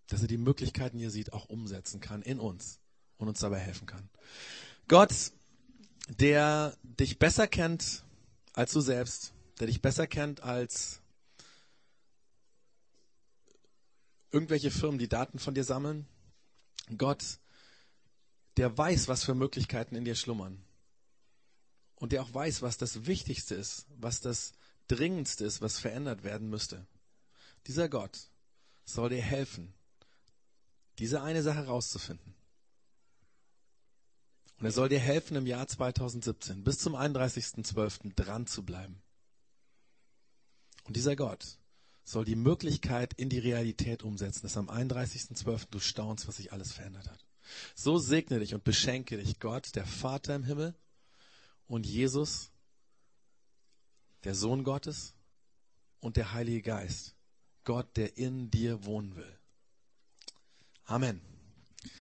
Dass 0.08 0.22
er 0.22 0.28
die 0.28 0.38
Möglichkeiten, 0.38 0.98
die 0.98 1.04
er 1.04 1.10
sieht, 1.10 1.32
auch 1.32 1.46
umsetzen 1.46 2.00
kann 2.00 2.22
in 2.22 2.38
uns 2.38 2.78
und 3.16 3.28
uns 3.28 3.40
dabei 3.40 3.58
helfen 3.58 3.86
kann. 3.86 4.08
Gott, 4.88 5.32
der 6.08 6.76
dich 6.82 7.18
besser 7.18 7.48
kennt 7.48 8.04
als 8.52 8.72
du 8.72 8.80
selbst, 8.80 9.32
der 9.58 9.66
dich 9.66 9.82
besser 9.82 10.06
kennt 10.06 10.42
als 10.42 11.00
irgendwelche 14.30 14.70
Firmen, 14.70 14.98
die 14.98 15.08
Daten 15.08 15.38
von 15.38 15.54
dir 15.54 15.64
sammeln. 15.64 16.06
Gott, 16.96 17.38
der 18.56 18.76
weiß, 18.76 19.08
was 19.08 19.24
für 19.24 19.34
Möglichkeiten 19.34 19.96
in 19.96 20.04
dir 20.04 20.14
schlummern 20.14 20.65
und 21.96 22.12
der 22.12 22.22
auch 22.22 22.32
weiß, 22.32 22.62
was 22.62 22.78
das 22.78 23.06
Wichtigste 23.06 23.54
ist, 23.54 23.86
was 23.98 24.20
das 24.20 24.52
Dringendste 24.88 25.44
ist, 25.44 25.60
was 25.60 25.78
verändert 25.78 26.22
werden 26.22 26.48
müsste. 26.48 26.86
Dieser 27.66 27.88
Gott 27.88 28.30
soll 28.84 29.08
dir 29.08 29.22
helfen, 29.22 29.74
diese 30.98 31.22
eine 31.22 31.42
Sache 31.42 31.66
rauszufinden. 31.66 32.34
Und 34.58 34.64
er 34.64 34.72
soll 34.72 34.88
dir 34.88 35.00
helfen, 35.00 35.36
im 35.36 35.46
Jahr 35.46 35.66
2017 35.66 36.64
bis 36.64 36.78
zum 36.78 36.94
31.12. 36.94 38.14
dran 38.14 38.46
zu 38.46 38.64
bleiben. 38.64 39.02
Und 40.84 40.96
dieser 40.96 41.16
Gott 41.16 41.58
soll 42.04 42.24
die 42.24 42.36
Möglichkeit 42.36 43.12
in 43.14 43.28
die 43.28 43.40
Realität 43.40 44.02
umsetzen, 44.02 44.42
dass 44.42 44.56
am 44.56 44.70
31.12. 44.70 45.66
du 45.70 45.80
staunst, 45.80 46.28
was 46.28 46.36
sich 46.36 46.52
alles 46.52 46.72
verändert 46.72 47.10
hat. 47.10 47.26
So 47.74 47.98
segne 47.98 48.38
dich 48.38 48.54
und 48.54 48.64
beschenke 48.64 49.18
dich 49.18 49.40
Gott, 49.40 49.74
der 49.74 49.86
Vater 49.86 50.36
im 50.36 50.44
Himmel 50.44 50.74
und 51.68 51.86
Jesus, 51.86 52.50
der 54.24 54.34
Sohn 54.34 54.64
Gottes 54.64 55.14
und 56.00 56.16
der 56.16 56.32
Heilige 56.32 56.62
Geist. 56.62 57.14
Gott, 57.64 57.96
der 57.96 58.16
in 58.16 58.50
dir 58.50 58.84
wohnen 58.84 59.16
will. 59.16 59.38
Amen. 60.84 61.20